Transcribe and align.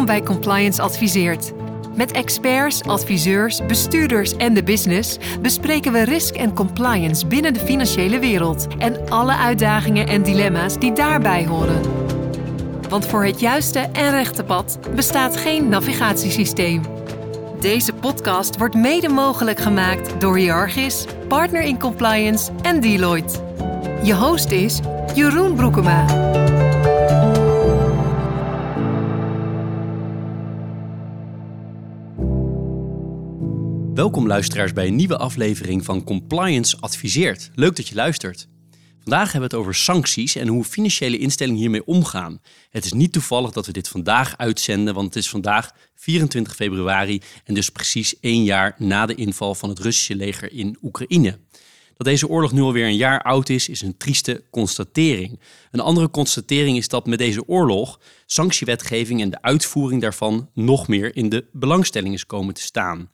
Welkom 0.00 0.18
bij 0.18 0.34
Compliance 0.34 0.82
Adviseert. 0.82 1.52
Met 1.96 2.12
experts, 2.12 2.82
adviseurs, 2.82 3.66
bestuurders 3.66 4.36
en 4.36 4.54
de 4.54 4.62
business 4.62 5.18
bespreken 5.42 5.92
we 5.92 6.04
risk 6.04 6.34
en 6.34 6.54
compliance 6.54 7.26
binnen 7.26 7.54
de 7.54 7.60
financiële 7.60 8.18
wereld 8.18 8.66
en 8.78 9.10
alle 9.10 9.36
uitdagingen 9.36 10.06
en 10.06 10.22
dilemma's 10.22 10.78
die 10.78 10.92
daarbij 10.92 11.46
horen. 11.46 11.80
Want 12.88 13.06
voor 13.06 13.24
het 13.24 13.40
juiste 13.40 13.78
en 13.78 14.10
rechte 14.10 14.44
pad 14.44 14.78
bestaat 14.94 15.36
geen 15.36 15.68
navigatiesysteem. 15.68 16.82
Deze 17.60 17.92
podcast 17.92 18.58
wordt 18.58 18.74
mede 18.74 19.08
mogelijk 19.08 19.58
gemaakt 19.58 20.20
door 20.20 20.36
Hiargis, 20.36 21.04
Partner 21.28 21.62
in 21.62 21.78
Compliance 21.78 22.50
en 22.62 22.80
Deloitte. 22.80 23.38
Je 24.02 24.14
host 24.14 24.50
is 24.50 24.80
Jeroen 25.14 25.54
Broekema. 25.54 26.04
Welkom 34.00 34.26
luisteraars 34.26 34.72
bij 34.72 34.86
een 34.86 34.94
nieuwe 34.94 35.16
aflevering 35.16 35.84
van 35.84 36.04
Compliance 36.04 36.76
Adviseert. 36.80 37.50
Leuk 37.54 37.76
dat 37.76 37.88
je 37.88 37.94
luistert. 37.94 38.48
Vandaag 38.98 39.32
hebben 39.32 39.50
we 39.50 39.56
het 39.56 39.64
over 39.64 39.74
sancties 39.74 40.36
en 40.36 40.48
hoe 40.48 40.64
financiële 40.64 41.18
instellingen 41.18 41.60
hiermee 41.60 41.86
omgaan. 41.86 42.40
Het 42.70 42.84
is 42.84 42.92
niet 42.92 43.12
toevallig 43.12 43.50
dat 43.50 43.66
we 43.66 43.72
dit 43.72 43.88
vandaag 43.88 44.36
uitzenden, 44.36 44.94
want 44.94 45.06
het 45.06 45.16
is 45.16 45.28
vandaag 45.28 45.70
24 45.94 46.54
februari 46.54 47.20
en 47.44 47.54
dus 47.54 47.70
precies 47.70 48.20
één 48.20 48.44
jaar 48.44 48.74
na 48.78 49.06
de 49.06 49.14
inval 49.14 49.54
van 49.54 49.68
het 49.68 49.78
Russische 49.78 50.14
leger 50.14 50.52
in 50.52 50.78
Oekraïne. 50.82 51.38
Dat 51.96 52.06
deze 52.06 52.28
oorlog 52.28 52.52
nu 52.52 52.60
alweer 52.60 52.86
een 52.86 52.96
jaar 52.96 53.22
oud 53.22 53.48
is, 53.48 53.68
is 53.68 53.82
een 53.82 53.96
trieste 53.96 54.44
constatering. 54.50 55.40
Een 55.70 55.80
andere 55.80 56.10
constatering 56.10 56.76
is 56.76 56.88
dat 56.88 57.06
met 57.06 57.18
deze 57.18 57.48
oorlog 57.48 58.00
sanctiewetgeving 58.26 59.20
en 59.20 59.30
de 59.30 59.42
uitvoering 59.42 60.00
daarvan 60.00 60.50
nog 60.54 60.88
meer 60.88 61.16
in 61.16 61.28
de 61.28 61.44
belangstelling 61.52 62.14
is 62.14 62.26
komen 62.26 62.54
te 62.54 62.62
staan. 62.62 63.10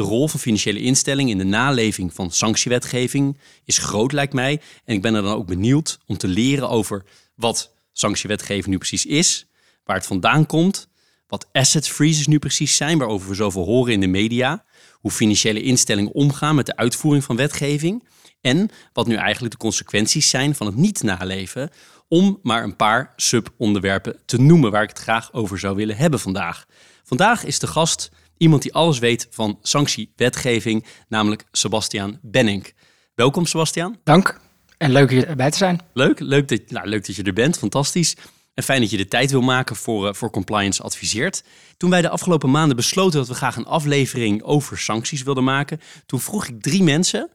De 0.00 0.06
rol 0.06 0.28
van 0.28 0.40
financiële 0.40 0.80
instellingen 0.80 1.30
in 1.30 1.38
de 1.38 1.44
naleving 1.44 2.14
van 2.14 2.30
sanctiewetgeving 2.30 3.38
is 3.64 3.78
groot, 3.78 4.12
lijkt 4.12 4.32
mij. 4.32 4.60
En 4.84 4.94
ik 4.94 5.02
ben 5.02 5.14
er 5.14 5.22
dan 5.22 5.34
ook 5.34 5.46
benieuwd 5.46 5.98
om 6.06 6.16
te 6.16 6.28
leren 6.28 6.68
over 6.68 7.04
wat 7.34 7.74
sanctiewetgeving 7.92 8.66
nu 8.66 8.78
precies 8.78 9.06
is, 9.06 9.46
waar 9.84 9.96
het 9.96 10.06
vandaan 10.06 10.46
komt, 10.46 10.88
wat 11.26 11.48
asset 11.52 11.88
freezes 11.88 12.26
nu 12.26 12.38
precies 12.38 12.76
zijn, 12.76 12.98
waarover 12.98 13.28
we 13.28 13.34
zoveel 13.34 13.64
horen 13.64 13.92
in 13.92 14.00
de 14.00 14.06
media, 14.06 14.64
hoe 14.92 15.10
financiële 15.10 15.62
instellingen 15.62 16.12
omgaan 16.12 16.54
met 16.54 16.66
de 16.66 16.76
uitvoering 16.76 17.24
van 17.24 17.36
wetgeving 17.36 18.08
en 18.40 18.68
wat 18.92 19.06
nu 19.06 19.14
eigenlijk 19.14 19.52
de 19.52 19.60
consequenties 19.60 20.28
zijn 20.28 20.54
van 20.54 20.66
het 20.66 20.76
niet 20.76 21.02
naleven, 21.02 21.70
om 22.08 22.38
maar 22.42 22.62
een 22.62 22.76
paar 22.76 23.12
subonderwerpen 23.16 24.20
te 24.24 24.40
noemen 24.40 24.70
waar 24.70 24.82
ik 24.82 24.88
het 24.88 24.98
graag 24.98 25.32
over 25.32 25.58
zou 25.58 25.76
willen 25.76 25.96
hebben 25.96 26.20
vandaag. 26.20 26.66
Vandaag 27.04 27.44
is 27.44 27.58
de 27.58 27.66
gast 27.66 28.10
Iemand 28.40 28.62
die 28.62 28.74
alles 28.74 28.98
weet 28.98 29.26
van 29.30 29.58
sanctiewetgeving, 29.62 30.84
namelijk 31.08 31.44
Sebastiaan 31.52 32.18
Benning. 32.22 32.72
Welkom 33.14 33.46
Sebastiaan. 33.46 33.98
Dank 34.04 34.40
en 34.78 34.92
leuk 34.92 35.10
hier 35.10 35.28
erbij 35.28 35.50
te 35.50 35.56
zijn. 35.56 35.80
Leuk, 35.92 36.20
leuk 36.20 36.48
dat, 36.48 36.60
nou, 36.68 36.88
leuk 36.88 37.06
dat 37.06 37.16
je 37.16 37.22
er 37.22 37.32
bent, 37.32 37.58
fantastisch. 37.58 38.16
En 38.54 38.62
fijn 38.62 38.80
dat 38.80 38.90
je 38.90 38.96
de 38.96 39.08
tijd 39.08 39.30
wil 39.30 39.40
maken 39.40 39.76
voor, 39.76 40.06
uh, 40.06 40.12
voor 40.12 40.30
Compliance 40.30 40.82
Adviseert. 40.82 41.44
Toen 41.76 41.90
wij 41.90 42.02
de 42.02 42.08
afgelopen 42.08 42.50
maanden 42.50 42.76
besloten 42.76 43.18
dat 43.18 43.28
we 43.28 43.34
graag 43.34 43.56
een 43.56 43.66
aflevering 43.66 44.42
over 44.42 44.78
sancties 44.78 45.22
wilden 45.22 45.44
maken, 45.44 45.80
toen 46.06 46.20
vroeg 46.20 46.46
ik 46.46 46.62
drie 46.62 46.82
mensen 46.82 47.30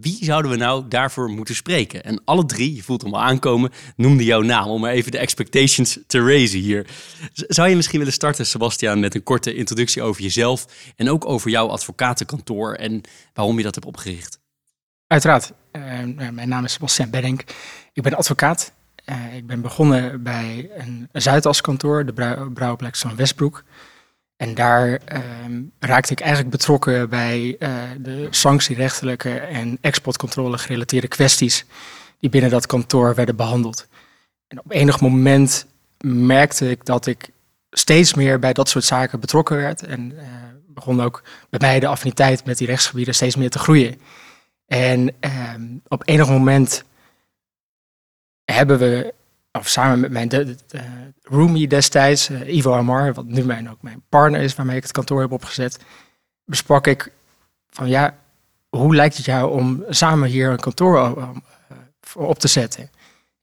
wie 0.00 0.24
zouden 0.24 0.50
we 0.50 0.56
nou 0.56 0.88
daarvoor 0.88 1.28
moeten 1.30 1.54
spreken? 1.54 2.04
En 2.04 2.20
alle 2.24 2.46
drie, 2.46 2.74
je 2.74 2.82
voelt 2.82 3.02
hem 3.02 3.14
al 3.14 3.22
aankomen, 3.22 3.70
noemden 3.96 4.24
jouw 4.24 4.40
naam 4.40 4.68
om 4.68 4.86
even 4.86 5.10
de 5.12 5.18
expectations 5.18 5.98
te 6.06 6.20
raisen 6.20 6.60
hier. 6.60 6.86
Zou 7.32 7.68
je 7.68 7.76
misschien 7.76 7.98
willen 7.98 8.14
starten, 8.14 8.46
Sebastian, 8.46 9.00
met 9.00 9.14
een 9.14 9.22
korte 9.22 9.54
introductie 9.54 10.02
over 10.02 10.22
jezelf 10.22 10.66
en 10.96 11.10
ook 11.10 11.26
over 11.26 11.50
jouw 11.50 11.68
advocatenkantoor 11.68 12.74
en 12.74 13.00
waarom 13.32 13.56
je 13.56 13.62
dat 13.62 13.74
hebt 13.74 13.86
opgericht? 13.86 14.38
Uiteraard. 15.06 15.52
Uh, 15.72 15.82
mijn 16.30 16.48
naam 16.48 16.64
is 16.64 16.72
Sebastian 16.72 17.10
Benning. 17.10 17.46
Ik 17.92 18.02
ben 18.02 18.14
advocaat. 18.14 18.72
Uh, 19.06 19.36
ik 19.36 19.46
ben 19.46 19.60
begonnen 19.60 20.22
bij 20.22 20.70
een 20.76 21.08
Zuidas-kantoor, 21.12 22.06
de 22.06 22.12
Brouwerplex 22.54 23.00
van 23.00 23.16
Westbroek. 23.16 23.64
En 24.38 24.54
daar 24.54 25.00
ehm, 25.04 25.62
raakte 25.78 26.12
ik 26.12 26.20
eigenlijk 26.20 26.50
betrokken 26.50 27.08
bij 27.08 27.56
uh, 27.58 27.74
de 27.98 28.26
sanctierechtelijke 28.30 29.38
en 29.38 29.78
exportcontrole 29.80 30.58
gerelateerde 30.58 31.08
kwesties 31.08 31.64
die 32.18 32.30
binnen 32.30 32.50
dat 32.50 32.66
kantoor 32.66 33.14
werden 33.14 33.36
behandeld. 33.36 33.88
En 34.48 34.58
op 34.58 34.70
enig 34.72 35.00
moment 35.00 35.66
merkte 36.00 36.70
ik 36.70 36.84
dat 36.84 37.06
ik 37.06 37.30
steeds 37.70 38.14
meer 38.14 38.38
bij 38.38 38.52
dat 38.52 38.68
soort 38.68 38.84
zaken 38.84 39.20
betrokken 39.20 39.56
werd. 39.56 39.82
En 39.82 40.12
uh, 40.12 40.20
begon 40.66 41.02
ook 41.02 41.22
bij 41.50 41.60
mij 41.60 41.80
de 41.80 41.86
affiniteit 41.86 42.44
met 42.44 42.58
die 42.58 42.66
rechtsgebieden 42.66 43.14
steeds 43.14 43.36
meer 43.36 43.50
te 43.50 43.58
groeien. 43.58 44.00
En 44.66 45.14
uh, 45.20 45.54
op 45.88 46.02
enig 46.04 46.28
moment 46.28 46.84
hebben 48.44 48.78
we 48.78 49.14
of 49.52 49.68
samen 49.68 50.00
met 50.00 50.10
mijn 50.10 50.28
de, 50.28 50.56
roomie 51.22 51.68
destijds, 51.68 52.30
uh, 52.30 52.56
Ivo 52.56 52.72
Amar, 52.72 53.14
wat 53.14 53.24
nu 53.24 53.44
mijn, 53.44 53.70
ook 53.70 53.82
mijn 53.82 54.02
partner 54.08 54.40
is, 54.40 54.54
waarmee 54.54 54.76
ik 54.76 54.82
het 54.82 54.92
kantoor 54.92 55.20
heb 55.20 55.32
opgezet, 55.32 55.78
besprak 56.44 56.86
ik 56.86 57.12
van 57.70 57.88
ja, 57.88 58.14
hoe 58.68 58.94
lijkt 58.94 59.16
het 59.16 59.24
jou 59.24 59.52
om 59.52 59.84
samen 59.88 60.28
hier 60.28 60.50
een 60.50 60.60
kantoor 60.60 61.18
uh, 61.18 61.28
op 62.14 62.38
te 62.38 62.48
zetten? 62.48 62.90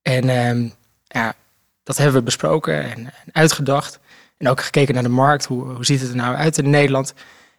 En 0.01 0.29
um, 0.29 0.73
ja, 1.03 1.33
dat 1.83 1.97
hebben 1.97 2.15
we 2.15 2.21
besproken 2.21 2.83
en, 2.83 3.13
uitgedacht. 3.31 3.99
En 4.37 4.47
ook 4.47 4.61
gekeken 4.61 4.93
naar 4.93 5.03
de 5.03 5.09
markt, 5.09 5.45
hoe, 5.45 5.63
hoe 5.63 5.85
ziet 5.85 6.01
het 6.01 6.09
er 6.09 6.15
nou 6.15 6.35
uit 6.35 6.57
in 6.57 6.69
Nederland? 6.69 7.13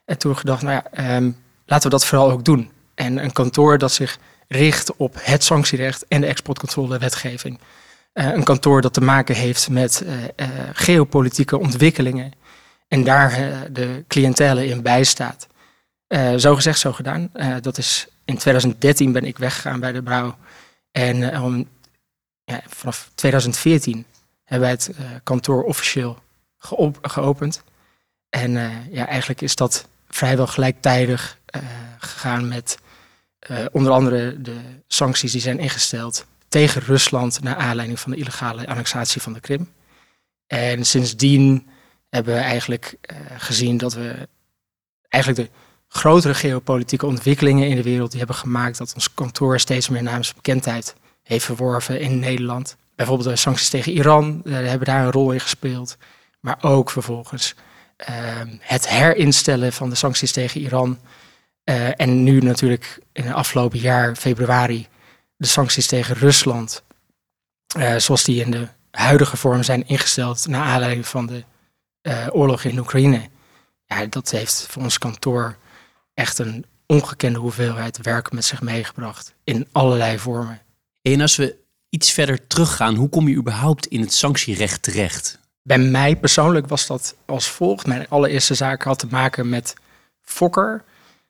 En 0.04 0.18
toen 0.18 0.36
gedacht, 0.36 0.62
nou 0.62 0.82
ja, 0.92 1.16
um, 1.16 1.36
laten 1.66 1.90
we 1.90 1.96
dat 1.96 2.06
vooral 2.06 2.30
ook 2.30 2.44
doen. 2.44 2.70
En 2.94 3.24
een 3.24 3.32
kantoor 3.32 3.78
dat 3.78 3.92
zich 3.92 4.18
richt 4.48 4.96
op 4.96 5.14
het 5.20 5.44
sanctierecht 5.44 6.04
en 6.08 6.20
de 6.20 6.26
exportcontrole 6.26 6.98
wetgeving. 6.98 7.58
Eh, 8.16 8.32
een 8.32 8.44
kantoor 8.44 8.80
dat 8.80 8.92
te 8.92 9.00
maken 9.00 9.34
heeft 9.34 9.68
met 9.68 10.02
uh, 10.04 10.22
uh, 10.22 10.48
geopolitieke 10.72 11.58
ontwikkelingen 11.58 12.32
en 12.88 13.04
daar 13.04 13.32
de 13.72 14.04
cliëntele 14.08 14.66
in 14.66 14.82
bijstaat. 14.82 15.46
zo 16.36 16.54
gezegd, 16.54 16.78
zo 16.78 16.92
gedaan. 16.92 17.30
dat 17.60 17.78
is 17.78 18.08
in 18.24 18.36
2013 18.36 19.12
ben 19.12 19.24
ik 19.24 19.38
weggegaan 19.38 19.80
bij 19.80 19.92
de 19.92 20.02
Brouw. 20.02 20.36
En 20.90 21.40
om, 21.40 21.68
ja, 22.44 22.60
vanaf 22.66 23.10
2014 23.14 24.06
hebben 24.44 24.68
wij 24.68 24.70
het 24.70 24.90
kantoor 25.22 25.62
officieel 25.62 26.18
geopend. 27.02 27.62
En 28.28 28.52
ja, 28.90 29.06
eigenlijk 29.06 29.40
is 29.40 29.54
dat 29.54 29.88
vrijwel 30.08 30.46
gelijktijdig 30.46 31.38
gegaan 31.98 32.48
met 32.48 32.78
onder 33.72 33.92
andere 33.92 34.42
de 34.42 34.60
sancties 34.86 35.32
die 35.32 35.40
zijn 35.40 35.58
ingesteld 35.58 36.26
tegen 36.56 36.82
Rusland 36.82 37.42
naar 37.42 37.56
aanleiding 37.56 38.00
van 38.00 38.10
de 38.10 38.16
illegale 38.16 38.66
annexatie 38.66 39.22
van 39.22 39.32
de 39.32 39.40
Krim. 39.40 39.72
En 40.46 40.86
sindsdien 40.86 41.66
hebben 42.08 42.34
we 42.34 42.40
eigenlijk 42.40 42.96
uh, 43.10 43.16
gezien 43.36 43.76
dat 43.76 43.94
we 43.94 44.28
eigenlijk 45.08 45.48
de 45.48 45.56
grotere 45.88 46.34
geopolitieke 46.34 47.06
ontwikkelingen 47.06 47.68
in 47.68 47.76
de 47.76 47.82
wereld 47.82 48.10
die 48.10 48.18
hebben 48.18 48.36
gemaakt 48.36 48.78
dat 48.78 48.94
ons 48.94 49.14
kantoor 49.14 49.60
steeds 49.60 49.88
meer 49.88 50.02
naamsbekendheid 50.02 50.94
heeft 51.22 51.44
verworven 51.44 52.00
in 52.00 52.18
Nederland. 52.18 52.76
Bijvoorbeeld 52.94 53.28
de 53.28 53.36
sancties 53.36 53.68
tegen 53.68 53.92
Iran 53.92 54.40
uh, 54.44 54.54
hebben 54.54 54.86
daar 54.86 55.04
een 55.04 55.12
rol 55.12 55.32
in 55.32 55.40
gespeeld. 55.40 55.96
Maar 56.40 56.58
ook 56.60 56.90
vervolgens 56.90 57.54
uh, 58.10 58.16
het 58.60 58.88
herinstellen 58.88 59.72
van 59.72 59.90
de 59.90 59.96
sancties 59.96 60.32
tegen 60.32 60.60
Iran. 60.60 60.98
Uh, 61.64 62.00
en 62.00 62.22
nu 62.22 62.40
natuurlijk 62.40 62.98
in 63.12 63.24
het 63.24 63.34
afgelopen 63.34 63.78
jaar, 63.78 64.16
februari, 64.16 64.88
de 65.36 65.46
sancties 65.46 65.86
tegen 65.86 66.14
Rusland, 66.16 66.82
uh, 67.76 67.96
zoals 67.96 68.24
die 68.24 68.44
in 68.44 68.50
de 68.50 68.68
huidige 68.90 69.36
vorm 69.36 69.62
zijn 69.62 69.88
ingesteld 69.88 70.46
naar 70.46 70.64
aanleiding 70.64 71.06
van 71.06 71.26
de 71.26 71.44
uh, 72.02 72.26
oorlog 72.30 72.64
in 72.64 72.78
Oekraïne, 72.78 73.28
ja, 73.84 74.06
dat 74.06 74.30
heeft 74.30 74.66
voor 74.68 74.82
ons 74.82 74.98
kantoor 74.98 75.56
echt 76.14 76.38
een 76.38 76.64
ongekende 76.86 77.38
hoeveelheid 77.38 77.98
werk 78.02 78.32
met 78.32 78.44
zich 78.44 78.62
meegebracht 78.62 79.34
in 79.44 79.68
allerlei 79.72 80.18
vormen. 80.18 80.62
En 81.02 81.20
als 81.20 81.36
we 81.36 81.56
iets 81.88 82.12
verder 82.12 82.46
teruggaan, 82.46 82.94
hoe 82.94 83.08
kom 83.08 83.28
je 83.28 83.36
überhaupt 83.36 83.86
in 83.86 84.00
het 84.00 84.12
sanctierecht 84.12 84.82
terecht? 84.82 85.38
Bij 85.62 85.78
mij 85.78 86.16
persoonlijk 86.16 86.66
was 86.68 86.86
dat 86.86 87.16
als 87.24 87.48
volgt. 87.48 87.86
Mijn 87.86 88.08
allereerste 88.08 88.54
zaak 88.54 88.82
had 88.82 88.98
te 88.98 89.06
maken 89.10 89.48
met 89.48 89.74
Fokker. 90.20 90.84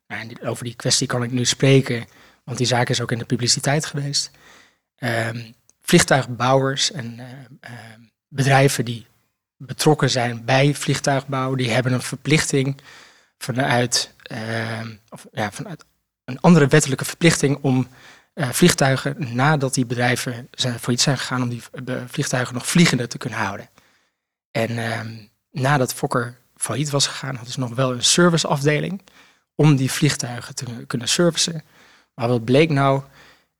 Nou, 0.08 0.36
over 0.42 0.64
die 0.64 0.74
kwestie 0.74 1.06
kan 1.06 1.22
ik 1.22 1.30
nu 1.30 1.44
spreken 1.44 2.06
want 2.46 2.58
die 2.58 2.66
zaak 2.66 2.88
is 2.88 3.00
ook 3.00 3.12
in 3.12 3.18
de 3.18 3.24
publiciteit 3.24 3.86
geweest. 3.86 4.30
Um, 4.98 5.54
vliegtuigbouwers 5.82 6.92
en 6.92 7.18
uh, 7.18 7.24
uh, 7.70 7.70
bedrijven 8.28 8.84
die 8.84 9.06
betrokken 9.56 10.10
zijn 10.10 10.44
bij 10.44 10.74
vliegtuigbouw, 10.74 11.54
die 11.54 11.70
hebben 11.70 11.92
een 11.92 12.02
verplichting 12.02 12.80
vanuit, 13.38 14.14
uh, 14.32 14.80
of, 15.08 15.26
ja, 15.32 15.50
vanuit 15.50 15.84
een 16.24 16.40
andere 16.40 16.66
wettelijke 16.66 17.04
verplichting 17.04 17.58
om 17.60 17.88
uh, 18.34 18.50
vliegtuigen 18.50 19.34
nadat 19.34 19.74
die 19.74 19.86
bedrijven 19.86 20.48
zijn, 20.50 20.78
iets 20.86 21.02
zijn 21.02 21.18
gegaan 21.18 21.42
om 21.42 21.48
die 21.48 21.62
vliegtuigen 22.06 22.54
nog 22.54 22.66
vliegende 22.66 23.06
te 23.06 23.18
kunnen 23.18 23.38
houden. 23.38 23.68
En 24.50 24.78
ehm, 24.78 25.14
nadat 25.50 25.94
Fokker 25.94 26.38
failliet 26.56 26.90
was 26.90 27.06
gegaan, 27.06 27.34
hadden 27.34 27.52
ze 27.52 27.60
nog 27.60 27.74
wel 27.74 27.92
een 27.92 28.04
serviceafdeling 28.04 29.02
om 29.54 29.76
die 29.76 29.90
vliegtuigen 29.90 30.54
te 30.54 30.64
kunnen 30.86 31.08
servicen. 31.08 31.62
Maar 32.16 32.28
wat 32.28 32.44
bleek 32.44 32.70
nou? 32.70 33.02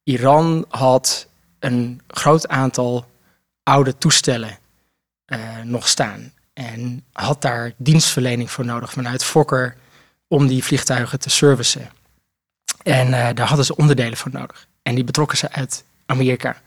Iran 0.02 0.64
had 0.68 1.28
een 1.58 2.00
groot 2.06 2.48
aantal 2.48 3.06
oude 3.62 3.98
toestellen 3.98 4.58
uh, 5.26 5.60
nog 5.62 5.88
staan. 5.88 6.32
En 6.52 7.04
had 7.12 7.42
daar 7.42 7.72
dienstverlening 7.76 8.50
voor 8.50 8.64
nodig 8.64 8.92
vanuit 8.92 9.24
Fokker 9.24 9.76
om 10.28 10.46
die 10.46 10.64
vliegtuigen 10.64 11.20
te 11.20 11.30
servicen. 11.30 11.90
En 12.82 13.06
uh, 13.06 13.28
daar 13.34 13.46
hadden 13.46 13.66
ze 13.66 13.76
onderdelen 13.76 14.16
voor 14.16 14.32
nodig. 14.32 14.68
En 14.82 14.94
die 14.94 15.04
betrokken 15.04 15.38
ze 15.38 15.50
uit 15.50 15.84
Amerika. 16.06 16.60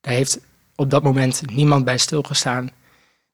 Daar 0.00 0.14
heeft 0.14 0.38
op 0.74 0.90
dat 0.90 1.02
moment 1.02 1.42
niemand 1.46 1.84
bij 1.84 1.98
stilgestaan 1.98 2.70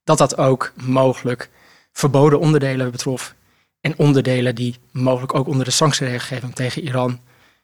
dat 0.04 0.18
dat 0.18 0.36
ook 0.36 0.72
mogelijk 0.74 1.50
verboden 1.92 2.40
onderdelen 2.40 2.90
betrof. 2.90 3.34
En 3.80 3.98
onderdelen 3.98 4.54
die 4.54 4.76
mogelijk 4.90 5.34
ook 5.34 5.46
onder 5.46 5.64
de 5.64 5.70
sanctieregelgeving 5.70 6.54
tegen 6.54 6.82
Iran, 6.82 7.20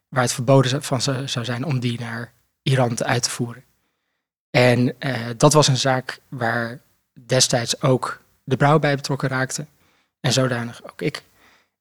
waar 0.09 0.23
het 0.23 0.33
verboden 0.33 0.83
van 0.83 1.01
zou 1.01 1.45
zijn 1.45 1.65
om 1.65 1.81
die 1.81 2.01
naar 2.01 2.33
Iran 2.63 2.95
te 2.95 3.05
uit 3.05 3.23
te 3.23 3.31
voeren. 3.31 3.65
En 4.51 4.95
uh, 5.01 5.17
dat 5.37 5.53
was 5.53 5.69
een 5.69 5.77
zaak 5.77 6.21
waar 6.29 6.81
destijds 7.27 7.83
ook 7.83 8.21
de 8.45 8.57
brouw 8.57 8.79
bij 8.79 8.97
betrokken 8.97 9.29
raakte. 9.29 9.67
En 10.21 10.33
zodanig 10.33 10.85
ook 10.85 11.03
ik. 11.03 11.23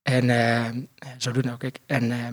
En 0.01 0.23
uh, 0.25 0.67
zodoende 1.17 1.51
ook 1.51 1.63
ik. 1.63 1.79
En 1.85 2.03
uh, 2.03 2.27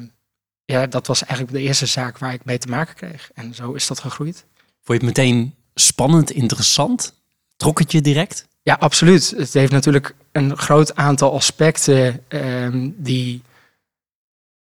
ja, 0.65 0.87
dat 0.87 1.07
was 1.07 1.25
eigenlijk 1.25 1.53
de 1.53 1.63
eerste 1.63 1.87
zaak 1.87 2.19
waar 2.19 2.33
ik 2.33 2.45
mee 2.45 2.59
te 2.59 2.69
maken 2.69 2.95
kreeg. 2.95 3.31
En 3.35 3.55
zo 3.55 3.73
is 3.73 3.87
dat 3.87 3.99
gegroeid. 3.99 4.45
Vond 4.83 5.01
je 5.01 5.07
het 5.07 5.17
meteen 5.17 5.55
spannend, 5.75 6.31
interessant? 6.31 7.15
Trok 7.57 7.79
het 7.79 7.93
je 7.93 8.01
direct? 8.01 8.47
Ja, 8.63 8.75
absoluut. 8.75 9.31
Het 9.37 9.53
heeft 9.53 9.73
natuurlijk 9.73 10.15
een 10.33 10.57
groot 10.57 10.95
aantal 10.95 11.33
aspecten 11.33 12.25
um, 12.29 12.95
die 12.99 13.43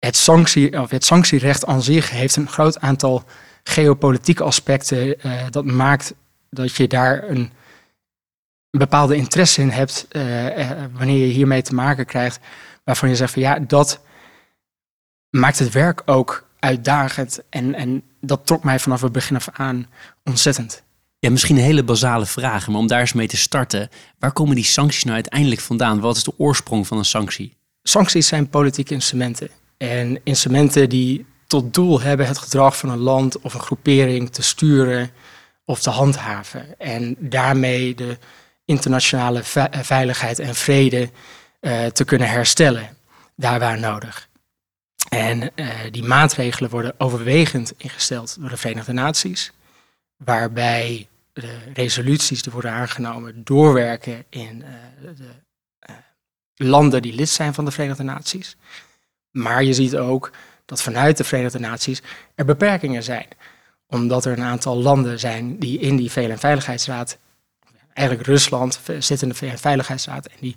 het, 0.04 0.16
sanctie, 0.16 0.80
of 0.80 0.90
het 0.90 1.04
sanctierecht 1.04 1.66
aan 1.66 1.82
zich 1.82 2.10
heeft 2.10 2.36
een 2.36 2.48
groot 2.48 2.80
aantal 2.80 3.24
geopolitieke 3.62 4.42
aspecten. 4.42 5.06
Uh, 5.06 5.32
dat 5.50 5.64
maakt 5.64 6.14
dat 6.50 6.76
je 6.76 6.88
daar 6.88 7.28
een, 7.28 7.52
bepaalde 8.78 9.16
interesse 9.16 9.60
in 9.60 9.70
hebt 9.70 10.06
uh, 10.10 10.22
wanneer 10.92 11.26
je 11.26 11.32
hiermee 11.32 11.62
te 11.62 11.74
maken 11.74 12.06
krijgt. 12.06 12.40
Waarvan 12.84 13.08
je 13.08 13.16
zegt 13.16 13.32
van 13.32 13.42
ja, 13.42 13.58
dat 13.58 14.00
maakt 15.30 15.58
het 15.58 15.72
werk 15.72 16.02
ook 16.04 16.48
uitdagend. 16.58 17.40
En, 17.50 17.74
en 17.74 18.02
dat 18.20 18.46
trok 18.46 18.64
mij 18.64 18.78
vanaf 18.78 19.00
het 19.00 19.12
begin 19.12 19.36
af 19.36 19.48
aan 19.52 19.86
ontzettend. 20.24 20.82
Ja, 21.18 21.30
misschien 21.30 21.56
een 21.56 21.62
hele 21.62 21.84
basale 21.84 22.26
vraag, 22.26 22.68
maar 22.68 22.78
om 22.78 22.86
daar 22.86 23.00
eens 23.00 23.12
mee 23.12 23.28
te 23.28 23.36
starten. 23.36 23.88
Waar 24.18 24.32
komen 24.32 24.54
die 24.54 24.64
sancties 24.64 25.04
nou 25.04 25.14
uiteindelijk 25.14 25.60
vandaan? 25.60 26.00
Wat 26.00 26.16
is 26.16 26.24
de 26.24 26.38
oorsprong 26.38 26.86
van 26.86 26.98
een 26.98 27.04
sanctie? 27.04 27.56
Sancties 27.82 28.26
zijn 28.26 28.48
politieke 28.48 28.94
instrumenten. 28.94 29.48
En 29.90 30.20
instrumenten 30.22 30.88
die 30.88 31.26
tot 31.46 31.74
doel 31.74 32.00
hebben 32.00 32.26
het 32.26 32.38
gedrag 32.38 32.76
van 32.76 32.88
een 32.88 32.98
land 32.98 33.38
of 33.38 33.54
een 33.54 33.60
groepering 33.60 34.30
te 34.30 34.42
sturen 34.42 35.10
of 35.64 35.80
te 35.80 35.90
handhaven. 35.90 36.78
En 36.78 37.16
daarmee 37.18 37.94
de 37.94 38.18
internationale 38.64 39.40
veiligheid 39.70 40.38
en 40.38 40.54
vrede 40.54 41.10
uh, 41.60 41.86
te 41.86 42.04
kunnen 42.04 42.28
herstellen, 42.28 42.96
daar 43.36 43.58
waar 43.58 43.78
nodig. 43.78 44.28
En 45.08 45.50
uh, 45.54 45.68
die 45.90 46.02
maatregelen 46.02 46.70
worden 46.70 46.94
overwegend 46.98 47.72
ingesteld 47.76 48.36
door 48.40 48.48
de 48.48 48.56
Verenigde 48.56 48.92
Naties, 48.92 49.52
waarbij 50.16 51.08
de 51.32 51.58
resoluties 51.74 52.42
die 52.42 52.52
worden 52.52 52.70
aangenomen 52.70 53.44
doorwerken 53.44 54.24
in 54.30 54.64
de 56.54 56.64
landen 56.64 57.02
die 57.02 57.14
lid 57.14 57.28
zijn 57.28 57.54
van 57.54 57.64
de 57.64 57.70
Verenigde 57.70 58.02
Naties. 58.02 58.56
Maar 59.34 59.64
je 59.64 59.72
ziet 59.72 59.96
ook 59.96 60.30
dat 60.64 60.82
vanuit 60.82 61.16
de 61.16 61.24
Verenigde 61.24 61.58
Naties 61.58 62.02
er 62.34 62.44
beperkingen 62.44 63.02
zijn. 63.02 63.26
Omdat 63.86 64.24
er 64.24 64.32
een 64.32 64.44
aantal 64.44 64.76
landen 64.76 65.18
zijn 65.18 65.58
die 65.58 65.78
in 65.78 65.96
die 65.96 66.10
VN-veiligheidsraad, 66.10 67.18
eigenlijk 67.92 68.28
Rusland 68.28 68.80
zit 68.98 69.22
in 69.22 69.28
de 69.28 69.34
VN-veiligheidsraad 69.34 70.26
en 70.26 70.36
die 70.40 70.56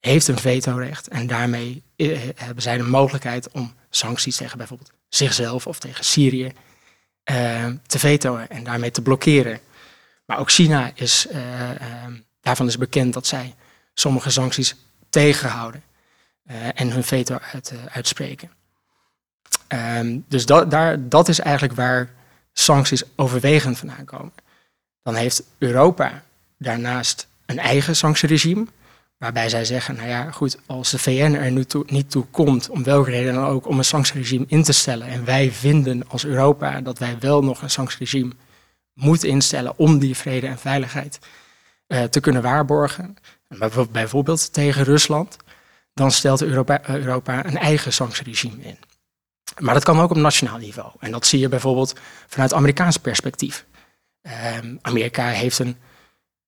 heeft 0.00 0.28
een 0.28 0.38
vetorecht. 0.38 1.08
En 1.08 1.26
daarmee 1.26 1.82
eh, 1.96 2.18
hebben 2.36 2.62
zij 2.62 2.76
de 2.76 2.82
mogelijkheid 2.82 3.50
om 3.50 3.74
sancties 3.90 4.36
tegen 4.36 4.58
bijvoorbeeld 4.58 4.92
zichzelf 5.08 5.66
of 5.66 5.78
tegen 5.78 6.04
Syrië 6.04 6.52
uh, 7.30 7.66
te 7.86 7.98
vetoen 7.98 8.48
en 8.48 8.64
daarmee 8.64 8.90
te 8.90 9.02
blokkeren. 9.02 9.60
Maar 10.26 10.38
ook 10.38 10.50
China 10.50 10.90
is, 10.94 11.26
uh, 11.32 11.40
daarvan 12.40 12.66
is 12.66 12.78
bekend 12.78 13.14
dat 13.14 13.26
zij 13.26 13.54
sommige 13.94 14.30
sancties 14.30 14.74
tegenhouden 15.10 15.82
en 16.74 16.90
hun 16.90 17.04
veto 17.04 17.38
uit, 17.52 17.72
uitspreken. 17.88 18.50
Um, 19.68 20.24
dus 20.28 20.46
dat, 20.46 20.70
daar, 20.70 21.08
dat 21.08 21.28
is 21.28 21.38
eigenlijk 21.38 21.74
waar 21.74 22.10
sancties 22.52 23.02
overwegend 23.16 23.78
vandaan 23.78 24.04
komen. 24.04 24.32
Dan 25.02 25.14
heeft 25.14 25.42
Europa 25.58 26.22
daarnaast 26.58 27.28
een 27.46 27.58
eigen 27.58 27.96
sanctieregime. 27.96 28.66
Waarbij 29.18 29.48
zij 29.48 29.64
zeggen, 29.64 29.96
nou 29.96 30.08
ja, 30.08 30.30
goed, 30.30 30.58
als 30.66 30.90
de 30.90 30.98
VN 30.98 31.34
er 31.34 31.50
nu 31.50 31.64
toe, 31.64 31.84
niet 31.86 32.10
toe 32.10 32.24
komt, 32.30 32.68
om 32.68 32.82
welke 32.82 33.10
reden 33.10 33.34
dan 33.34 33.44
ook, 33.44 33.66
om 33.66 33.78
een 33.78 33.84
sanctieregime 33.84 34.44
in 34.48 34.62
te 34.62 34.72
stellen. 34.72 35.06
En 35.06 35.24
wij 35.24 35.52
vinden 35.52 36.08
als 36.08 36.24
Europa 36.24 36.80
dat 36.80 36.98
wij 36.98 37.16
wel 37.20 37.42
nog 37.42 37.62
een 37.62 37.70
sanctieregime 37.70 38.32
moeten 38.92 39.28
instellen 39.28 39.78
om 39.78 39.98
die 39.98 40.16
vrede 40.16 40.46
en 40.46 40.58
veiligheid 40.58 41.18
uh, 41.88 42.02
te 42.02 42.20
kunnen 42.20 42.42
waarborgen. 42.42 43.16
Bijvoorbeeld 43.92 44.52
tegen 44.52 44.84
Rusland. 44.84 45.36
Dan 45.96 46.10
stelt 46.10 46.42
Europa, 46.42 46.88
Europa 46.88 47.46
een 47.46 47.58
eigen 47.58 47.92
sanctieregime 47.92 48.62
in. 48.62 48.78
Maar 49.58 49.74
dat 49.74 49.84
kan 49.84 50.00
ook 50.00 50.10
op 50.10 50.16
nationaal 50.16 50.58
niveau. 50.58 50.90
En 51.00 51.10
dat 51.10 51.26
zie 51.26 51.38
je 51.38 51.48
bijvoorbeeld 51.48 51.94
vanuit 52.26 52.52
Amerikaans 52.52 52.96
perspectief. 52.96 53.64
Um, 54.62 54.78
Amerika 54.82 55.26
heeft 55.28 55.58
een 55.58 55.76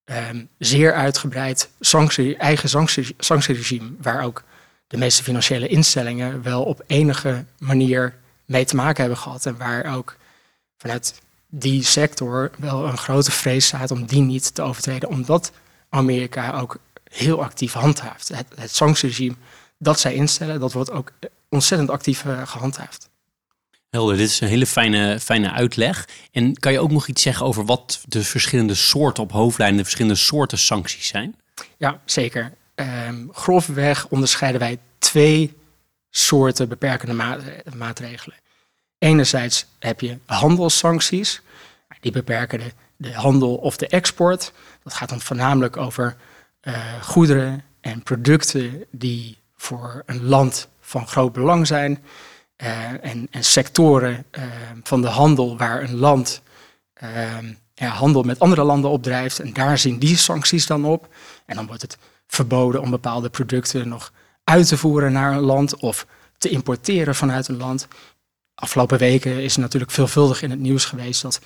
um, 0.04 0.48
zeer 0.58 0.94
uitgebreid 0.94 1.70
sanctie, 1.80 2.36
eigen 2.36 2.68
sanctie, 2.68 3.14
sanctieregime, 3.18 3.90
waar 4.00 4.24
ook 4.24 4.42
de 4.86 4.96
meeste 4.96 5.22
financiële 5.22 5.68
instellingen 5.68 6.42
wel 6.42 6.62
op 6.62 6.82
enige 6.86 7.44
manier 7.58 8.14
mee 8.44 8.64
te 8.64 8.76
maken 8.76 9.00
hebben 9.00 9.18
gehad. 9.18 9.46
En 9.46 9.56
waar 9.56 9.96
ook 9.96 10.16
vanuit 10.76 11.20
die 11.46 11.82
sector 11.82 12.50
wel 12.58 12.84
een 12.84 12.99
grote 12.99 13.30
vrees 13.30 13.66
staat 13.66 13.90
om 13.90 14.06
die 14.06 14.23
niet 14.23 14.54
te 14.54 14.62
overtreden, 14.62 15.08
omdat 15.08 15.52
Amerika 15.88 16.58
ook 16.61 16.78
heel 17.10 17.42
actief 17.42 17.72
handhaaft. 17.72 18.28
Het, 18.28 18.46
het 18.54 18.74
sanctieregime 18.74 19.34
dat 19.78 20.00
zij 20.00 20.14
instellen, 20.14 20.60
dat 20.60 20.72
wordt 20.72 20.90
ook 20.90 21.12
ontzettend 21.48 21.90
actief 21.90 22.24
uh, 22.24 22.46
gehandhaafd. 22.46 23.08
Helder, 23.90 24.16
dit 24.16 24.28
is 24.28 24.40
een 24.40 24.48
hele 24.48 24.66
fijne, 24.66 25.20
fijne 25.20 25.52
uitleg. 25.52 26.08
En 26.32 26.58
kan 26.58 26.72
je 26.72 26.80
ook 26.80 26.90
nog 26.90 27.06
iets 27.06 27.22
zeggen 27.22 27.46
over 27.46 27.64
wat 27.64 28.00
de 28.08 28.24
verschillende 28.24 28.74
soorten 28.74 29.22
op 29.22 29.32
hoofdlijnen, 29.32 29.76
de 29.76 29.82
verschillende 29.82 30.18
soorten 30.18 30.58
sancties 30.58 31.06
zijn? 31.06 31.36
Ja, 31.76 32.00
zeker. 32.04 32.52
Um, 32.74 33.28
grofweg 33.32 34.08
onderscheiden 34.08 34.60
wij 34.60 34.78
twee 34.98 35.56
soorten 36.10 36.68
beperkende 36.68 37.14
ma 37.14 37.38
maatregelen. 37.76 38.36
Enerzijds 38.98 39.66
heb 39.78 40.00
je 40.00 40.18
handelssancties. 40.26 41.40
Die 42.00 42.12
beperken 42.12 42.58
de, 42.58 42.72
de, 42.96 43.12
handel 43.12 43.54
of 43.54 43.76
de 43.76 43.86
export. 43.86 44.52
Dat 44.82 44.94
gaat 44.94 45.08
dan 45.08 45.20
voornamelijk 45.20 45.76
over 45.76 46.16
uh, 46.62 47.02
goederen 47.02 47.64
en 47.80 48.02
producten 48.02 48.84
die 48.90 49.38
voor 49.56 50.02
een 50.06 50.24
land 50.24 50.68
van 50.80 51.06
groot 51.06 51.32
belang 51.32 51.66
zijn. 51.66 52.04
Uh, 52.62 53.04
en, 53.04 53.28
en, 53.30 53.44
sectoren 53.44 54.24
uh, 54.38 54.42
van 54.82 55.02
de 55.02 55.08
handel 55.08 55.56
waar 55.56 55.82
een 55.82 55.96
land 55.96 56.42
ja, 57.74 57.86
handel 57.86 58.22
met 58.22 58.38
andere 58.38 58.62
landen 58.62 58.90
opdrijft. 58.90 59.38
En 59.38 59.52
daar 59.52 59.78
zien 59.78 59.98
die 59.98 60.16
sancties 60.16 60.66
dan 60.66 60.84
op. 60.84 61.08
En 61.46 61.56
dan 61.56 61.66
wordt 61.66 61.82
het 61.82 61.98
verboden 62.26 62.80
om 62.80 62.90
bepaalde 62.90 63.28
producten 63.28 63.88
nog 63.88 64.12
uit 64.44 64.68
te 64.68 64.76
voeren 64.76 65.12
naar 65.12 65.32
een 65.32 65.40
land 65.40 65.76
of 65.76 66.06
te 66.38 66.48
importeren 66.48 67.14
vanuit 67.14 67.48
een 67.48 67.56
land. 67.56 67.88
Afgelopen 68.54 68.98
weken 68.98 69.42
is 69.42 69.56
natuurlijk 69.56 69.92
veelvuldig 69.92 70.42
in 70.42 70.50
het 70.50 70.58
nieuws 70.58 70.84
geweest 70.84 71.22
dat 71.22 71.40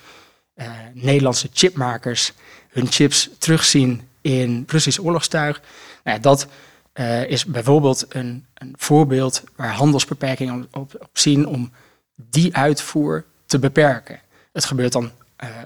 Nederlandse 0.93 1.49
chipmakers 1.53 2.33
hun 2.69 2.87
chips 2.91 3.29
terugzien 3.37 4.07
in 4.23 4.63
Russisch 4.67 4.99
oorlogstuig. 4.99 5.61
Nou 6.03 6.15
ja, 6.17 6.21
dat 6.21 6.47
uh, 6.93 7.29
is 7.29 7.45
bijvoorbeeld 7.45 8.05
een, 8.09 8.45
een, 8.53 8.73
voorbeeld 8.77 9.43
waar 9.55 9.73
handelsbeperkingen 9.73 10.67
op, 10.71 10.95
op, 10.99 11.09
zien 11.13 11.47
om 11.47 11.71
die 12.15 12.55
uitvoer 12.55 13.25
te 13.45 13.59
beperken. 13.59 14.19
Het 14.51 14.65
gebeurt 14.65 14.91
dan, 14.91 15.03
uh, 15.03 15.09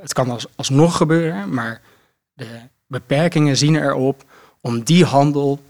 het 0.01 0.13
kan 0.13 0.29
als, 0.29 0.45
alsnog 0.55 0.97
gebeuren, 0.97 1.53
maar 1.53 1.81
de 2.33 2.59
beperkingen 2.87 3.57
zien 3.57 3.75
erop 3.75 4.23
om 4.61 4.83
die 4.83 5.05
handel 5.05 5.63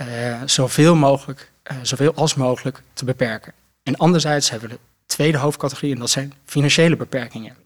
uh, 0.00 0.42
zoveel 0.44 0.94
mogelijk, 0.94 1.50
zoveel 1.82 2.14
als 2.14 2.34
mogelijk 2.34 2.82
te 2.92 3.04
beperken. 3.04 3.52
En 3.82 3.96
anderzijds 3.96 4.50
hebben 4.50 4.68
we 4.68 4.74
de 4.74 4.80
tweede 5.06 5.38
hoofdcategorie 5.38 5.94
en 5.94 6.00
dat 6.00 6.10
zijn 6.10 6.32
financiële 6.44 6.96
beperkingen. 6.96 7.56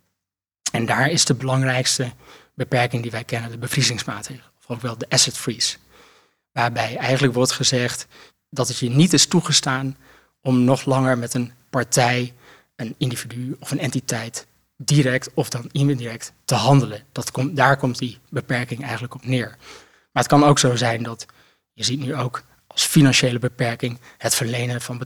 En 0.72 0.86
daar 0.86 1.10
is 1.10 1.24
de 1.24 1.34
belangrijkste 1.34 2.12
beperking 2.54 3.02
die 3.02 3.10
wij 3.10 3.24
kennen 3.24 3.50
de 3.50 3.58
bevriezingsmaatregel, 3.58 4.48
ook 4.66 4.80
wel 4.80 4.98
de 4.98 5.08
asset 5.08 5.38
freeze. 5.38 5.76
waarbij 6.52 6.96
eigenlijk 6.96 7.34
wordt 7.34 7.52
gezegd 7.52 8.06
dat 8.50 8.68
het 8.68 8.78
je 8.78 8.90
niet 8.90 9.12
is 9.12 9.26
toegestaan 9.26 9.96
om 10.40 10.64
nog 10.64 10.84
langer 10.84 11.18
met 11.18 11.34
een 11.34 11.52
partij, 11.70 12.34
een 12.76 12.94
individu 12.98 13.56
of 13.60 13.70
een 13.70 13.78
entiteit 13.78 14.46
direct 14.76 15.30
of 15.34 15.48
dan 15.48 15.68
indirect 15.72 16.32
te 16.44 16.54
handelen. 16.54 17.02
Dat 17.12 17.30
komt, 17.30 17.56
daar 17.56 17.76
komt 17.76 17.98
die 17.98 18.18
beperking 18.28 18.82
eigenlijk 18.82 19.14
op 19.14 19.24
neer. 19.24 19.48
Maar 20.12 20.22
het 20.22 20.26
kan 20.26 20.44
ook 20.44 20.58
zo 20.58 20.76
zijn 20.76 21.02
dat, 21.02 21.26
je 21.72 21.84
ziet 21.84 22.00
nu 22.00 22.14
ook 22.14 22.42
als 22.66 22.84
financiële 22.84 23.38
beperking, 23.38 23.98
het 24.18 24.34
verlenen 24.34 24.80
van 24.80 24.98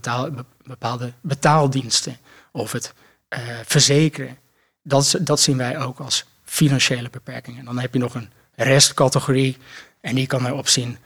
bepaalde 0.63 1.13
betaaldiensten 1.21 2.17
of 2.51 2.71
het 2.71 2.93
uh, 3.29 3.39
verzekeren. 3.65 4.37
Dat, 4.83 5.15
dat 5.21 5.39
zien 5.39 5.57
wij 5.57 5.79
ook 5.79 5.99
als 5.99 6.25
financiële 6.43 7.09
beperkingen. 7.09 7.65
Dan 7.65 7.79
heb 7.79 7.93
je 7.93 7.99
nog 7.99 8.15
een 8.15 8.31
restcategorie 8.63 9.57
en 10.01 10.15
die 10.15 10.27
kan 10.27 10.45
erop 10.45 10.67
zien 10.67 10.97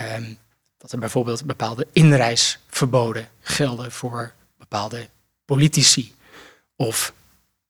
um, 0.00 0.38
dat 0.78 0.92
er 0.92 0.98
bijvoorbeeld 0.98 1.44
bepaalde 1.44 1.86
inreisverboden 1.92 3.28
gelden 3.40 3.92
voor 3.92 4.32
bepaalde 4.58 5.08
politici 5.44 6.14
of 6.76 7.12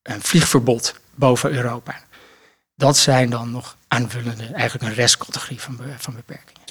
een 0.02 0.22
vliegverbod 0.22 0.94
boven 1.14 1.52
Europa. 1.52 2.00
Dat 2.74 2.96
zijn 2.96 3.30
dan 3.30 3.50
nog 3.50 3.76
aanvullende, 3.88 4.46
eigenlijk 4.46 4.84
een 4.84 4.94
restcategorie 4.94 5.60
van, 5.60 5.78
van 5.98 6.14
beperkingen. 6.14 6.62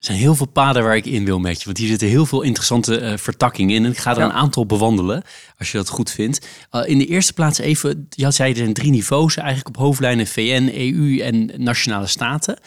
Er 0.00 0.06
zijn 0.06 0.18
heel 0.18 0.34
veel 0.34 0.46
paden 0.46 0.82
waar 0.82 0.96
ik 0.96 1.06
in 1.06 1.24
wil 1.24 1.38
met 1.38 1.58
je, 1.58 1.64
want 1.64 1.78
hier 1.78 1.88
zitten 1.88 2.08
heel 2.08 2.26
veel 2.26 2.42
interessante 2.42 3.00
uh, 3.00 3.16
vertakkingen 3.16 3.74
in. 3.74 3.84
En 3.84 3.90
ik 3.90 3.98
ga 3.98 4.16
er 4.16 4.22
een 4.22 4.32
aantal 4.32 4.66
bewandelen, 4.66 5.22
als 5.58 5.70
je 5.70 5.76
dat 5.76 5.88
goed 5.88 6.10
vindt. 6.10 6.46
Uh, 6.72 6.82
in 6.84 6.98
de 6.98 7.06
eerste 7.06 7.32
plaats 7.32 7.58
even, 7.58 8.06
je 8.10 8.30
zei 8.30 8.50
er 8.50 8.56
zijn 8.56 8.72
drie 8.72 8.90
niveaus, 8.90 9.36
eigenlijk 9.36 9.68
op 9.68 9.76
hoofdlijnen 9.76 10.26
VN, 10.26 10.70
EU 10.74 11.18
en 11.18 11.50
nationale 11.56 12.06
staten. 12.06 12.58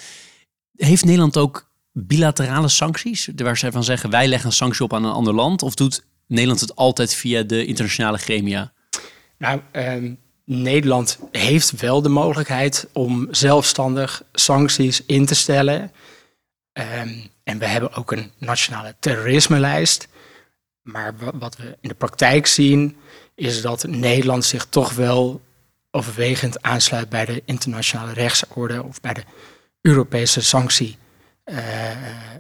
Heeft 0.75 1.05
Nederland 1.05 1.37
ook 1.37 1.71
bilaterale 1.91 2.67
sancties, 2.67 3.29
waar 3.35 3.57
zij 3.57 3.71
van 3.71 3.83
zeggen 3.83 4.09
wij 4.09 4.27
leggen 4.27 4.47
een 4.49 4.55
sanctie 4.55 4.83
op 4.83 4.93
aan 4.93 5.05
een 5.05 5.11
ander 5.11 5.33
land? 5.33 5.61
Of 5.61 5.75
doet 5.75 6.05
Nederland 6.27 6.59
het 6.59 6.75
altijd 6.75 7.13
via 7.13 7.43
de 7.43 7.65
internationale 7.65 8.17
gremia? 8.17 8.73
Nou, 9.37 9.61
um, 9.71 10.17
Nederland 10.45 11.19
heeft 11.31 11.81
wel 11.81 12.01
de 12.01 12.09
mogelijkheid 12.09 12.87
om 12.91 13.27
zelfstandig 13.31 14.23
sancties 14.31 15.03
in 15.05 15.25
te 15.25 15.35
stellen. 15.35 15.91
Um, 16.73 17.29
en 17.43 17.57
we 17.57 17.65
hebben 17.65 17.93
ook 17.93 18.11
een 18.11 18.31
nationale 18.37 18.95
terrorismelijst. 18.99 20.07
Maar 20.81 21.13
wat 21.33 21.55
we 21.55 21.77
in 21.81 21.89
de 21.89 21.95
praktijk 21.95 22.47
zien, 22.47 22.97
is 23.35 23.61
dat 23.61 23.83
Nederland 23.83 24.45
zich 24.45 24.65
toch 24.65 24.93
wel 24.93 25.41
overwegend 25.91 26.61
aansluit 26.61 27.09
bij 27.09 27.25
de 27.25 27.41
internationale 27.45 28.13
rechtsorde 28.13 28.83
of 28.83 29.01
bij 29.01 29.13
de 29.13 29.23
Europese 29.81 30.41
sanctie. 30.41 30.97
Uh, 31.45 31.57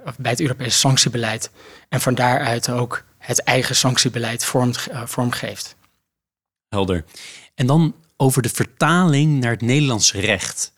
of 0.05 0.17
bij 0.17 0.31
het 0.31 0.41
Europese 0.41 0.77
sanctiebeleid. 0.77 1.49
En 1.89 2.01
van 2.01 2.15
daaruit 2.15 2.69
ook 2.69 3.03
het 3.17 3.43
eigen 3.43 3.75
sanctiebeleid 3.75 4.45
vormt, 4.45 4.87
uh, 4.91 5.05
vormgeeft. 5.05 5.75
Helder. 6.67 7.05
En 7.55 7.65
dan 7.65 7.95
over 8.17 8.41
de 8.41 8.49
vertaling 8.49 9.39
naar 9.39 9.51
het 9.51 9.61
Nederlands 9.61 10.13
recht. 10.13 10.73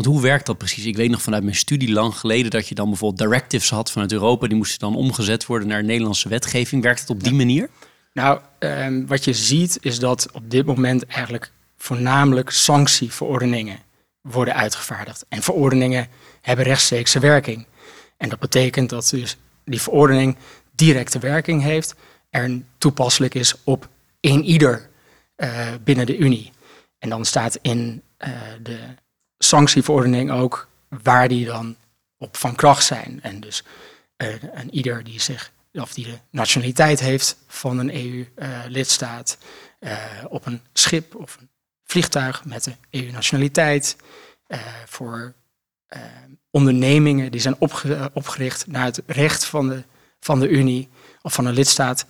Want 0.00 0.12
hoe 0.12 0.22
werkt 0.22 0.46
dat 0.46 0.58
precies? 0.58 0.84
Ik 0.84 0.96
weet 0.96 1.10
nog 1.10 1.22
vanuit 1.22 1.42
mijn 1.42 1.56
studie 1.56 1.92
lang 1.92 2.14
geleden 2.14 2.50
dat 2.50 2.68
je 2.68 2.74
dan 2.74 2.88
bijvoorbeeld 2.88 3.30
directives 3.30 3.70
had 3.70 3.90
vanuit 3.90 4.12
Europa. 4.12 4.46
Die 4.46 4.56
moesten 4.56 4.78
dan 4.78 4.96
omgezet 4.96 5.46
worden 5.46 5.68
naar 5.68 5.84
Nederlandse 5.84 6.28
wetgeving. 6.28 6.82
Werkt 6.82 7.00
het 7.00 7.10
op 7.10 7.22
die 7.22 7.34
manier? 7.34 7.68
Nou, 8.12 8.40
um, 8.58 9.06
wat 9.06 9.24
je 9.24 9.32
ziet 9.32 9.78
is 9.80 9.98
dat 9.98 10.28
op 10.32 10.50
dit 10.50 10.66
moment 10.66 11.06
eigenlijk 11.06 11.52
voornamelijk 11.76 12.50
sanctieverordeningen 12.50 13.78
worden 14.20 14.54
uitgevaardigd. 14.54 15.24
En 15.28 15.42
verordeningen 15.42 16.08
hebben 16.40 16.64
rechtstreekse 16.64 17.18
werking. 17.18 17.66
En 18.16 18.28
dat 18.28 18.38
betekent 18.38 18.90
dat 18.90 19.08
dus 19.10 19.36
die 19.64 19.82
verordening 19.82 20.36
directe 20.74 21.18
werking 21.18 21.62
heeft, 21.62 21.94
er 22.30 22.62
toepasselijk 22.78 23.34
is 23.34 23.54
op 23.64 23.88
een 24.20 24.44
ieder 24.44 24.88
uh, 25.36 25.68
binnen 25.84 26.06
de 26.06 26.16
Unie. 26.16 26.52
En 26.98 27.08
dan 27.08 27.24
staat 27.24 27.58
in 27.62 28.02
uh, 28.18 28.28
de 28.62 28.78
sanctieverordening 29.44 30.30
ook 30.30 30.68
waar 31.02 31.28
die 31.28 31.46
dan 31.46 31.76
op 32.18 32.36
van 32.36 32.54
kracht 32.54 32.84
zijn. 32.84 33.18
En 33.22 33.40
dus 33.40 33.64
uh, 34.16 34.54
en 34.54 34.74
ieder 34.74 35.04
die 35.04 35.20
zich 35.20 35.52
of 35.72 35.94
die 35.94 36.04
de 36.04 36.18
nationaliteit 36.30 37.00
heeft 37.00 37.36
van 37.46 37.78
een 37.78 37.94
EU-lidstaat 37.94 39.38
op 40.28 40.46
een 40.46 40.60
schip 40.72 41.14
of 41.14 41.36
een 41.40 41.48
vliegtuig 41.84 42.44
met 42.44 42.64
de 42.64 42.72
EU-nationaliteit 42.90 43.96
voor 44.86 45.34
ondernemingen 46.50 47.32
die 47.32 47.40
zijn 47.40 47.56
opge 47.58 48.10
opgericht 48.12 48.66
naar 48.66 48.84
het 48.84 49.02
recht 49.06 49.44
van 49.44 49.68
de, 49.68 49.82
van 50.20 50.40
de 50.40 50.48
Unie 50.48 50.88
of 51.22 51.32
van 51.32 51.46
een 51.46 51.54
lidstaat. 51.54 52.06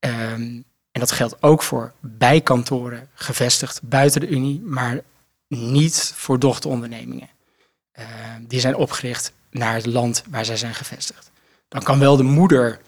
Um, 0.00 0.64
en 0.92 1.00
dat 1.00 1.10
geldt 1.10 1.42
ook 1.42 1.62
voor 1.62 1.92
bijkantoren 2.00 3.08
gevestigd 3.14 3.80
buiten 3.82 4.20
de 4.20 4.28
Unie, 4.28 4.60
maar 4.60 5.00
niet 5.50 6.12
voor 6.14 6.38
dochterondernemingen. 6.38 7.28
Uh, 7.98 8.06
die 8.40 8.60
zijn 8.60 8.76
opgericht 8.76 9.32
naar 9.50 9.74
het 9.74 9.86
land 9.86 10.22
waar 10.28 10.44
zij 10.44 10.56
zijn 10.56 10.74
gevestigd. 10.74 11.30
Dan 11.68 11.82
kan 11.82 11.98
wel 11.98 12.16
de 12.16 12.22
moeder 12.22 12.80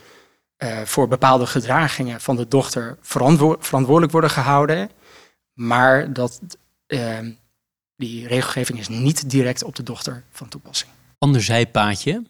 uh, 0.59 0.81
voor 0.81 1.09
bepaalde 1.09 1.47
gedragingen 1.47 2.21
van 2.21 2.37
de 2.37 2.49
dochter 2.49 2.99
verantwo 3.01 3.57
verantwoordelijk 3.61 4.13
worden 4.13 4.31
gehouden, 4.31 4.91
maar 5.53 6.13
dat, 6.13 6.41
uh, 6.87 7.19
die 7.97 8.27
regelgeving 8.27 8.79
is 8.79 8.89
niet 8.89 9.31
direct 9.31 9.65
op 9.65 9.77
de 9.77 9.83
dochter 9.83 10.25
van 10.31 10.49
toepassing. 10.49 10.91
Ander 11.19 11.43
zijpaadje. 11.43 12.23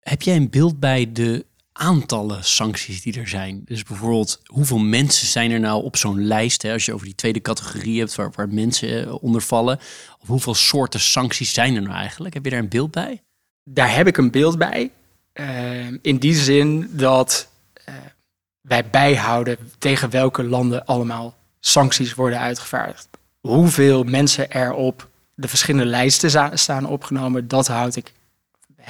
Heb 0.00 0.22
jij 0.22 0.36
een 0.36 0.50
beeld 0.50 0.80
bij 0.80 1.12
de 1.12 1.46
aantallen 1.72 2.44
sancties 2.44 3.02
die 3.02 3.20
er 3.20 3.28
zijn. 3.28 3.62
Dus 3.64 3.82
bijvoorbeeld, 3.82 4.40
hoeveel 4.44 4.78
mensen 4.78 5.26
zijn 5.26 5.50
er 5.50 5.60
nou 5.60 5.84
op 5.84 5.96
zo'n 5.96 6.26
lijst? 6.26 6.62
Hè, 6.62 6.72
als 6.72 6.84
je 6.84 6.94
over 6.94 7.06
die 7.06 7.14
tweede 7.14 7.40
categorie 7.40 7.98
hebt 7.98 8.14
waar, 8.14 8.30
waar 8.34 8.48
mensen 8.48 9.06
eh, 9.06 9.22
onder 9.22 9.42
vallen. 9.42 9.78
Of 10.20 10.28
hoeveel 10.28 10.54
soorten 10.54 11.00
sancties 11.00 11.52
zijn 11.52 11.76
er 11.76 11.82
nou 11.82 11.94
eigenlijk? 11.94 12.34
Heb 12.34 12.44
je 12.44 12.50
daar 12.50 12.60
een 12.60 12.68
beeld 12.68 12.90
bij? 12.90 13.22
Daar 13.64 13.94
heb 13.94 14.06
ik 14.06 14.16
een 14.16 14.30
beeld 14.30 14.58
bij. 14.58 14.90
Uh, 15.34 15.86
in 16.02 16.18
die 16.18 16.34
zin 16.34 16.90
dat 16.92 17.48
uh, 17.88 17.94
wij 18.60 18.90
bijhouden 18.90 19.56
tegen 19.78 20.10
welke 20.10 20.44
landen 20.44 20.86
allemaal 20.86 21.34
sancties 21.60 22.14
worden 22.14 22.38
uitgevaardigd. 22.38 23.08
Hoeveel 23.40 24.04
mensen 24.04 24.50
er 24.50 24.72
op 24.72 25.08
de 25.34 25.48
verschillende 25.48 25.90
lijsten 25.90 26.58
staan 26.58 26.86
opgenomen, 26.86 27.48
dat 27.48 27.66
houd 27.66 27.96
ik. 27.96 28.12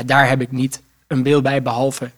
Daar 0.05 0.29
heb 0.29 0.41
ik 0.41 0.53
niet 0.53 0.83
een 1.07 1.23
beeld 1.23 1.43
bij, 1.43 1.63
behalve 1.63 2.11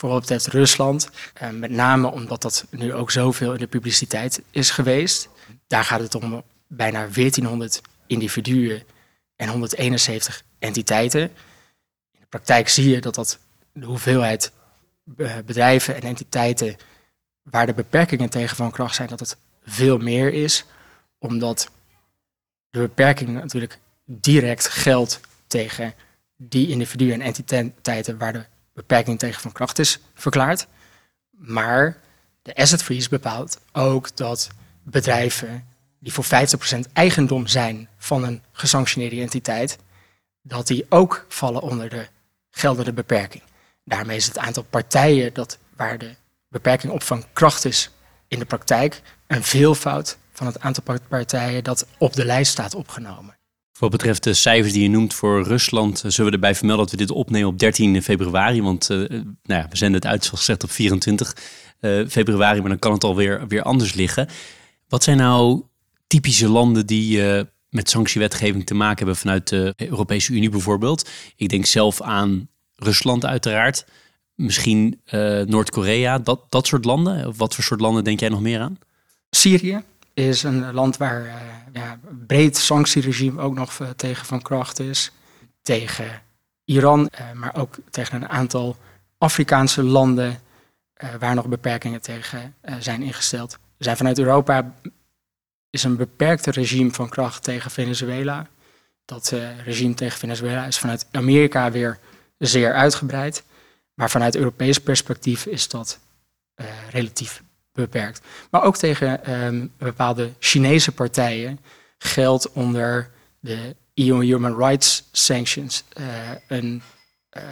voor 0.00 0.08
wat 0.08 0.20
betreft 0.20 0.46
Rusland. 0.46 1.10
Uh, 1.42 1.50
met 1.50 1.70
name 1.70 2.10
omdat 2.10 2.42
dat 2.42 2.66
nu 2.70 2.94
ook 2.94 3.10
zoveel 3.10 3.52
in 3.52 3.58
de 3.58 3.66
publiciteit 3.66 4.42
is 4.50 4.70
geweest. 4.70 5.28
Daar 5.66 5.84
gaat 5.84 6.00
het 6.00 6.14
om 6.14 6.42
bijna 6.66 6.98
1400 6.98 7.80
individuen 8.06 8.82
en 9.36 9.48
171 9.48 10.42
entiteiten. 10.58 11.20
In 11.20 12.20
de 12.20 12.26
praktijk 12.28 12.68
zie 12.68 12.90
je 12.90 13.00
dat 13.00 13.14
dat 13.14 13.38
de 13.72 13.86
hoeveelheid 13.86 14.52
eh, 15.16 15.36
bedrijven 15.46 15.94
en 15.94 16.02
entiteiten 16.02 16.76
waar 17.42 17.66
de 17.66 17.74
beperkingen 17.74 18.30
tegen 18.30 18.56
van 18.56 18.70
kracht 18.70 18.94
zijn, 18.94 19.08
dat 19.08 19.20
het 19.20 19.36
veel 19.64 19.98
meer 19.98 20.32
is. 20.32 20.64
Omdat 21.18 21.70
de 22.70 22.78
beperking 22.78 23.30
natuurlijk 23.30 23.78
direct 24.04 24.68
geldt 24.68 25.20
tegen 25.46 25.94
die 26.36 26.68
individuen 26.68 27.20
en 27.20 27.20
entiteiten 27.20 28.18
waar 28.18 28.32
de 28.32 28.44
beperking 28.80 29.18
tegen 29.18 29.40
van 29.40 29.52
kracht 29.52 29.78
is 29.78 29.98
verklaard. 30.14 30.66
Maar 31.30 32.00
de 32.42 32.54
asset 32.54 32.82
freeze 32.82 33.08
bepaalt 33.08 33.58
ook 33.72 34.16
dat 34.16 34.48
bedrijven 34.82 35.66
die 35.98 36.12
voor 36.12 36.24
50% 36.24 36.28
eigendom 36.92 37.46
zijn 37.46 37.88
van 37.98 38.24
een 38.24 38.42
gesanctioneerde 38.52 39.20
entiteit, 39.20 39.78
dat 40.42 40.66
die 40.66 40.86
ook 40.88 41.26
vallen 41.28 41.62
onder 41.62 41.88
de 41.88 42.06
geldende 42.50 42.92
beperking. 42.92 43.42
Daarmee 43.84 44.16
is 44.16 44.26
het 44.26 44.38
aantal 44.38 44.62
partijen 44.62 45.34
dat, 45.34 45.58
waar 45.76 45.98
de 45.98 46.14
beperking 46.48 46.92
op 46.92 47.02
van 47.02 47.24
kracht 47.32 47.64
is 47.64 47.90
in 48.28 48.38
de 48.38 48.44
praktijk 48.44 49.02
een 49.26 49.42
veelvoud 49.44 50.18
van 50.32 50.46
het 50.46 50.60
aantal 50.60 50.98
partijen 51.08 51.64
dat 51.64 51.86
op 51.98 52.12
de 52.12 52.24
lijst 52.24 52.52
staat 52.52 52.74
opgenomen. 52.74 53.39
Wat 53.80 53.90
betreft 53.90 54.22
de 54.22 54.34
cijfers 54.34 54.72
die 54.72 54.82
je 54.82 54.88
noemt 54.88 55.14
voor 55.14 55.42
Rusland, 55.42 56.04
eh, 56.04 56.10
zullen 56.10 56.30
we 56.30 56.36
erbij 56.36 56.54
vermelden 56.54 56.84
dat 56.84 56.94
we 56.94 57.00
dit 57.00 57.10
opnemen 57.10 57.48
op 57.48 57.58
13 57.58 58.02
februari. 58.02 58.62
Want 58.62 58.90
uh, 58.90 58.98
nou 58.98 59.30
ja, 59.44 59.66
we 59.70 59.76
zenden 59.76 60.00
het 60.00 60.10
uit, 60.10 60.24
zoals 60.24 60.38
gezegd, 60.38 60.64
op 60.64 60.70
24 60.70 61.36
uh, 61.80 62.08
februari, 62.08 62.60
maar 62.60 62.68
dan 62.68 62.78
kan 62.78 62.92
het 62.92 63.04
alweer 63.04 63.46
weer 63.48 63.62
anders 63.62 63.94
liggen. 63.94 64.28
Wat 64.88 65.04
zijn 65.04 65.16
nou 65.16 65.62
typische 66.06 66.48
landen 66.48 66.86
die 66.86 67.22
met 67.70 67.90
sanctiewetgeving 67.90 68.66
te 68.66 68.74
maken 68.74 68.96
hebben 68.96 69.16
vanuit 69.16 69.48
de 69.48 69.74
Europese 69.76 70.32
Unie 70.32 70.48
bijvoorbeeld? 70.48 71.08
Ik 71.36 71.48
denk 71.48 71.66
zelf 71.66 72.02
aan 72.02 72.48
Rusland 72.74 73.24
uiteraard, 73.24 73.84
misschien 74.34 75.00
Noord-Korea, 75.46 76.18
dat, 76.18 76.40
dat 76.48 76.66
soort 76.66 76.84
landen. 76.84 77.36
Wat 77.36 77.54
voor 77.54 77.64
soort 77.64 77.80
landen 77.80 78.04
denk 78.04 78.20
jij 78.20 78.28
nog 78.28 78.40
meer 78.40 78.60
aan? 78.60 78.78
Syrië, 79.30 79.82
is 80.28 80.42
een 80.42 80.72
land 80.72 80.96
waar 80.96 81.24
uh, 81.24 81.34
ja, 81.72 81.98
breed 82.26 82.56
sanctieregime 82.56 83.40
ook 83.40 83.54
nog 83.54 83.78
uh, 83.78 83.88
tegen 83.88 84.26
van 84.26 84.42
kracht 84.42 84.78
is. 84.78 85.12
Tegen 85.62 86.22
Iran, 86.64 87.10
maar 87.34 87.54
ook 87.54 87.76
tegen 87.90 88.22
een 88.22 88.28
aantal 88.28 88.76
Afrikaanse 89.18 89.82
landen 89.82 90.40
waar 91.18 91.34
nog 91.34 91.46
beperkingen 91.46 92.00
tegen 92.00 92.54
zijn 92.78 93.02
ingesteld. 93.02 93.52
Er 93.52 93.84
zijn 93.84 93.96
vanuit 93.96 94.18
Europa 94.18 94.74
is 95.70 95.84
een 95.84 95.96
beperkte 95.96 96.50
regime 96.50 96.90
van 96.90 97.08
kracht 97.08 97.42
tegen 97.42 97.70
Venezuela. 97.70 98.46
Dat 99.04 99.34
regime 99.64 99.94
tegen 99.94 100.18
Venezuela 100.18 100.66
is 100.66 100.78
vanuit 100.78 101.06
Amerika 101.10 101.70
weer 101.70 101.98
zeer 102.38 102.74
uitgebreid. 102.74 103.44
Maar 103.94 104.10
vanuit 104.10 104.36
Europees 104.36 104.78
perspectief 104.78 105.46
is 105.46 105.68
dat 105.68 105.98
relatief 106.90 107.42
beperkt. 107.72 108.20
Maar 108.50 108.62
ook 108.62 108.76
tegen 108.76 109.24
ehm, 109.24 109.66
bepaalde 109.78 110.32
Chinese 110.38 110.92
partijen 110.92 111.60
geldt 111.98 112.52
onder 112.52 113.10
de 113.40 113.76
EU 113.94 114.24
Human 114.24 114.56
Rights 114.56 115.08
Sanctions 115.12 115.84
uh, 115.98 116.06
een 116.48 116.82
uh, 117.36 117.42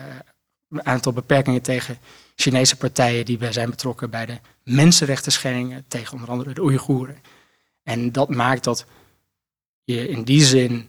aantal 0.82 1.12
beperkingen 1.12 1.62
tegen 1.62 1.98
Chinese 2.34 2.76
partijen 2.76 3.24
die 3.24 3.52
zijn 3.52 3.70
betrokken 3.70 4.10
bij 4.10 4.26
de 4.26 4.38
mensenrechten 4.62 5.32
schendingen 5.32 5.84
tegen 5.88 6.12
onder 6.14 6.28
andere 6.28 6.54
de 6.54 6.62
Oeigoeren. 6.62 7.22
En 7.82 8.12
dat 8.12 8.28
maakt 8.28 8.64
dat 8.64 8.86
je 9.84 10.08
in 10.08 10.22
die 10.22 10.44
zin 10.44 10.88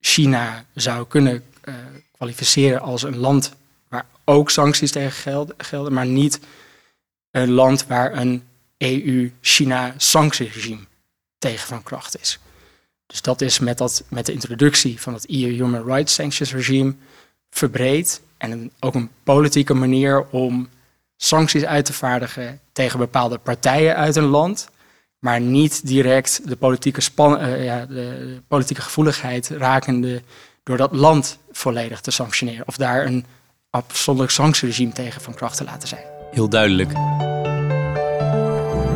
China 0.00 0.64
zou 0.74 1.06
kunnen 1.06 1.44
uh, 1.64 1.74
kwalificeren 2.12 2.80
als 2.80 3.02
een 3.02 3.16
land 3.16 3.54
waar 3.88 4.06
ook 4.24 4.50
sancties 4.50 4.90
tegen 4.90 5.46
gelden, 5.56 5.92
maar 5.92 6.06
niet 6.06 6.40
een 7.30 7.50
land 7.50 7.86
waar 7.86 8.16
een 8.16 8.42
EU-China-sanctieregime 8.78 10.84
tegen 11.38 11.68
van 11.68 11.82
kracht 11.82 12.20
is. 12.20 12.38
Dus 13.06 13.22
dat 13.22 13.40
is 13.40 13.58
met, 13.58 13.78
dat, 13.78 14.04
met 14.08 14.26
de 14.26 14.32
introductie 14.32 15.00
van 15.00 15.14
het 15.14 15.28
EU 15.28 15.50
Human 15.50 15.84
Rights 15.84 16.14
Sanctions 16.14 16.52
regime 16.52 16.94
verbreed 17.50 18.20
en 18.38 18.72
ook 18.80 18.94
een 18.94 19.10
politieke 19.22 19.74
manier 19.74 20.26
om 20.30 20.68
sancties 21.16 21.64
uit 21.64 21.84
te 21.84 21.92
vaardigen 21.92 22.60
tegen 22.72 22.98
bepaalde 22.98 23.38
partijen 23.38 23.96
uit 23.96 24.16
een 24.16 24.24
land, 24.24 24.68
maar 25.18 25.40
niet 25.40 25.86
direct 25.86 26.48
de 26.48 26.56
politieke, 26.56 27.00
span, 27.00 27.40
uh, 27.40 27.64
ja, 27.64 27.86
de 27.86 28.40
politieke 28.48 28.82
gevoeligheid 28.82 29.48
rakende 29.48 30.22
door 30.62 30.76
dat 30.76 30.92
land 30.92 31.38
volledig 31.50 32.00
te 32.00 32.10
sanctioneren 32.10 32.68
of 32.68 32.76
daar 32.76 33.06
een 33.06 33.26
afzonderlijk 33.70 34.34
sanctieregime 34.34 34.92
tegen 34.92 35.20
van 35.20 35.34
kracht 35.34 35.56
te 35.56 35.64
laten 35.64 35.88
zijn. 35.88 36.04
Heel 36.30 36.48
duidelijk. 36.48 36.92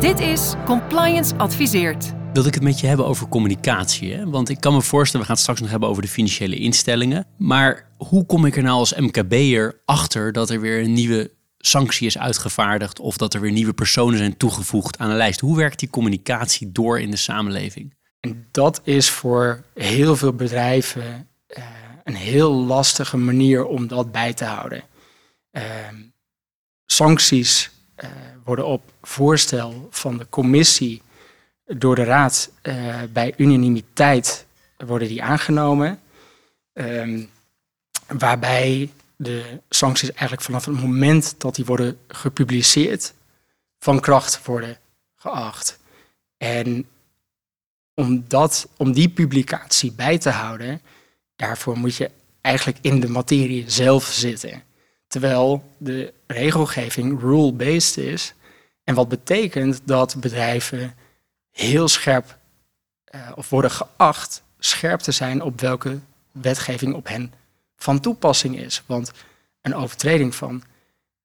Dit 0.01 0.19
is 0.19 0.53
Compliance 0.65 1.35
Adviseert. 1.35 2.13
Wilde 2.33 2.47
ik 2.47 2.53
het 2.53 2.63
met 2.63 2.79
je 2.79 2.87
hebben 2.87 3.05
over 3.05 3.27
communicatie? 3.27 4.13
Hè? 4.13 4.29
Want 4.29 4.49
ik 4.49 4.59
kan 4.59 4.73
me 4.73 4.81
voorstellen, 4.81 5.19
we 5.19 5.25
gaan 5.25 5.35
het 5.35 5.41
straks 5.43 5.61
nog 5.61 5.69
hebben 5.69 5.89
over 5.89 6.01
de 6.01 6.07
financiële 6.07 6.55
instellingen. 6.55 7.27
Maar 7.37 7.91
hoe 7.97 8.25
kom 8.25 8.45
ik 8.45 8.55
er 8.55 8.63
nou 8.63 8.77
als 8.77 8.95
MKB'er 8.95 9.81
achter 9.85 10.31
dat 10.31 10.49
er 10.49 10.61
weer 10.61 10.83
een 10.83 10.93
nieuwe 10.93 11.31
sanctie 11.57 12.07
is 12.07 12.17
uitgevaardigd 12.17 12.99
of 12.99 13.17
dat 13.17 13.33
er 13.33 13.41
weer 13.41 13.51
nieuwe 13.51 13.73
personen 13.73 14.17
zijn 14.17 14.37
toegevoegd 14.37 14.97
aan 14.97 15.09
een 15.09 15.15
lijst? 15.15 15.39
Hoe 15.39 15.57
werkt 15.57 15.79
die 15.79 15.89
communicatie 15.89 16.71
door 16.71 16.99
in 16.99 17.11
de 17.11 17.17
samenleving? 17.17 17.95
En 18.19 18.47
dat 18.51 18.81
is 18.83 19.09
voor 19.09 19.63
heel 19.73 20.15
veel 20.15 20.33
bedrijven 20.33 21.27
uh, 21.47 21.63
een 22.03 22.15
heel 22.15 22.53
lastige 22.53 23.17
manier 23.17 23.65
om 23.65 23.87
dat 23.87 24.11
bij 24.11 24.33
te 24.33 24.45
houden. 24.45 24.83
Uh, 25.51 25.63
sancties 26.85 27.71
uh, 28.03 28.09
worden 28.51 28.71
op 28.71 28.93
voorstel 29.01 29.87
van 29.91 30.17
de 30.17 30.27
commissie 30.29 31.01
door 31.65 31.95
de 31.95 32.03
Raad 32.03 32.51
uh, 32.63 32.95
bij 33.13 33.33
unanimiteit 33.37 34.45
worden 34.77 35.07
die 35.07 35.23
aangenomen. 35.23 35.99
Um, 36.73 37.29
waarbij 38.07 38.89
de 39.15 39.59
sancties 39.69 40.09
eigenlijk 40.09 40.41
vanaf 40.41 40.65
het 40.65 40.81
moment 40.81 41.35
dat 41.37 41.55
die 41.55 41.65
worden 41.65 41.97
gepubliceerd 42.07 43.13
van 43.79 43.99
kracht 43.99 44.45
worden 44.45 44.77
geacht. 45.15 45.79
En 46.37 46.87
om, 47.93 48.25
dat, 48.27 48.67
om 48.77 48.91
die 48.91 49.09
publicatie 49.09 49.91
bij 49.91 50.17
te 50.17 50.29
houden, 50.29 50.81
daarvoor 51.35 51.77
moet 51.77 51.95
je 51.95 52.11
eigenlijk 52.41 52.77
in 52.81 52.99
de 52.99 53.09
materie 53.09 53.69
zelf 53.69 54.05
zitten. 54.05 54.63
Terwijl 55.07 55.63
de 55.77 56.13
regelgeving 56.27 57.19
rule-based 57.21 57.97
is. 57.97 58.33
En 58.91 58.97
wat 58.97 59.09
betekent 59.09 59.81
dat 59.83 60.15
bedrijven 60.19 60.95
heel 61.51 61.87
scherp 61.87 62.37
uh, 63.15 63.31
of 63.35 63.49
worden 63.49 63.71
geacht 63.71 64.43
scherp 64.59 64.99
te 64.99 65.11
zijn 65.11 65.41
op 65.41 65.61
welke 65.61 65.99
wetgeving 66.31 66.93
op 66.93 67.07
hen 67.07 67.33
van 67.75 67.99
toepassing 67.99 68.59
is. 68.59 68.83
Want 68.85 69.11
een 69.61 69.75
overtreding 69.75 70.35
van 70.35 70.63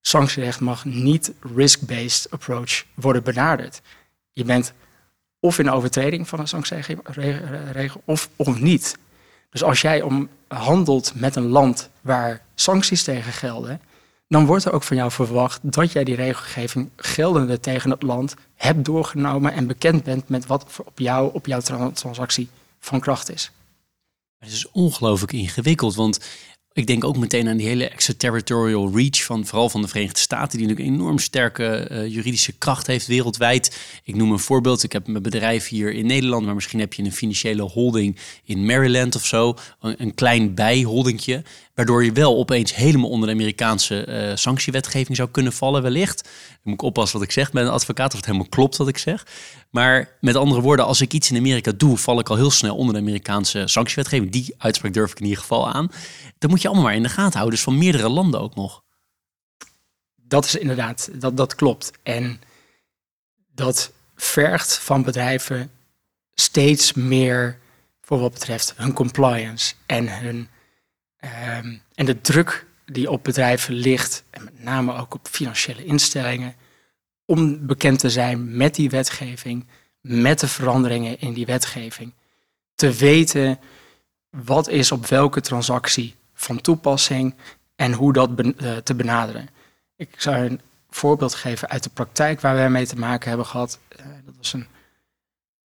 sanctierecht 0.00 0.60
mag 0.60 0.84
niet 0.84 1.32
risk-based 1.54 2.30
approach 2.30 2.84
worden 2.94 3.22
benaderd. 3.22 3.80
Je 4.32 4.44
bent 4.44 4.72
of 5.40 5.58
in 5.58 5.70
overtreding 5.70 6.28
van 6.28 6.38
een 6.38 6.48
sanctieregel 6.48 8.02
of, 8.04 8.28
of 8.36 8.60
niet. 8.60 8.96
Dus 9.50 9.62
als 9.62 9.80
jij 9.80 10.02
om 10.02 10.28
handelt 10.48 11.12
met 11.14 11.36
een 11.36 11.48
land 11.48 11.90
waar 12.00 12.42
sancties 12.54 13.02
tegen 13.02 13.32
gelden, 13.32 13.80
dan 14.28 14.46
wordt 14.46 14.64
er 14.64 14.72
ook 14.72 14.82
van 14.82 14.96
jou 14.96 15.10
verwacht 15.10 15.60
dat 15.62 15.92
jij 15.92 16.04
die 16.04 16.14
regelgeving 16.14 16.88
geldende 16.96 17.60
tegen 17.60 17.90
het 17.90 18.02
land 18.02 18.34
hebt 18.54 18.84
doorgenomen 18.84 19.52
en 19.52 19.66
bekend 19.66 20.04
bent 20.04 20.28
met 20.28 20.46
wat 20.46 20.66
op 20.84 20.98
jou, 20.98 21.30
op 21.32 21.46
jouw 21.46 21.60
transactie 21.92 22.48
van 22.80 23.00
kracht 23.00 23.30
is. 23.30 23.50
Het 24.38 24.52
is 24.52 24.70
ongelooflijk 24.70 25.32
ingewikkeld, 25.32 25.94
want 25.94 26.18
ik 26.76 26.86
denk 26.86 27.04
ook 27.04 27.16
meteen 27.16 27.48
aan 27.48 27.56
die 27.56 27.66
hele 27.66 27.88
extraterritorial 27.88 28.96
reach 28.96 29.24
van 29.24 29.46
vooral 29.46 29.68
van 29.68 29.82
de 29.82 29.88
Verenigde 29.88 30.18
Staten, 30.18 30.58
die 30.58 30.66
natuurlijk 30.66 30.94
enorm 30.94 31.18
sterke 31.18 31.88
uh, 31.90 32.06
juridische 32.06 32.52
kracht 32.52 32.86
heeft 32.86 33.06
wereldwijd. 33.06 33.78
Ik 34.04 34.14
noem 34.14 34.32
een 34.32 34.38
voorbeeld. 34.38 34.82
Ik 34.82 34.92
heb 34.92 35.06
mijn 35.06 35.22
bedrijf 35.22 35.68
hier 35.68 35.92
in 35.92 36.06
Nederland, 36.06 36.44
maar 36.44 36.54
misschien 36.54 36.80
heb 36.80 36.92
je 36.92 37.02
een 37.02 37.12
financiële 37.12 37.62
holding 37.62 38.16
in 38.44 38.66
Maryland 38.66 39.14
of 39.14 39.24
zo. 39.24 39.56
Een, 39.80 39.94
een 39.98 40.14
klein 40.14 40.54
bijholdingje, 40.54 41.42
waardoor 41.76 42.04
je 42.04 42.12
wel 42.12 42.36
opeens 42.36 42.74
helemaal 42.74 43.10
onder 43.10 43.28
de 43.28 43.34
Amerikaanse 43.34 44.06
uh, 44.08 44.36
sanctiewetgeving 44.36 45.16
zou 45.16 45.28
kunnen 45.30 45.52
vallen, 45.52 45.82
wellicht. 45.82 46.22
Dan 46.22 46.32
moet 46.62 46.74
ik 46.74 46.82
oppassen 46.82 47.18
wat 47.18 47.26
ik 47.26 47.32
zeg 47.32 47.52
bij 47.52 47.62
een 47.62 47.68
advocaat, 47.68 48.10
of 48.10 48.16
het 48.16 48.26
helemaal 48.26 48.48
klopt 48.48 48.76
wat 48.76 48.88
ik 48.88 48.98
zeg. 48.98 49.26
Maar 49.70 50.16
met 50.20 50.36
andere 50.36 50.60
woorden, 50.60 50.84
als 50.84 51.00
ik 51.00 51.12
iets 51.12 51.30
in 51.30 51.36
Amerika 51.36 51.72
doe, 51.76 51.96
val 51.96 52.18
ik 52.18 52.28
al 52.28 52.36
heel 52.36 52.50
snel 52.50 52.76
onder 52.76 52.94
de 52.94 53.00
Amerikaanse 53.00 53.62
sanctiewetgeving. 53.66 54.32
Die 54.32 54.54
uitspraak 54.58 54.92
durf 54.92 55.10
ik 55.10 55.18
in 55.18 55.24
ieder 55.24 55.40
geval 55.40 55.68
aan. 55.72 55.90
Dan 56.38 56.50
moet 56.50 56.62
je 56.62 56.68
allemaal 56.68 56.86
maar 56.86 56.94
in 56.94 57.02
de 57.02 57.08
gaten 57.08 57.32
houden. 57.32 57.54
Dus 57.54 57.62
van 57.62 57.78
meerdere 57.78 58.08
landen 58.08 58.40
ook 58.40 58.54
nog. 58.54 58.82
Dat 60.16 60.44
is 60.44 60.54
inderdaad, 60.54 61.08
dat, 61.12 61.36
dat 61.36 61.54
klopt. 61.54 61.90
En 62.02 62.40
dat 63.54 63.92
vergt 64.14 64.78
van 64.78 65.02
bedrijven 65.02 65.70
steeds 66.34 66.92
meer 66.92 67.58
voor 68.00 68.18
wat 68.18 68.32
betreft 68.32 68.74
hun 68.76 68.92
compliance 68.92 69.74
en, 69.86 70.18
hun, 70.20 70.48
um, 71.20 71.82
en 71.94 72.06
de 72.06 72.20
druk 72.20 72.66
die 72.84 73.10
op 73.10 73.24
bedrijven 73.24 73.74
ligt, 73.74 74.24
en 74.30 74.44
met 74.44 74.62
name 74.62 74.94
ook 74.94 75.14
op 75.14 75.28
financiële 75.28 75.84
instellingen, 75.84 76.54
om 77.24 77.66
bekend 77.66 77.98
te 77.98 78.10
zijn 78.10 78.56
met 78.56 78.74
die 78.74 78.90
wetgeving, 78.90 79.66
met 80.00 80.40
de 80.40 80.48
veranderingen 80.48 81.20
in 81.20 81.32
die 81.32 81.46
wetgeving. 81.46 82.12
Te 82.74 82.92
weten 82.92 83.58
wat 84.30 84.68
is 84.68 84.92
op 84.92 85.06
welke 85.06 85.40
transactie 85.40 86.14
van 86.34 86.60
toepassing 86.60 87.34
en 87.76 87.92
hoe 87.92 88.12
dat 88.12 88.40
eh, 88.40 88.76
te 88.76 88.94
benaderen. 88.94 89.48
Ik 89.96 90.20
zou 90.20 90.36
een 90.36 90.60
voorbeeld 90.90 91.34
geven 91.34 91.68
uit 91.68 91.82
de 91.82 91.90
praktijk 91.90 92.40
waar 92.40 92.54
wij 92.54 92.70
mee 92.70 92.86
te 92.86 92.96
maken 92.96 93.28
hebben 93.28 93.46
gehad. 93.46 93.78
Uh, 94.00 94.06
dat 94.24 94.34
was 94.36 94.52
een 94.52 94.66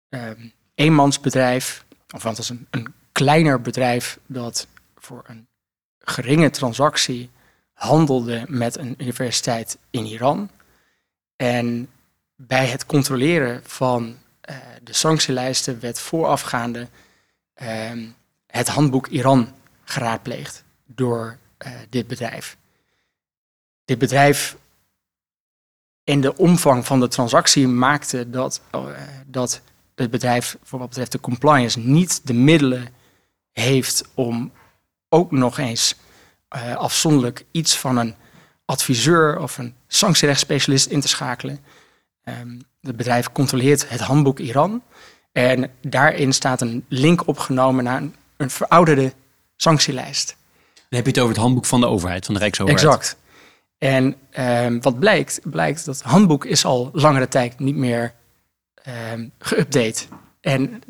uh, 0.10 0.30
eenmansbedrijf, 0.76 1.86
of 2.10 2.24
want 2.24 2.38
was 2.38 2.50
een, 2.50 2.68
een 2.70 2.94
kleiner 3.12 3.62
bedrijf 3.62 4.20
dat 4.26 4.68
voor 5.02 5.24
een 5.26 5.48
geringe 6.00 6.50
transactie 6.50 7.30
handelde 7.74 8.46
met 8.48 8.78
een 8.78 8.96
universiteit 8.98 9.78
in 9.90 10.06
Iran. 10.06 10.50
En 11.36 11.90
bij 12.36 12.68
het 12.68 12.86
controleren 12.86 13.62
van 13.64 14.18
uh, 14.50 14.56
de 14.84 14.94
sanctielijsten 14.94 15.80
werd 15.80 16.00
voorafgaande 16.00 16.88
uh, 17.62 17.92
het 18.48 18.68
handboek 18.68 19.08
Iran 19.08 19.54
geraadpleegd 19.84 20.64
door 20.86 21.38
uh, 21.66 21.72
dit 21.90 22.08
bedrijf. 22.08 22.58
Dit 23.86 23.98
bedrijf 23.98 24.58
in 26.04 26.22
de 26.22 26.38
omvang 26.38 26.86
van 26.86 27.00
de 27.00 27.08
transactie 27.08 27.68
maakte 27.68 28.30
dat, 28.30 28.62
dat 29.26 29.62
het 29.96 30.12
bedrijf 30.12 30.58
voor 30.64 30.80
wat 30.80 30.88
betreft 30.88 31.12
de 31.12 31.20
compliance 31.20 31.80
niet 31.80 32.28
de 32.28 32.34
middelen 32.34 32.94
heeft 33.52 34.04
om 34.14 34.52
ook 35.13 35.32
nog 35.32 35.58
eens 35.58 35.95
afzonderlijk 36.76 37.45
iets 37.52 37.78
van 37.78 37.97
een 37.97 38.15
adviseur 38.65 39.39
of 39.39 39.58
een 39.58 39.76
sanctierechtsspecialist 39.88 40.86
in 40.86 41.02
te 41.02 41.08
schakelen. 41.08 41.60
Um, 42.24 42.62
het 42.82 42.95
bedrijf 42.95 43.32
controleert 43.32 43.89
het 43.89 44.00
handboek 44.00 44.39
Iran. 44.39 44.84
En 45.32 45.71
daarin 45.82 46.34
staat 46.34 46.62
een 46.62 46.86
link 46.88 47.28
opgenomen 47.28 47.84
naar 47.84 48.02
een, 48.02 48.15
een 48.38 48.50
verouderde 48.50 49.13
sanctielijst. 49.56 50.36
heb 50.89 51.06
je 51.06 51.12
het 51.12 51.19
over 51.19 51.34
het 51.34 51.41
handboek 51.41 51.65
van 51.65 51.80
de 51.80 51.88
overheid, 51.88 52.26
van 52.26 52.34
de 52.34 52.39
Rijksoverheid. 52.39 52.86
Exact. 52.86 53.17
En 53.78 54.15
ehm, 54.30 54.80
wat 54.80 55.00
blijkt, 55.00 55.39
blijkt 55.43 55.86
dat 55.86 55.95
het 55.95 56.04
handboek 56.04 56.45
is 56.45 56.65
al 56.65 56.89
langere 56.93 57.28
tijd 57.28 57.60
niet 57.60 57.76
meer 57.76 58.13
ehm, 58.74 59.28
geüpdate. 59.39 60.04
En 60.41 60.82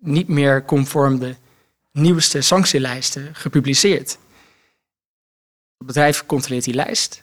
niet 0.00 0.28
meer 0.28 0.64
conform 0.64 1.18
de 1.18 1.34
nieuwste 2.00 2.40
sanctielijsten 2.40 3.34
gepubliceerd. 3.34 4.18
Het 5.78 5.86
bedrijf 5.86 6.26
controleert 6.26 6.64
die 6.64 6.74
lijst. 6.74 7.22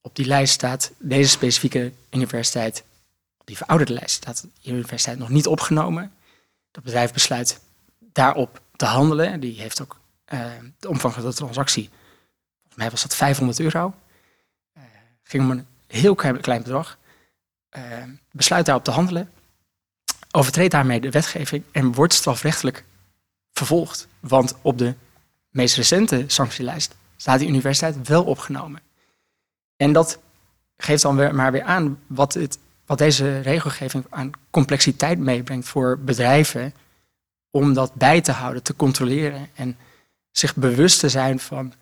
Op 0.00 0.16
die 0.16 0.26
lijst 0.26 0.52
staat 0.52 0.92
deze 0.98 1.30
specifieke 1.30 1.92
universiteit, 2.10 2.84
op 3.38 3.46
die 3.46 3.56
verouderde 3.56 3.92
lijst 3.92 4.10
staat 4.10 4.46
de 4.62 4.70
universiteit 4.70 5.18
nog 5.18 5.28
niet 5.28 5.46
opgenomen. 5.46 6.12
Dat 6.70 6.84
bedrijf 6.84 7.12
besluit 7.12 7.60
daarop 7.98 8.60
te 8.76 8.84
handelen. 8.84 9.40
Die 9.40 9.60
heeft 9.60 9.82
ook 9.82 9.98
uh, 10.32 10.52
de 10.78 10.88
omvang 10.88 11.14
van 11.14 11.24
de 11.24 11.34
transactie, 11.34 11.88
volgens 12.58 12.76
mij 12.76 12.90
was 12.90 13.02
dat 13.02 13.14
500 13.14 13.60
euro. 13.60 13.94
Uh, 14.76 14.82
ging 15.22 15.42
om 15.42 15.50
een 15.50 15.66
heel 15.86 16.14
klein, 16.14 16.62
bedrag. 16.62 16.98
Uh, 17.76 17.82
besluit 18.30 18.66
daarop 18.66 18.84
te 18.84 18.90
handelen. 18.90 19.32
Overtreedt 20.30 20.72
daarmee 20.72 21.00
de 21.00 21.10
wetgeving 21.10 21.64
en 21.72 21.92
wordt 21.92 22.14
strafrechtelijk 22.14 22.84
vervolgd. 23.52 24.08
Want 24.28 24.54
op 24.62 24.78
de 24.78 24.94
meest 25.50 25.76
recente 25.76 26.24
sanctielijst 26.26 26.96
staat 27.16 27.38
die 27.38 27.48
universiteit 27.48 28.08
wel 28.08 28.24
opgenomen. 28.24 28.80
En 29.76 29.92
dat 29.92 30.18
geeft 30.76 31.02
dan 31.02 31.16
weer, 31.16 31.34
maar 31.34 31.52
weer 31.52 31.62
aan 31.62 31.98
wat, 32.06 32.34
het, 32.34 32.58
wat 32.86 32.98
deze 32.98 33.40
regelgeving 33.40 34.04
aan 34.10 34.30
complexiteit 34.50 35.18
meebrengt 35.18 35.68
voor 35.68 35.98
bedrijven 35.98 36.74
om 37.50 37.72
dat 37.72 37.94
bij 37.94 38.20
te 38.20 38.32
houden, 38.32 38.62
te 38.62 38.76
controleren 38.76 39.48
en 39.54 39.76
zich 40.30 40.56
bewust 40.56 41.00
te 41.00 41.08
zijn 41.08 41.38
van 41.40 41.72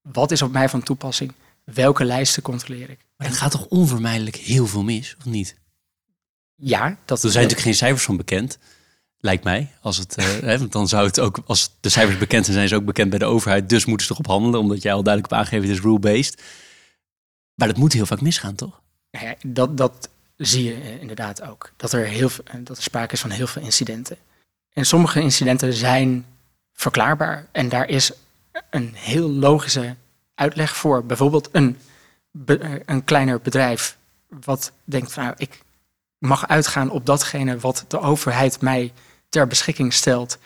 wat 0.00 0.30
is 0.30 0.42
op 0.42 0.52
mij 0.52 0.68
van 0.68 0.82
toepassing, 0.82 1.34
welke 1.64 2.04
lijsten 2.04 2.42
controleer 2.42 2.90
ik. 2.90 2.98
Maar 3.16 3.26
het 3.26 3.36
gaat 3.36 3.50
toch 3.50 3.66
onvermijdelijk 3.66 4.36
heel 4.36 4.66
veel 4.66 4.82
mis, 4.82 5.16
of 5.18 5.24
niet? 5.24 5.56
Ja, 6.54 6.98
dat 7.04 7.22
er 7.22 7.30
zijn 7.30 7.42
natuurlijk 7.42 7.60
geen 7.60 7.74
cijfers 7.74 8.04
van 8.04 8.16
bekend, 8.16 8.58
lijkt 9.22 9.44
mij. 9.44 9.72
Als 9.80 9.96
het, 9.96 10.18
uh, 10.18 10.24
hè, 10.24 10.58
want 10.58 10.72
dan 10.72 10.88
zou 10.88 11.06
het 11.06 11.20
ook, 11.20 11.40
als 11.46 11.70
de 11.80 11.88
cijfers 11.88 12.18
bekend 12.18 12.44
zijn, 12.44 12.56
zijn 12.56 12.68
ze 12.68 12.74
ook 12.74 12.84
bekend 12.84 13.10
bij 13.10 13.18
de 13.18 13.24
overheid. 13.24 13.68
Dus 13.68 13.84
moeten 13.84 14.06
ze 14.06 14.12
toch 14.12 14.24
op 14.24 14.30
handelen, 14.30 14.60
omdat 14.60 14.82
jij 14.82 14.92
al 14.92 15.02
duidelijk 15.02 15.32
op 15.32 15.38
aangegeven 15.38 15.68
het 15.68 15.76
is 15.76 15.82
rule-based. 15.82 16.42
Maar 17.54 17.68
dat 17.68 17.76
moet 17.76 17.92
heel 17.92 18.06
vaak 18.06 18.20
misgaan, 18.20 18.54
toch? 18.54 18.80
Ja, 19.10 19.34
dat, 19.46 19.76
dat 19.76 20.08
zie 20.36 20.64
je 20.64 20.74
eh, 20.74 21.00
inderdaad 21.00 21.42
ook. 21.42 21.72
Dat 21.76 21.92
er, 21.92 22.06
heel, 22.06 22.30
dat 22.58 22.76
er 22.76 22.82
sprake 22.82 23.12
is 23.12 23.20
van 23.20 23.30
heel 23.30 23.46
veel 23.46 23.62
incidenten. 23.62 24.16
En 24.72 24.86
sommige 24.86 25.20
incidenten 25.20 25.72
zijn 25.72 26.26
verklaarbaar. 26.72 27.46
En 27.52 27.68
daar 27.68 27.88
is 27.88 28.12
een 28.70 28.92
heel 28.94 29.30
logische 29.30 29.96
uitleg 30.34 30.76
voor. 30.76 31.04
Bijvoorbeeld 31.04 31.48
een, 31.52 31.78
een 32.86 33.04
kleiner 33.04 33.40
bedrijf 33.40 33.96
wat 34.28 34.72
denkt 34.84 35.12
van 35.12 35.24
nou, 35.24 35.34
ik 35.38 35.60
mag 36.18 36.48
uitgaan 36.48 36.90
op 36.90 37.06
datgene 37.06 37.58
wat 37.58 37.84
de 37.88 38.00
overheid 38.00 38.60
mij 38.60 38.92
ter 39.32 39.46
beschikking 39.46 39.92
stelt. 39.92 40.38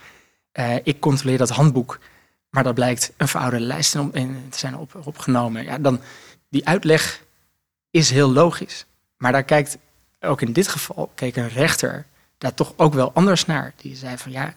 Uh, 0.52 0.74
ik 0.82 1.00
controleer 1.00 1.38
dat 1.38 1.50
handboek, 1.50 1.98
maar 2.50 2.62
dat 2.62 2.74
blijkt 2.74 3.12
een 3.16 3.28
verouderde 3.28 3.64
lijst 3.64 3.92
te 3.92 4.40
zijn 4.50 4.76
op, 4.76 5.00
opgenomen. 5.04 5.64
Ja, 5.64 5.78
dan, 5.78 6.00
die 6.48 6.66
uitleg 6.66 7.22
is 7.90 8.10
heel 8.10 8.32
logisch. 8.32 8.86
Maar 9.16 9.32
daar 9.32 9.44
kijkt, 9.44 9.78
ook 10.20 10.40
in 10.40 10.52
dit 10.52 10.68
geval, 10.68 11.10
keek 11.14 11.36
een 11.36 11.48
rechter 11.48 12.06
daar 12.38 12.54
toch 12.54 12.72
ook 12.76 12.94
wel 12.94 13.12
anders 13.12 13.44
naar. 13.46 13.72
Die 13.76 13.96
zei 13.96 14.18
van 14.18 14.32
ja, 14.32 14.54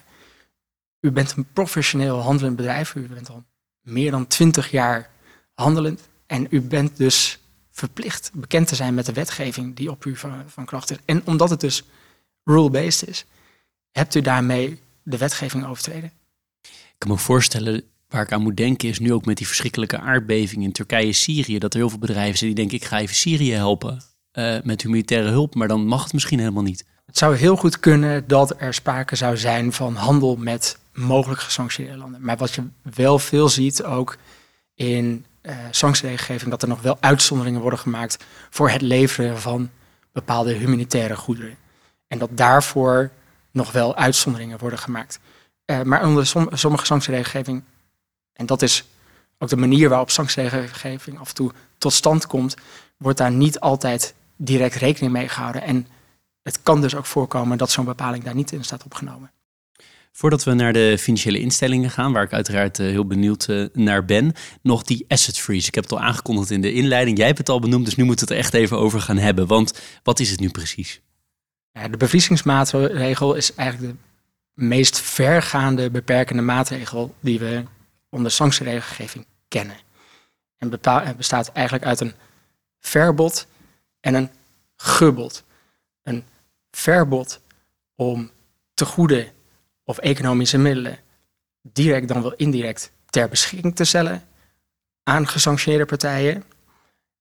u 0.99 1.11
bent 1.11 1.33
een 1.37 1.47
professioneel 1.53 2.19
handelend 2.19 2.55
bedrijf. 2.55 2.95
U 2.95 3.07
bent 3.07 3.29
al 3.29 3.43
meer 3.81 4.11
dan 4.11 4.27
twintig 4.27 4.71
jaar 4.71 5.09
handelend. 5.53 6.07
En 6.25 6.47
u 6.49 6.61
bent 6.61 6.97
dus 6.97 7.39
verplicht 7.71 8.31
bekend 8.33 8.67
te 8.67 8.75
zijn 8.75 8.93
met 8.93 9.05
de 9.05 9.13
wetgeving 9.13 9.75
die 9.75 9.91
op 9.91 10.05
u 10.05 10.15
van, 10.15 10.43
van 10.47 10.65
kracht 10.65 10.91
is. 10.91 10.97
En 11.05 11.21
omdat 11.25 11.49
het 11.49 11.59
dus 11.59 11.83
rule-based 12.43 13.09
is, 13.09 13.25
hebt 13.91 14.15
u 14.15 14.21
daarmee 14.21 14.79
de 15.03 15.17
wetgeving 15.17 15.65
overtreden. 15.65 16.11
Ik 16.61 16.95
kan 16.97 17.11
me 17.11 17.17
voorstellen, 17.17 17.83
waar 18.07 18.21
ik 18.21 18.31
aan 18.31 18.41
moet 18.41 18.57
denken, 18.57 18.89
is 18.89 18.99
nu 18.99 19.13
ook 19.13 19.25
met 19.25 19.37
die 19.37 19.47
verschrikkelijke 19.47 19.99
aardbeving 19.99 20.63
in 20.63 20.71
Turkije, 20.71 21.13
Syrië, 21.13 21.59
dat 21.59 21.73
er 21.73 21.79
heel 21.79 21.89
veel 21.89 21.99
bedrijven 21.99 22.37
zijn 22.37 22.53
die 22.53 22.59
denken, 22.59 22.77
ik 22.77 22.85
ga 22.85 22.99
even 22.99 23.15
Syrië 23.15 23.53
helpen 23.53 24.03
uh, 24.33 24.57
met 24.63 24.81
humanitaire 24.81 25.29
hulp, 25.29 25.55
maar 25.55 25.67
dan 25.67 25.85
mag 25.85 26.03
het 26.03 26.13
misschien 26.13 26.39
helemaal 26.39 26.63
niet. 26.63 26.85
Het 27.05 27.17
zou 27.17 27.35
heel 27.35 27.55
goed 27.55 27.79
kunnen 27.79 28.27
dat 28.27 28.61
er 28.61 28.73
sprake 28.73 29.15
zou 29.15 29.37
zijn 29.37 29.73
van 29.73 29.95
handel 29.95 30.35
met 30.35 30.79
mogelijk 30.93 31.41
gesanctioneerde 31.41 31.97
landen. 31.97 32.21
Maar 32.21 32.37
wat 32.37 32.53
je 32.55 32.63
wel 32.95 33.19
veel 33.19 33.49
ziet 33.49 33.83
ook 33.83 34.17
in 34.75 35.25
uh, 35.41 35.55
sanctieregelgeving, 35.71 36.49
dat 36.49 36.61
er 36.61 36.67
nog 36.67 36.81
wel 36.81 36.97
uitzonderingen 36.99 37.61
worden 37.61 37.79
gemaakt 37.79 38.25
voor 38.49 38.69
het 38.69 38.81
leveren 38.81 39.39
van 39.39 39.69
bepaalde 40.11 40.53
humanitaire 40.53 41.15
goederen. 41.15 41.57
En 42.07 42.17
dat 42.17 42.29
daarvoor 42.37 43.11
nog 43.51 43.71
wel 43.71 43.95
uitzonderingen 43.95 44.59
worden 44.59 44.79
gemaakt. 44.79 45.19
Uh, 45.65 45.81
maar 45.81 46.07
onder 46.07 46.27
som, 46.27 46.49
sommige 46.53 46.85
sanctieregelgeving, 46.85 47.63
en 48.33 48.45
dat 48.45 48.61
is 48.61 48.85
ook 49.37 49.49
de 49.49 49.57
manier 49.57 49.89
waarop 49.89 50.09
sanctieregelgeving 50.09 51.19
af 51.19 51.29
en 51.29 51.35
toe 51.35 51.51
tot 51.77 51.93
stand 51.93 52.27
komt, 52.27 52.55
wordt 52.97 53.17
daar 53.17 53.31
niet 53.31 53.59
altijd 53.59 54.13
direct 54.35 54.75
rekening 54.75 55.11
mee 55.11 55.27
gehouden. 55.27 55.61
En 55.61 55.87
het 56.43 56.63
kan 56.63 56.81
dus 56.81 56.95
ook 56.95 57.05
voorkomen 57.05 57.57
dat 57.57 57.71
zo'n 57.71 57.85
bepaling 57.85 58.23
daar 58.23 58.35
niet 58.35 58.51
in 58.51 58.63
staat 58.63 58.83
opgenomen. 58.83 59.31
Voordat 60.11 60.43
we 60.43 60.53
naar 60.53 60.73
de 60.73 60.97
financiële 60.99 61.39
instellingen 61.39 61.89
gaan, 61.89 62.13
waar 62.13 62.23
ik 62.23 62.33
uiteraard 62.33 62.79
eh, 62.79 62.85
heel 62.87 63.05
benieuwd 63.05 63.45
eh, 63.45 63.65
naar 63.73 64.05
ben, 64.05 64.33
nog 64.61 64.83
die 64.83 65.05
asset 65.07 65.37
freeze. 65.39 65.67
Ik 65.67 65.75
heb 65.75 65.83
het 65.83 65.93
al 65.93 65.99
aangekondigd 65.99 66.51
in 66.51 66.61
de 66.61 66.73
inleiding. 66.73 67.17
Jij 67.17 67.25
hebt 67.25 67.37
het 67.37 67.49
al 67.49 67.59
benoemd, 67.59 67.85
dus 67.85 67.95
nu 67.95 68.03
moeten 68.03 68.27
we 68.27 68.33
het 68.33 68.43
er 68.43 68.45
echt 68.45 68.63
even 68.63 68.77
over 68.77 69.01
gaan 69.01 69.17
hebben. 69.17 69.47
Want 69.47 69.79
wat 70.03 70.19
is 70.19 70.29
het 70.29 70.39
nu 70.39 70.49
precies? 70.49 71.01
De 71.87 71.97
bevriezingsmaatregel 71.97 73.33
is 73.33 73.55
eigenlijk 73.55 73.93
de 73.93 74.63
meest 74.65 74.99
vergaande 74.99 75.89
beperkende 75.89 76.41
maatregel 76.41 77.15
die 77.19 77.39
we 77.39 77.63
onder 78.09 78.31
sanctieregelgeving 78.31 79.25
kennen. 79.47 79.77
En 80.57 80.69
bestaat 81.17 81.51
eigenlijk 81.51 81.85
uit 81.85 81.99
een 81.99 82.13
verbod 82.79 83.47
en 83.99 84.13
een 84.13 84.29
gebod. 84.75 85.43
Een 86.03 86.23
verbod 86.71 87.39
om 87.95 88.31
te 88.73 88.85
goede 88.85 89.31
of 89.83 89.97
economische 89.97 90.57
middelen 90.57 90.99
direct 91.61 92.07
dan 92.07 92.21
wel 92.21 92.33
indirect 92.33 92.91
ter 93.05 93.29
beschikking 93.29 93.75
te 93.75 93.83
stellen 93.83 94.23
aan 95.03 95.27
gesanctioneerde 95.27 95.85
partijen. 95.85 96.43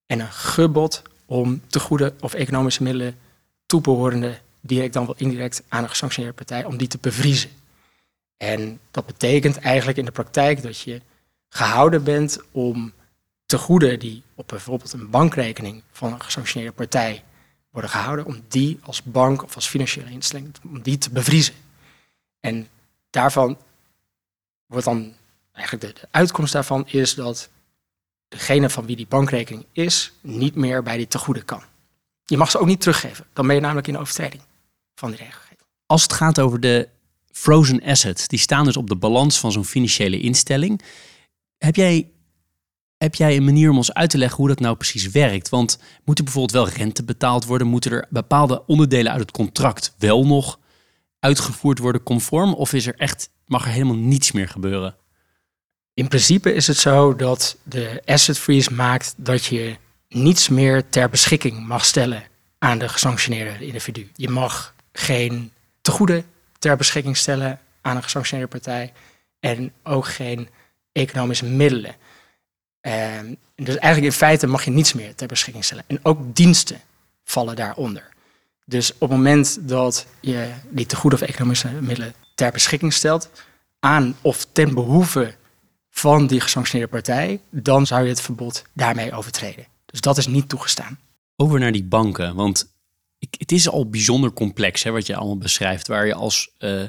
En 0.06 0.20
een 0.20 0.32
gebod 0.32 1.02
om 1.26 1.62
te 1.66 1.80
goede 1.80 2.14
of 2.20 2.34
economische 2.34 2.82
middelen 2.82 3.18
toebehorende 3.66 4.38
direct 4.60 4.92
dan 4.92 5.06
wel 5.06 5.14
indirect 5.18 5.62
aan 5.68 5.82
een 5.82 5.88
gesanctioneerde 5.88 6.36
partij 6.36 6.64
om 6.64 6.76
die 6.76 6.88
te 6.88 6.98
bevriezen. 7.00 7.50
En 8.36 8.80
dat 8.90 9.06
betekent 9.06 9.58
eigenlijk 9.58 9.98
in 9.98 10.04
de 10.04 10.10
praktijk 10.10 10.62
dat 10.62 10.80
je 10.80 11.00
gehouden 11.48 12.04
bent 12.04 12.38
om 12.50 12.92
te 13.46 13.58
goede 13.58 13.96
die 13.96 14.22
op 14.34 14.48
bijvoorbeeld 14.48 14.92
een 14.92 15.10
bankrekening 15.10 15.82
van 15.92 16.12
een 16.12 16.22
gesanctioneerde 16.22 16.74
partij 16.74 17.24
worden 17.70 17.90
gehouden, 17.90 18.24
om 18.24 18.42
die 18.48 18.78
als 18.82 19.02
bank 19.02 19.42
of 19.42 19.54
als 19.54 19.68
financiële 19.68 20.10
instelling, 20.10 20.54
om 20.64 20.82
die 20.82 20.98
te 20.98 21.10
bevriezen. 21.10 21.54
En 22.40 22.68
daarvan 23.10 23.58
wordt 24.66 24.84
dan 24.84 25.14
eigenlijk 25.52 25.86
de, 25.86 26.00
de 26.00 26.08
uitkomst 26.10 26.52
daarvan 26.52 26.86
is 26.86 27.14
dat 27.14 27.48
degene 28.28 28.70
van 28.70 28.86
wie 28.86 28.96
die 28.96 29.06
bankrekening 29.06 29.64
is, 29.72 30.12
niet 30.20 30.54
meer 30.54 30.82
bij 30.82 30.96
die 30.96 31.08
tegoeden 31.08 31.44
kan. 31.44 31.62
Je 32.24 32.36
mag 32.36 32.50
ze 32.50 32.58
ook 32.58 32.66
niet 32.66 32.80
teruggeven. 32.80 33.26
Dan 33.32 33.46
ben 33.46 33.54
je 33.54 33.60
namelijk 33.60 33.86
in 33.86 33.98
overtreding 33.98 34.42
van 34.98 35.10
die 35.10 35.18
regelgeving. 35.18 35.60
Als 35.86 36.02
het 36.02 36.12
gaat 36.12 36.40
over 36.40 36.60
de 36.60 36.88
frozen 37.32 37.82
assets, 37.82 38.28
die 38.28 38.38
staan 38.38 38.64
dus 38.64 38.76
op 38.76 38.88
de 38.88 38.96
balans 38.96 39.38
van 39.38 39.52
zo'n 39.52 39.64
financiële 39.64 40.20
instelling. 40.20 40.82
Heb 41.58 41.76
jij, 41.76 42.10
heb 42.96 43.14
jij 43.14 43.36
een 43.36 43.44
manier 43.44 43.70
om 43.70 43.76
ons 43.76 43.94
uit 43.94 44.10
te 44.10 44.18
leggen 44.18 44.36
hoe 44.36 44.48
dat 44.48 44.60
nou 44.60 44.76
precies 44.76 45.10
werkt? 45.10 45.48
Want 45.48 45.78
moet 46.04 46.18
er 46.18 46.24
bijvoorbeeld 46.24 46.64
wel 46.64 46.76
rente 46.76 47.04
betaald 47.04 47.44
worden? 47.44 47.66
Moeten 47.66 47.92
er 47.92 48.06
bepaalde 48.10 48.66
onderdelen 48.66 49.12
uit 49.12 49.20
het 49.20 49.30
contract 49.30 49.94
wel 49.98 50.26
nog 50.26 50.58
uitgevoerd 51.20 51.78
worden 51.78 52.02
conform? 52.02 52.54
Of 52.54 52.72
is 52.72 52.86
er 52.86 52.96
echt, 52.96 53.30
mag 53.46 53.64
er 53.64 53.70
helemaal 53.70 53.96
niets 53.96 54.32
meer 54.32 54.48
gebeuren? 54.48 54.96
In 55.94 56.08
principe 56.08 56.54
is 56.54 56.66
het 56.66 56.76
zo 56.76 57.16
dat 57.16 57.56
de 57.62 58.02
asset 58.04 58.38
freeze 58.38 58.72
maakt 58.72 59.14
dat 59.16 59.44
je 59.44 59.76
niets 60.08 60.48
meer 60.48 60.88
ter 60.88 61.10
beschikking 61.10 61.66
mag 61.66 61.84
stellen 61.84 62.22
aan 62.58 62.78
de 62.78 62.88
gesanctioneerde 62.88 63.66
individu. 63.66 64.10
Je 64.14 64.28
mag 64.28 64.74
geen 64.98 65.52
tegoeden 65.80 66.24
ter 66.58 66.76
beschikking 66.76 67.16
stellen 67.16 67.60
aan 67.80 67.96
een 67.96 68.02
gesanctioneerde 68.02 68.52
partij 68.52 68.92
en 69.40 69.72
ook 69.82 70.06
geen 70.06 70.48
economische 70.92 71.44
middelen. 71.44 71.94
Um, 72.80 73.36
dus 73.54 73.76
eigenlijk 73.76 74.12
in 74.12 74.18
feite 74.18 74.46
mag 74.46 74.64
je 74.64 74.70
niets 74.70 74.92
meer 74.92 75.14
ter 75.14 75.26
beschikking 75.26 75.64
stellen. 75.64 75.84
En 75.86 75.98
ook 76.02 76.36
diensten 76.36 76.80
vallen 77.24 77.56
daaronder. 77.56 78.08
Dus 78.64 78.92
op 78.92 79.00
het 79.00 79.10
moment 79.10 79.58
dat 79.68 80.06
je 80.20 80.52
die 80.70 80.86
tegoeden 80.86 81.20
of 81.20 81.28
economische 81.28 81.68
middelen 81.68 82.14
ter 82.34 82.52
beschikking 82.52 82.92
stelt 82.92 83.30
aan 83.80 84.16
of 84.20 84.46
ten 84.52 84.74
behoeve 84.74 85.34
van 85.90 86.26
die 86.26 86.40
gesanctioneerde 86.40 86.92
partij, 86.92 87.40
dan 87.50 87.86
zou 87.86 88.02
je 88.02 88.08
het 88.08 88.20
verbod 88.20 88.64
daarmee 88.72 89.12
overtreden. 89.12 89.66
Dus 89.86 90.00
dat 90.00 90.18
is 90.18 90.26
niet 90.26 90.48
toegestaan. 90.48 90.98
Over 91.36 91.60
naar 91.60 91.72
die 91.72 91.84
banken, 91.84 92.34
want 92.34 92.77
het 93.18 93.52
is 93.52 93.68
al 93.68 93.88
bijzonder 93.88 94.32
complex 94.32 94.82
hè, 94.82 94.90
wat 94.90 95.06
je 95.06 95.16
allemaal 95.16 95.38
beschrijft, 95.38 95.86
waar 95.86 96.06
je 96.06 96.14
als 96.14 96.50
uh, 96.58 96.82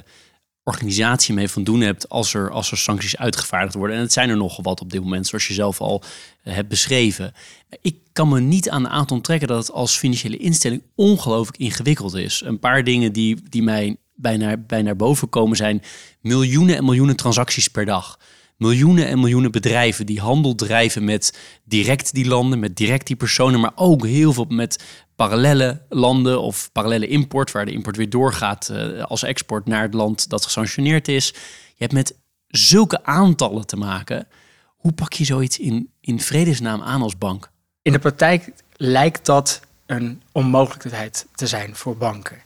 organisatie 0.63 1.33
mee 1.33 1.49
van 1.49 1.63
doen 1.63 1.81
hebt 1.81 2.09
als 2.09 2.33
er, 2.33 2.51
als 2.51 2.71
er 2.71 2.77
sancties 2.77 3.17
uitgevaardigd 3.17 3.75
worden. 3.75 3.95
En 3.95 4.01
het 4.01 4.13
zijn 4.13 4.29
er 4.29 4.37
nogal 4.37 4.63
wat 4.63 4.81
op 4.81 4.91
dit 4.91 5.01
moment, 5.01 5.27
zoals 5.27 5.47
je 5.47 5.53
zelf 5.53 5.81
al 5.81 6.03
uh, 6.43 6.53
hebt 6.53 6.69
beschreven. 6.69 7.33
Ik 7.81 7.95
kan 8.13 8.29
me 8.29 8.39
niet 8.39 8.69
aan 8.69 8.83
de 8.83 8.89
aantal 8.89 9.17
onttrekken 9.17 9.47
dat 9.47 9.57
het 9.57 9.71
als 9.71 9.97
financiële 9.97 10.37
instelling 10.37 10.83
ongelooflijk 10.95 11.57
ingewikkeld 11.57 12.15
is. 12.15 12.41
Een 12.45 12.59
paar 12.59 12.83
dingen 12.83 13.13
die, 13.13 13.37
die 13.49 13.63
mij 13.63 13.97
bijna, 14.15 14.57
bijna 14.57 14.95
boven 14.95 15.29
komen 15.29 15.57
zijn 15.57 15.81
miljoenen 16.21 16.75
en 16.75 16.85
miljoenen 16.85 17.15
transacties 17.15 17.67
per 17.67 17.85
dag 17.85 18.19
miljoenen 18.59 19.07
en 19.07 19.19
miljoenen 19.19 19.51
bedrijven 19.51 20.05
die 20.05 20.19
handel 20.19 20.55
drijven 20.55 21.03
met 21.03 21.37
direct 21.63 22.13
die 22.13 22.27
landen, 22.27 22.59
met 22.59 22.75
direct 22.75 23.07
die 23.07 23.15
personen, 23.15 23.59
maar 23.59 23.71
ook 23.75 24.05
heel 24.05 24.33
veel 24.33 24.45
met 24.49 24.83
parallele 25.15 25.81
landen 25.89 26.41
of 26.41 26.69
parallele 26.71 27.07
import, 27.07 27.51
waar 27.51 27.65
de 27.65 27.71
import 27.71 27.97
weer 27.97 28.09
doorgaat 28.09 28.69
uh, 28.71 29.03
als 29.03 29.23
export 29.23 29.65
naar 29.65 29.81
het 29.81 29.93
land 29.93 30.29
dat 30.29 30.43
gesanctioneerd 30.43 31.07
is. 31.07 31.27
Je 31.67 31.85
hebt 31.85 31.93
met 31.93 32.15
zulke 32.47 33.03
aantallen 33.03 33.65
te 33.65 33.77
maken. 33.77 34.27
Hoe 34.75 34.91
pak 34.91 35.13
je 35.13 35.25
zoiets 35.25 35.59
in, 35.59 35.91
in 36.01 36.19
vredesnaam 36.19 36.81
aan 36.81 37.01
als 37.01 37.17
bank? 37.17 37.49
In 37.81 37.91
de 37.91 37.99
praktijk 37.99 38.51
lijkt 38.75 39.25
dat 39.25 39.59
een 39.85 40.21
onmogelijkheid 40.31 41.27
te 41.35 41.47
zijn 41.47 41.75
voor 41.75 41.97
banken. 41.97 42.37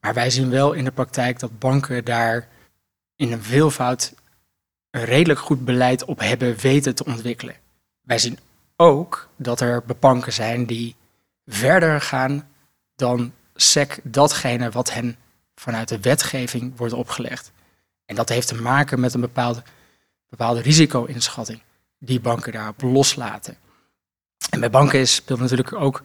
Maar 0.00 0.14
wij 0.14 0.30
zien 0.30 0.50
wel 0.50 0.72
in 0.72 0.84
de 0.84 0.92
praktijk 0.92 1.38
dat 1.38 1.58
banken 1.58 2.04
daar 2.04 2.48
in 3.16 3.32
een 3.32 3.42
veelvoud 3.42 4.14
een 4.90 5.04
redelijk 5.04 5.40
goed 5.40 5.64
beleid 5.64 6.04
op 6.04 6.18
hebben 6.18 6.56
weten 6.56 6.94
te 6.94 7.04
ontwikkelen. 7.04 7.56
Wij 8.00 8.18
zien 8.18 8.38
ook 8.76 9.28
dat 9.36 9.60
er 9.60 9.82
banken 10.00 10.32
zijn 10.32 10.66
die 10.66 10.96
verder 11.46 12.00
gaan 12.00 12.48
dan 12.96 13.32
SEC 13.54 14.00
datgene 14.02 14.70
wat 14.70 14.92
hen 14.92 15.16
vanuit 15.54 15.88
de 15.88 16.00
wetgeving 16.00 16.76
wordt 16.76 16.94
opgelegd. 16.94 17.52
En 18.04 18.14
dat 18.14 18.28
heeft 18.28 18.48
te 18.48 18.54
maken 18.54 19.00
met 19.00 19.14
een 19.14 19.20
bepaalde, 19.20 19.62
bepaalde 20.28 20.60
risico-inschatting 20.60 21.60
die 21.98 22.20
banken 22.20 22.52
daarop 22.52 22.82
loslaten. 22.82 23.56
En 24.50 24.60
bij 24.60 24.70
banken 24.70 25.08
speelt 25.08 25.40
natuurlijk 25.40 25.72
ook 25.72 26.02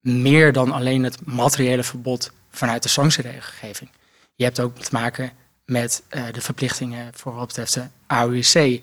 meer 0.00 0.52
dan 0.52 0.72
alleen 0.72 1.04
het 1.04 1.26
materiële 1.26 1.82
verbod 1.82 2.32
vanuit 2.50 2.82
de 2.82 2.88
sanctieregelgeving. 2.88 3.90
Je 4.34 4.44
hebt 4.44 4.60
ook 4.60 4.78
te 4.78 4.88
maken 4.92 5.32
met 5.70 6.02
uh, 6.10 6.24
de 6.32 6.40
verplichtingen 6.40 7.10
voor 7.14 7.34
wat 7.34 7.46
betreft 7.46 7.74
de 7.74 7.86
AUC. 8.06 8.82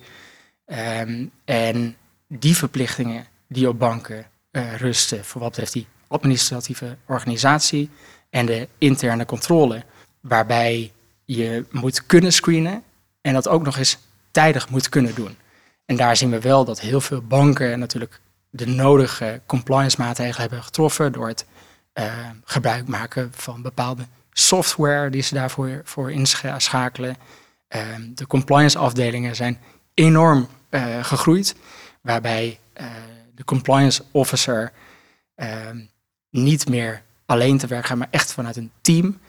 Ehm, 0.65 1.25
en 1.45 1.97
die 2.27 2.55
verplichtingen 2.55 3.25
die 3.47 3.69
op 3.69 3.79
banken 3.79 4.25
uh, 4.51 4.75
rusten 4.75 5.25
voor 5.25 5.41
wat 5.41 5.49
betreft 5.49 5.73
die 5.73 5.87
administratieve 6.07 6.97
organisatie 7.05 7.89
en 8.29 8.45
de 8.45 8.67
interne 8.77 9.25
controle, 9.25 9.83
waarbij 10.21 10.91
je 11.25 11.65
moet 11.71 12.05
kunnen 12.05 12.33
screenen 12.33 12.83
en 13.21 13.33
dat 13.33 13.47
ook 13.47 13.63
nog 13.63 13.77
eens 13.77 13.97
tijdig 14.31 14.69
moet 14.69 14.89
kunnen 14.89 15.15
doen. 15.15 15.37
En 15.85 15.95
daar 15.95 16.17
zien 16.17 16.31
we 16.31 16.39
wel 16.39 16.65
dat 16.65 16.79
heel 16.79 17.01
veel 17.01 17.21
banken 17.21 17.79
natuurlijk 17.79 18.19
de 18.49 18.67
nodige 18.67 19.41
compliance 19.45 20.01
maatregelen 20.01 20.41
hebben 20.41 20.63
getroffen 20.63 21.11
door 21.11 21.27
het 21.27 21.45
uh, 21.93 22.29
gebruik 22.43 22.87
maken 22.87 23.31
van 23.35 23.61
bepaalde 23.61 24.07
software 24.39 25.09
die 25.09 25.21
ze 25.21 25.33
daarvoor 25.33 25.81
voor 25.83 26.11
inschakelen. 26.11 27.17
Ehm, 27.67 28.01
de 28.13 28.27
compliance 28.27 28.77
afdelingen 28.77 29.35
zijn 29.35 29.59
enorm 29.93 30.47
uh, 30.69 31.03
gegroeid, 31.03 31.55
waarbij 32.01 32.59
uh, 32.81 32.85
de 33.35 33.43
compliance 33.43 34.03
officer 34.11 34.71
ehm, 35.35 35.79
niet 36.29 36.69
meer 36.69 37.01
alleen 37.25 37.57
te 37.57 37.67
werk 37.67 37.85
gaat, 37.85 37.97
maar 37.97 38.07
echt 38.11 38.33
vanuit 38.33 38.55
een 38.55 38.71
team. 38.81 39.19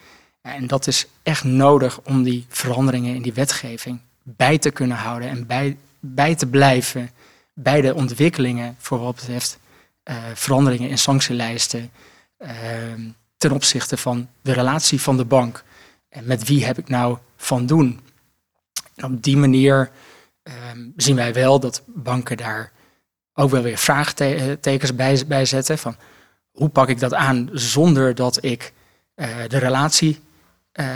En 0.43 0.67
dat 0.67 0.87
is 0.87 1.07
echt 1.23 1.45
nodig 1.45 2.01
om 2.01 2.23
die 2.23 2.47
veranderingen 2.49 3.15
in 3.15 3.23
die 3.23 3.33
wetgeving 3.33 4.01
bij 4.23 4.59
te 4.59 4.71
kunnen 4.71 4.97
houden 4.97 5.29
en 5.29 5.47
bij, 5.47 5.77
bij 6.01 6.35
te 6.35 6.47
blijven 6.47 7.11
bij 7.55 7.81
de 7.81 7.95
ontwikkelingen 7.95 8.77
voor 8.79 8.99
wat 8.99 9.15
betreft 9.15 9.59
uh, 10.05 10.17
veranderingen 10.35 10.89
in 10.89 10.99
sanctielijsten, 10.99 11.91
ehm, 12.39 13.01
ten 13.39 13.53
opzichte 13.53 13.97
van 13.97 14.29
de 14.43 14.53
relatie 14.53 15.01
van 15.01 15.17
de 15.17 15.25
bank. 15.25 15.65
En 16.09 16.27
met 16.27 16.45
wie 16.45 16.65
heb 16.65 16.79
ik 16.79 16.89
nou 16.89 17.19
van 17.37 17.67
doen? 17.67 18.01
En 18.95 19.05
op 19.05 19.23
die 19.23 19.37
manier 19.37 19.91
um, 20.43 20.93
zien 20.97 21.17
wij 21.17 21.33
wel 21.33 21.61
dat 21.61 21.83
banken 21.87 22.37
daar 22.37 22.73
ook 23.33 23.51
wel 23.51 23.63
weer 23.63 23.79
vraagtekens 23.79 24.95
bij, 24.95 25.25
bij 25.27 25.45
zetten. 25.45 25.79
Van 25.79 25.97
hoe 26.51 26.69
pak 26.69 26.89
ik 26.89 27.01
dat 27.01 27.15
aan 27.15 27.49
zonder 27.53 28.15
dat 28.15 28.45
ik 28.45 28.73
uh, 29.17 29.37
de 29.49 29.59
relatie 29.59 30.21
uh, 30.73 30.87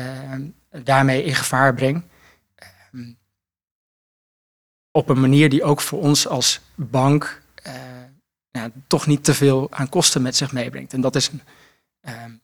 daarmee 0.83 1.25
in 1.25 1.35
gevaar 1.35 1.75
breng? 1.75 2.05
Um, 2.93 3.19
op 4.91 5.09
een 5.09 5.21
manier 5.21 5.49
die 5.49 5.65
ook 5.65 5.81
voor 5.81 6.01
ons 6.01 6.27
als 6.27 6.61
bank 6.75 7.43
uh, 7.67 7.73
ja, 8.51 8.71
toch 8.87 9.07
niet 9.07 9.25
te 9.25 9.35
veel 9.35 9.67
aan 9.71 9.89
kosten 9.89 10.23
met 10.23 10.37
zich 10.37 10.53
meebrengt. 10.53 10.93
En 10.93 11.01
dat 11.01 11.17
is 11.17 11.29
een 11.29 11.43
Ehm, 11.43 11.62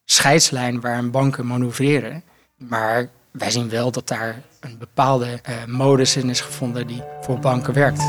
scheidslijn 0.04 0.80
waarin 0.80 1.10
banken 1.10 1.46
manoeuvreren. 1.46 2.22
Maar 2.56 3.10
wij 3.30 3.50
zien 3.50 3.68
wel 3.68 3.90
dat 3.90 4.08
daar 4.08 4.42
een 4.60 4.78
bepaalde 4.78 5.40
uh, 5.48 5.64
modus 5.64 6.16
in 6.16 6.30
is 6.30 6.40
gevonden 6.40 6.86
die 6.86 7.02
voor 7.20 7.38
banken 7.38 7.74
werkt. 7.74 8.02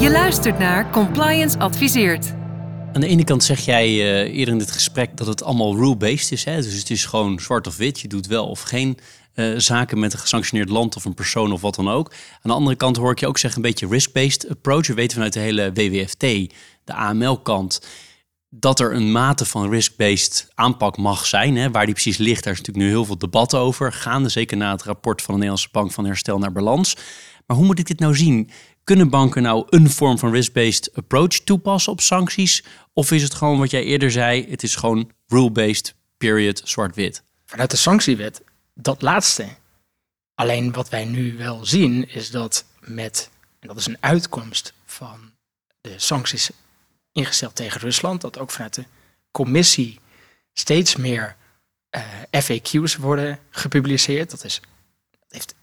Je 0.00 0.08
luistert 0.10 0.58
naar 0.58 0.90
Compliance 0.90 1.58
Adviseert. 1.58 2.26
Aan 2.92 3.00
de 3.00 3.06
ene 3.06 3.24
kant 3.24 3.44
zeg 3.44 3.60
jij 3.60 3.88
uh, 3.88 4.38
eerder 4.38 4.52
in 4.54 4.58
dit 4.58 4.70
gesprek 4.70 5.16
dat 5.16 5.26
het 5.26 5.42
allemaal 5.42 5.76
rule-based 5.76 6.32
is. 6.32 6.44
Hè? 6.44 6.56
Dus 6.56 6.78
het 6.78 6.90
is 6.90 7.04
gewoon 7.04 7.40
zwart 7.40 7.66
of 7.66 7.76
wit. 7.76 8.00
Je 8.00 8.08
doet 8.08 8.26
wel 8.26 8.48
of 8.48 8.60
geen 8.60 8.98
uh, 9.34 9.58
zaken 9.58 9.98
met 9.98 10.12
een 10.12 10.18
gesanctioneerd 10.18 10.68
land 10.68 10.96
of 10.96 11.04
een 11.04 11.14
persoon 11.14 11.52
of 11.52 11.60
wat 11.60 11.74
dan 11.74 11.88
ook. 11.88 12.10
Aan 12.10 12.50
de 12.50 12.52
andere 12.52 12.76
kant 12.76 12.96
hoor 12.96 13.10
ik 13.10 13.20
je 13.20 13.26
ook 13.26 13.38
zeggen 13.38 13.62
een 13.62 13.68
beetje 13.68 13.88
risk-based 13.88 14.48
approach. 14.48 14.86
We 14.86 14.94
weten 14.94 15.14
vanuit 15.14 15.32
de 15.32 15.40
hele 15.40 15.72
WWFT, 15.72 16.20
de 16.84 16.94
AML-kant 16.94 17.80
dat 18.50 18.80
er 18.80 18.94
een 18.94 19.12
mate 19.12 19.44
van 19.44 19.70
risk-based 19.70 20.48
aanpak 20.54 20.96
mag 20.96 21.26
zijn. 21.26 21.56
Hè, 21.56 21.70
waar 21.70 21.84
die 21.84 21.94
precies 21.94 22.16
ligt, 22.16 22.44
daar 22.44 22.52
is 22.52 22.58
natuurlijk 22.58 22.86
nu 22.86 22.92
heel 22.92 23.04
veel 23.04 23.18
debat 23.18 23.54
over. 23.54 23.92
Gaande 23.92 24.28
zeker 24.28 24.56
na 24.56 24.70
het 24.70 24.82
rapport 24.82 25.22
van 25.22 25.34
de 25.34 25.40
Nederlandse 25.40 25.68
Bank 25.72 25.92
van 25.92 26.04
Herstel 26.04 26.38
naar 26.38 26.52
Balans. 26.52 26.96
Maar 27.46 27.56
hoe 27.56 27.66
moet 27.66 27.78
ik 27.78 27.86
dit 27.86 27.98
nou 27.98 28.16
zien? 28.16 28.50
Kunnen 28.84 29.10
banken 29.10 29.42
nou 29.42 29.66
een 29.70 29.90
vorm 29.90 30.18
van 30.18 30.32
risk-based 30.32 30.90
approach 30.94 31.28
toepassen 31.28 31.92
op 31.92 32.00
sancties? 32.00 32.64
Of 32.92 33.10
is 33.10 33.22
het 33.22 33.34
gewoon 33.34 33.58
wat 33.58 33.70
jij 33.70 33.84
eerder 33.84 34.10
zei, 34.10 34.46
het 34.50 34.62
is 34.62 34.76
gewoon 34.76 35.10
rule-based, 35.26 35.94
period, 36.16 36.60
zwart-wit? 36.64 37.22
Vanuit 37.46 37.70
de 37.70 37.76
sanctiewet, 37.76 38.42
dat 38.74 39.02
laatste. 39.02 39.46
Alleen 40.34 40.72
wat 40.72 40.88
wij 40.88 41.04
nu 41.04 41.36
wel 41.36 41.66
zien 41.66 42.08
is 42.08 42.30
dat 42.30 42.64
met, 42.80 43.30
en 43.60 43.68
dat 43.68 43.76
is 43.76 43.86
een 43.86 43.96
uitkomst 44.00 44.72
van 44.84 45.32
de 45.80 45.94
sancties 45.96 46.50
ingesteld 47.18 47.54
tegen 47.54 47.80
Rusland. 47.80 48.20
Dat 48.20 48.38
ook 48.38 48.50
vanuit 48.50 48.74
de 48.74 48.84
commissie 49.30 50.00
steeds 50.52 50.96
meer 50.96 51.36
eh, 51.90 52.02
FAQ's 52.44 52.96
worden 52.96 53.38
gepubliceerd. 53.50 54.30
Dat 54.30 54.44
is, 54.44 54.60
heeft, 55.28 55.54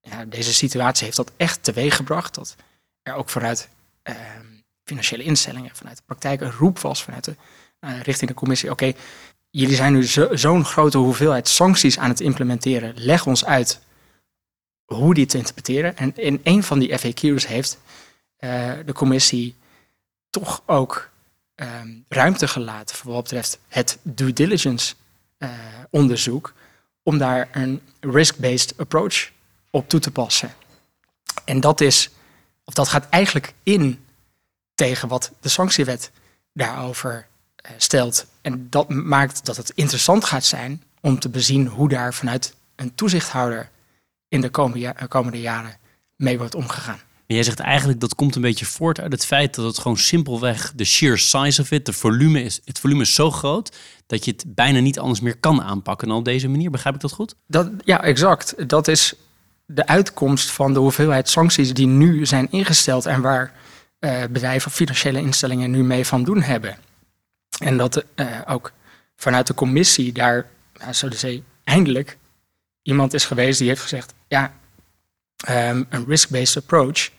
ja, 0.00 0.24
deze 0.24 0.54
situatie 0.54 1.04
heeft 1.04 1.16
dat 1.16 1.32
echt 1.36 1.62
teweeggebracht. 1.62 2.34
Dat 2.34 2.56
er 3.02 3.14
ook 3.14 3.28
vanuit 3.28 3.68
uh, 4.08 4.14
financiële 4.84 5.22
instellingen, 5.22 5.76
vanuit 5.76 5.96
de 5.96 6.02
praktijk 6.06 6.40
een 6.40 6.52
roep 6.52 6.78
was 6.78 7.02
vanuit 7.02 7.24
de, 7.24 7.36
uh, 7.80 8.00
richting 8.00 8.30
de 8.30 8.36
commissie. 8.36 8.70
Oké, 8.70 8.92
jullie 9.50 9.76
zijn 9.76 9.92
nu 9.92 10.04
zo'n 10.32 10.64
grote 10.64 10.98
hoeveelheid 10.98 11.48
sancties 11.48 11.98
aan 11.98 12.08
het 12.08 12.20
implementeren. 12.20 12.92
Leg 12.96 13.26
ons 13.26 13.44
uit 13.44 13.80
hoe 14.84 15.14
die 15.14 15.26
te 15.26 15.38
interpreteren. 15.38 15.96
En 15.96 16.16
in 16.16 16.40
een 16.42 16.62
van 16.62 16.78
die 16.78 16.98
FAQ's 16.98 17.46
heeft 17.46 17.78
uh, 18.38 18.72
de 18.84 18.92
commissie 18.92 19.54
ook 20.66 21.10
um, 21.54 22.04
ruimte 22.08 22.48
gelaten 22.48 22.96
voor 22.96 23.12
wat 23.12 23.22
betreft 23.22 23.58
het 23.68 23.98
due 24.02 24.32
diligence 24.32 24.94
uh, 25.38 25.50
onderzoek, 25.90 26.52
om 27.02 27.18
daar 27.18 27.48
een 27.52 27.80
risk-based 28.00 28.78
approach 28.78 29.30
op 29.70 29.88
toe 29.88 30.00
te 30.00 30.10
passen. 30.10 30.54
En 31.44 31.60
dat 31.60 31.80
is, 31.80 32.10
of 32.64 32.74
dat 32.74 32.88
gaat 32.88 33.08
eigenlijk 33.08 33.52
in 33.62 34.04
tegen 34.74 35.08
wat 35.08 35.32
de 35.40 35.48
sanctiewet 35.48 36.10
daarover 36.52 37.26
uh, 37.66 37.72
stelt. 37.76 38.26
En 38.40 38.70
dat 38.70 38.88
maakt 38.88 39.44
dat 39.44 39.56
het 39.56 39.72
interessant 39.74 40.24
gaat 40.24 40.44
zijn 40.44 40.82
om 41.00 41.18
te 41.18 41.28
bezien 41.28 41.66
hoe 41.66 41.88
daar 41.88 42.14
vanuit 42.14 42.54
een 42.76 42.94
toezichthouder 42.94 43.70
in 44.28 44.40
de 44.40 44.50
komende 45.08 45.40
jaren 45.40 45.78
mee 46.16 46.38
wordt 46.38 46.54
omgegaan. 46.54 47.00
En 47.28 47.34
jij 47.34 47.44
zegt 47.44 47.60
eigenlijk 47.60 48.00
dat 48.00 48.14
komt 48.14 48.34
een 48.34 48.42
beetje 48.42 48.64
voort 48.64 49.00
uit 49.00 49.12
het 49.12 49.26
feit 49.26 49.54
dat 49.54 49.64
het 49.64 49.78
gewoon 49.78 49.96
simpelweg 49.96 50.72
de 50.74 50.84
sheer 50.84 51.18
size 51.18 51.60
of 51.60 51.70
it, 51.70 51.86
de 51.86 51.92
volume 51.92 52.42
is, 52.42 52.60
het 52.64 52.78
volume 52.78 53.00
is 53.02 53.14
zo 53.14 53.30
groot 53.30 53.76
dat 54.06 54.24
je 54.24 54.30
het 54.30 54.44
bijna 54.46 54.80
niet 54.80 54.98
anders 54.98 55.20
meer 55.20 55.36
kan 55.36 55.62
aanpakken 55.62 56.08
dan 56.08 56.16
op 56.16 56.24
deze 56.24 56.48
manier. 56.48 56.70
Begrijp 56.70 56.94
ik 56.94 57.00
dat 57.00 57.12
goed? 57.12 57.34
Dat, 57.46 57.70
ja, 57.84 58.02
exact. 58.02 58.68
Dat 58.68 58.88
is 58.88 59.14
de 59.66 59.86
uitkomst 59.86 60.50
van 60.50 60.72
de 60.72 60.78
hoeveelheid 60.78 61.28
sancties 61.28 61.74
die 61.74 61.86
nu 61.86 62.26
zijn 62.26 62.50
ingesteld 62.50 63.06
en 63.06 63.20
waar 63.20 63.52
uh, 64.00 64.24
bedrijven 64.30 64.68
of 64.68 64.74
financiële 64.74 65.20
instellingen 65.20 65.70
nu 65.70 65.84
mee 65.84 66.06
van 66.06 66.24
doen 66.24 66.42
hebben. 66.42 66.76
En 67.58 67.76
dat 67.76 68.04
uh, 68.16 68.26
ook 68.46 68.72
vanuit 69.16 69.46
de 69.46 69.54
commissie 69.54 70.12
daar, 70.12 70.46
nou, 70.78 70.92
te 70.92 71.16
zeggen, 71.16 71.44
eindelijk 71.64 72.18
iemand 72.82 73.14
is 73.14 73.24
geweest 73.24 73.58
die 73.58 73.68
heeft 73.68 73.82
gezegd: 73.82 74.14
ja, 74.28 74.52
um, 75.48 75.86
een 75.88 76.04
risk-based 76.06 76.62
approach 76.62 77.10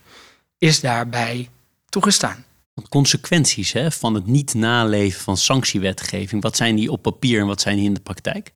is 0.59 0.79
daarbij 0.79 1.49
toegestaan. 1.89 2.45
Consequenties 2.89 3.71
hè, 3.71 3.91
van 3.91 4.13
het 4.13 4.25
niet 4.25 4.53
naleven 4.53 5.21
van 5.21 5.37
sanctiewetgeving, 5.37 6.41
wat 6.41 6.55
zijn 6.55 6.75
die 6.75 6.91
op 6.91 7.01
papier 7.01 7.39
en 7.39 7.47
wat 7.47 7.61
zijn 7.61 7.75
die 7.75 7.85
in 7.85 7.93
de 7.93 7.99
praktijk? 7.99 8.53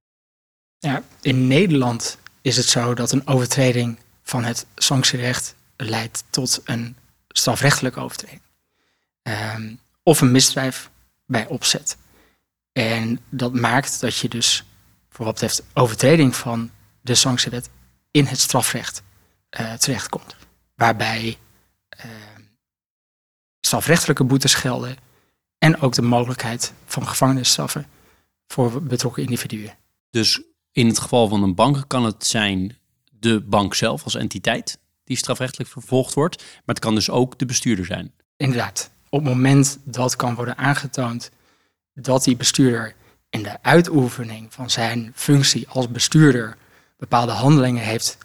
Ja, 0.80 1.04
in 1.22 1.48
Nederland 1.48 2.18
is 2.42 2.58
het 2.58 2.66
zo 2.66 2.94
dat 2.94 3.12
een 3.12 3.28
overtreding 3.28 3.98
van 4.24 4.44
het 4.44 4.66
sanctierecht 4.76 5.56
leidt 5.78 6.24
tot 6.30 6.62
een 6.66 6.96
strafrechtelijke 7.28 8.00
overtreding. 8.00 8.42
Um, 9.24 9.80
of 10.04 10.22
een 10.22 10.32
misdrijf 10.32 10.90
bij 11.26 11.48
opzet. 11.48 11.98
En 12.72 13.20
dat 13.30 13.54
maakt 13.54 14.00
dat 14.00 14.18
je 14.18 14.30
dus 14.30 14.64
voor 15.10 15.26
wat 15.26 15.34
betreft 15.34 15.64
overtreding 15.74 16.36
van 16.36 16.72
de 17.02 17.16
sanctiewet 17.16 17.70
in 18.12 18.26
het 18.26 18.40
strafrecht 18.40 19.04
uh, 19.60 19.74
terechtkomt. 19.74 20.36
Waarbij 20.76 21.38
strafrechtelijke 23.60 24.24
boetes 24.24 24.54
gelden 24.54 24.96
en 25.58 25.82
ook 25.82 25.94
de 25.94 26.02
mogelijkheid 26.02 26.74
van 26.86 27.08
gevangenisstraffen 27.08 27.88
voor 28.48 28.84
betrokken 28.84 29.24
individuen. 29.24 29.78
Dus 30.10 30.42
in 30.72 30.88
het 30.88 31.00
geval 31.00 31.28
van 31.28 31.44
een 31.44 31.56
bank 31.56 31.84
kan 31.88 32.06
het 32.06 32.26
zijn 32.26 32.78
de 33.20 33.42
bank 33.42 33.74
zelf 33.74 34.04
als 34.04 34.16
entiteit 34.16 34.78
die 35.04 35.18
strafrechtelijk 35.18 35.70
vervolgd 35.70 36.14
wordt, 36.14 36.44
maar 36.44 36.76
het 36.76 36.80
kan 36.80 36.96
dus 36.96 37.10
ook 37.10 37.40
de 37.40 37.46
bestuurder 37.46 37.86
zijn. 37.86 38.14
Inderdaad. 38.38 38.92
Op 39.10 39.20
het 39.20 39.34
moment 39.34 39.80
dat 39.84 40.16
kan 40.16 40.36
worden 40.36 40.58
aangetoond 40.58 41.32
dat 41.94 42.24
die 42.24 42.36
bestuurder 42.36 42.96
in 43.30 43.44
de 43.44 43.62
uitoefening 43.62 44.54
van 44.54 44.70
zijn 44.70 45.12
functie 45.16 45.70
als 45.70 45.92
bestuurder 45.92 46.58
bepaalde 46.98 47.32
handelingen 47.32 47.84
heeft 47.84 48.18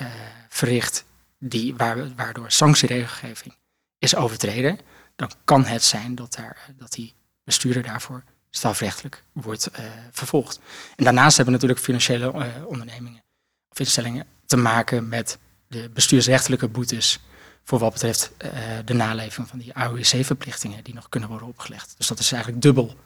uh, 0.00 0.08
verricht 0.48 1.04
die, 1.38 1.74
waardoor 2.16 2.50
sanctieregelgeving 2.50 3.54
is 3.98 4.16
overtreden, 4.16 4.78
dan 5.16 5.30
kan 5.44 5.64
het 5.64 5.84
zijn 5.84 6.14
dat, 6.14 6.34
daar, 6.34 6.70
dat 6.76 6.92
die 6.92 7.14
bestuurder 7.44 7.82
daarvoor 7.82 8.22
strafrechtelijk 8.50 9.24
wordt 9.32 9.70
uh, 9.72 9.86
vervolgd. 10.10 10.60
En 10.96 11.04
daarnaast 11.04 11.36
hebben 11.36 11.54
natuurlijk 11.54 11.80
financiële 11.80 12.32
uh, 12.32 12.66
ondernemingen 12.66 13.22
of 13.68 13.78
instellingen 13.78 14.26
te 14.46 14.56
maken 14.56 15.08
met 15.08 15.38
de 15.66 15.90
bestuursrechtelijke 15.90 16.68
boetes 16.68 17.20
voor 17.64 17.78
wat 17.78 17.92
betreft 17.92 18.30
uh, 18.44 18.50
de 18.84 18.94
naleving 18.94 19.48
van 19.48 19.58
die 19.58 19.74
AOC-verplichtingen 19.74 20.84
die 20.84 20.94
nog 20.94 21.08
kunnen 21.08 21.28
worden 21.28 21.48
opgelegd. 21.48 21.94
Dus 21.96 22.06
dat 22.06 22.18
is 22.18 22.32
eigenlijk 22.32 22.62
dubbel 22.62 22.96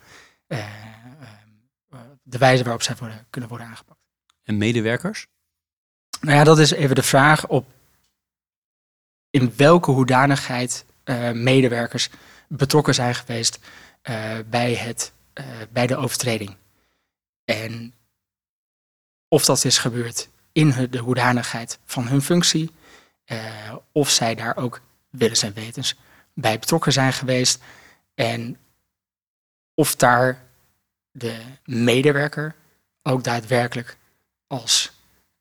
de 2.23 2.38
wijze 2.38 2.62
waarop 2.62 2.83
zij 2.83 2.97
worden, 2.99 3.27
kunnen 3.31 3.49
worden 3.51 3.66
aangepakt. 3.66 4.01
En 4.42 4.57
medewerkers? 4.57 5.27
Nou 6.21 6.37
ja, 6.37 6.45
dat 6.45 6.59
is 6.59 6.71
even 6.71 6.95
de 6.95 7.03
vraag 7.03 7.49
op 7.49 7.66
in 9.33 9.53
welke 9.57 9.90
hoedanigheid 9.90 10.85
medewerkers 11.33 12.11
betrokken 12.49 12.95
zijn 12.95 13.14
geweest 13.14 13.59
bij 14.51 14.75
het 14.75 15.12
uh, 15.35 15.45
bij 15.71 15.87
de 15.87 15.97
overtreding. 15.97 16.57
En 17.45 17.95
of 19.29 19.45
dat 19.45 19.64
is 19.64 19.79
gebeurd 19.79 20.29
in 20.53 20.88
de 20.90 20.99
hoedanigheid 20.99 21.79
van 21.85 22.09
hun 22.09 22.23
functie, 22.23 22.71
uh, 23.27 23.77
of 23.92 24.11
zij 24.11 24.35
daar 24.35 24.57
ook 24.57 24.81
willens 25.11 25.42
en 25.42 25.53
wetens 25.53 25.97
bij 26.35 26.59
betrokken 26.59 26.92
zijn 26.92 27.12
geweest. 27.12 27.62
En 28.14 28.59
of 29.75 29.97
daar 29.97 30.42
de 31.11 31.40
medewerker 31.64 32.55
ook 33.03 33.25
daadwerkelijk 33.25 33.97
als 34.47 34.92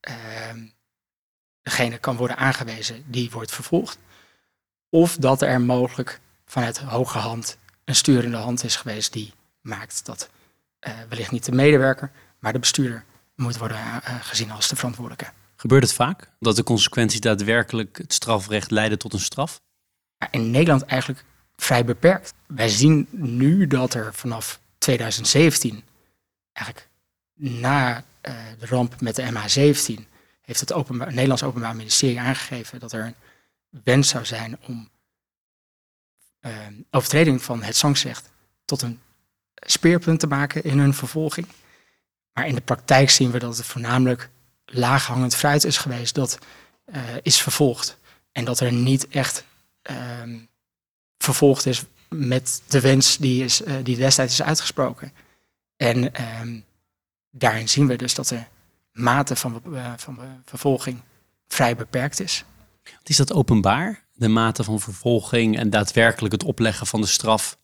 uh, 0.09 0.15
degene 1.61 1.97
kan 1.97 2.15
worden 2.15 2.37
aangewezen 2.37 3.03
die 3.07 3.31
wordt 3.31 3.51
vervolgd. 3.51 3.97
Of 4.89 5.15
dat 5.15 5.41
er 5.41 5.61
mogelijk 5.61 6.19
vanuit 6.45 6.77
hoge 6.77 7.17
hand 7.17 7.57
een 7.85 7.95
sturende 7.95 8.37
hand 8.37 8.63
is 8.63 8.75
geweest 8.75 9.13
die 9.13 9.33
maakt 9.61 10.05
dat 10.05 10.29
uh, 10.87 10.93
wellicht 11.09 11.31
niet 11.31 11.45
de 11.45 11.51
medewerker, 11.51 12.11
maar 12.39 12.53
de 12.53 12.59
bestuurder 12.59 13.03
moet 13.35 13.57
worden 13.57 13.77
uh, 13.77 14.15
gezien 14.21 14.51
als 14.51 14.69
de 14.69 14.75
verantwoordelijke. 14.75 15.31
Gebeurt 15.55 15.83
het 15.83 15.93
vaak 15.93 16.29
dat 16.39 16.55
de 16.55 16.63
consequenties 16.63 17.19
daadwerkelijk 17.19 17.97
het 17.97 18.13
strafrecht 18.13 18.71
leiden 18.71 18.97
tot 18.97 19.13
een 19.13 19.19
straf? 19.19 19.61
In 20.31 20.51
Nederland 20.51 20.85
eigenlijk 20.85 21.23
vrij 21.55 21.85
beperkt. 21.85 22.33
Wij 22.47 22.69
zien 22.69 23.07
nu 23.11 23.67
dat 23.67 23.93
er 23.93 24.13
vanaf 24.13 24.59
2017, 24.77 25.83
eigenlijk 26.51 26.89
na 27.33 27.97
uh, 27.97 28.33
de 28.59 28.65
ramp 28.65 29.01
met 29.01 29.15
de 29.15 29.31
MH17, 29.31 30.10
heeft 30.51 30.69
het, 30.69 30.73
openbaar, 30.73 31.07
Nederlands 31.07 31.43
Openbaar 31.43 31.75
Ministerie 31.75 32.19
aangegeven 32.19 32.79
dat 32.79 32.91
er 32.91 33.05
een 33.05 33.15
wens 33.83 34.09
zou 34.09 34.25
zijn 34.25 34.57
om 34.67 34.89
overtreding 36.89 37.41
van 37.41 37.63
het 37.63 37.75
sanctierecht 37.75 38.29
tot 38.65 38.81
een 38.81 38.99
speerpunten 39.55 40.29
maken 40.29 40.63
in 40.63 40.79
hun 40.79 40.93
vervolging. 40.93 41.47
Maar 42.33 42.47
in 42.47 42.55
de 42.55 42.61
praktijk 42.61 43.09
zien 43.09 43.31
we 43.31 43.39
dat 43.39 43.57
het 43.57 43.65
voornamelijk 43.65 44.29
laaghangend 44.65 45.35
fruit 45.35 45.63
is 45.63 45.77
geweest 45.77 46.15
dat 46.15 46.39
uh, 46.85 47.01
is 47.21 47.41
vervolgd. 47.41 47.97
En 48.31 48.45
dat 48.45 48.59
er 48.59 48.73
niet 48.73 49.07
echt 49.07 49.45
uh, 49.91 49.97
vervolgd 51.17 51.65
is 51.65 51.83
met 52.09 52.61
de 52.67 52.81
wens 52.81 53.17
die, 53.17 53.43
is, 53.43 53.61
uh, 53.61 53.75
die 53.83 53.97
destijds 53.97 54.33
is 54.33 54.41
uitgesproken. 54.45 55.13
En 55.75 56.13
ehm, 56.13 56.59
daarin 57.29 57.69
zien 57.69 57.87
we 57.87 57.95
dus 57.95 58.13
dat 58.13 58.27
de 58.27 58.43
mate 58.91 59.35
van, 59.35 59.61
uh, 59.67 59.93
van 59.97 60.19
vervolging 60.45 61.01
vrij 61.47 61.75
beperkt 61.75 62.19
is. 62.19 62.43
Is 63.03 63.17
dat 63.17 63.33
openbaar, 63.33 64.03
de 64.13 64.27
mate 64.27 64.63
van 64.63 64.79
vervolging 64.79 65.57
en 65.57 65.69
daadwerkelijk 65.69 66.33
het 66.33 66.43
opleggen 66.43 66.87
van 66.87 67.01
de 67.01 67.07
straf 67.07 67.57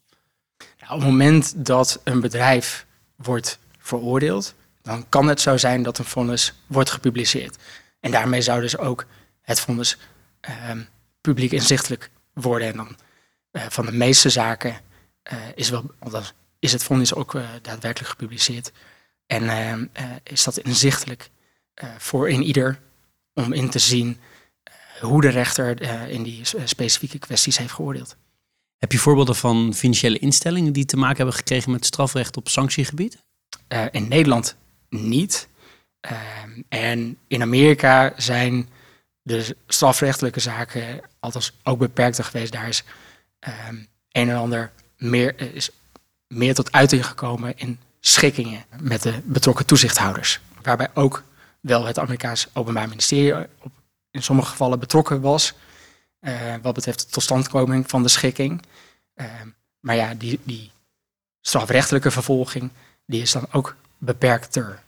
op 0.90 1.00
het 1.00 1.10
moment 1.10 1.66
dat 1.66 2.02
een 2.04 2.20
bedrijf 2.20 2.86
wordt 3.16 3.60
veroordeeld, 3.78 4.56
dan 4.82 5.10
kan 5.10 5.28
het 5.28 5.42
zo 5.42 5.58
zijn 5.58 5.84
dat 5.84 5.98
een 5.98 6.06
vonnis 6.06 6.54
wordt 6.68 6.90
gepubliceerd. 6.90 7.58
En 8.00 8.12
daarmee 8.12 8.42
zou 8.42 8.62
dus 8.62 8.78
ook 8.78 9.06
het 9.42 9.60
vonnis 9.60 9.98
uh, 10.50 10.72
publiek 11.22 11.52
inzichtelijk 11.52 12.10
worden. 12.34 12.68
En 12.68 12.76
dan 12.76 12.96
uh, 13.52 13.62
van 13.70 13.86
de 13.86 13.92
meeste 13.92 14.30
zaken 14.30 14.80
is, 15.56 15.70
wel, 15.70 15.92
is 16.60 16.72
het 16.72 16.84
vonnis 16.84 17.14
ook 17.14 17.36
eh, 17.36 17.44
daadwerkelijk 17.62 18.10
gepubliceerd. 18.12 18.72
En 19.28 19.50
ehm, 19.50 19.86
is 20.24 20.44
dat 20.44 20.58
inzichtelijk 20.58 21.30
voor 21.98 22.30
in 22.30 22.44
ieder 22.44 22.80
om 23.34 23.54
in 23.54 23.70
te 23.70 23.80
zien 23.80 24.18
hoe 25.02 25.22
de 25.22 25.30
rechter 25.30 25.82
in 26.10 26.24
die 26.24 26.42
specifieke 26.64 27.20
kwesties 27.20 27.58
heeft 27.58 27.72
geoordeeld. 27.72 28.16
Heb 28.78 28.92
je 28.92 28.98
voorbeelden 28.98 29.36
van 29.36 29.74
financiële 29.74 30.20
instellingen 30.20 30.74
die 30.74 30.86
te 30.86 30.98
maken 30.98 31.18
hebben 31.18 31.36
gekregen 31.36 31.72
met 31.72 31.86
strafrecht 31.86 32.38
op 32.38 32.48
sanctiegebied? 32.48 33.24
In 33.92 34.08
Nederland 34.08 34.56
niet. 34.90 35.48
Uh, 36.12 36.20
en 36.70 37.18
in 37.28 37.42
Amerika 37.42 38.14
zijn 38.18 38.70
de 39.22 39.56
strafrechtelijke 39.68 40.40
zaken 40.40 41.02
althans 41.20 41.54
ook 41.64 41.80
beperkter 41.80 42.24
geweest. 42.24 42.52
Daar 42.52 42.68
is 42.68 42.84
uh, 43.48 43.54
een 44.12 44.30
en 44.30 44.36
ander 44.36 44.72
meer, 44.98 45.54
is 45.54 45.70
meer 46.28 46.54
tot 46.54 46.72
uiting 46.72 47.06
gekomen 47.06 47.58
in 47.58 47.80
schikkingen 48.00 48.66
met 48.80 49.02
de 49.02 49.20
betrokken 49.24 49.66
toezichthouders. 49.66 50.40
Waarbij 50.62 50.90
ook 50.94 51.24
wel 51.60 51.86
het 51.86 52.00
Amerikaans 52.00 52.48
Openbaar 52.54 52.88
Ministerie 52.88 53.48
op, 53.62 53.72
in 54.12 54.24
sommige 54.24 54.50
gevallen 54.50 54.80
betrokken 54.80 55.22
was. 55.22 55.54
Uh, 56.22 56.56
wat 56.62 56.74
betreft 56.74 57.00
de 57.00 57.12
totstandkoming 57.12 57.90
van 57.90 58.04
de 58.04 58.10
schikking. 58.10 58.62
Uh, 59.16 59.26
maar 59.80 59.96
ja, 59.96 60.14
die, 60.14 60.40
die 60.44 60.72
strafrechtelijke 61.42 62.12
vervolging, 62.12 62.70
die 63.06 63.22
is 63.22 63.32
dan 63.32 63.48
ook 63.52 63.76
beperkter. 63.98 64.84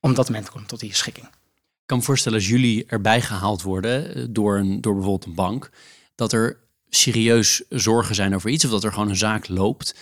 Op 0.00 0.14
dat 0.14 0.28
moment 0.28 0.50
komt 0.50 0.68
tot 0.68 0.80
die 0.80 0.94
schikking. 0.94 1.26
Ik 1.26 1.90
kan 1.90 1.98
me 1.98 2.04
voorstellen 2.04 2.38
als 2.38 2.48
jullie 2.48 2.86
erbij 2.86 3.20
gehaald 3.20 3.62
worden 3.62 4.14
eh, 4.14 4.24
door, 4.30 4.58
een, 4.58 4.80
door 4.80 4.94
bijvoorbeeld 4.94 5.24
een 5.24 5.34
bank, 5.34 5.70
dat 6.14 6.32
er 6.32 6.56
serieus 6.88 7.62
zorgen 7.68 8.14
zijn 8.14 8.34
over 8.34 8.50
iets 8.50 8.64
of 8.64 8.70
dat 8.70 8.84
er 8.84 8.92
gewoon 8.92 9.08
een 9.08 9.16
zaak 9.16 9.48
loopt. 9.48 9.94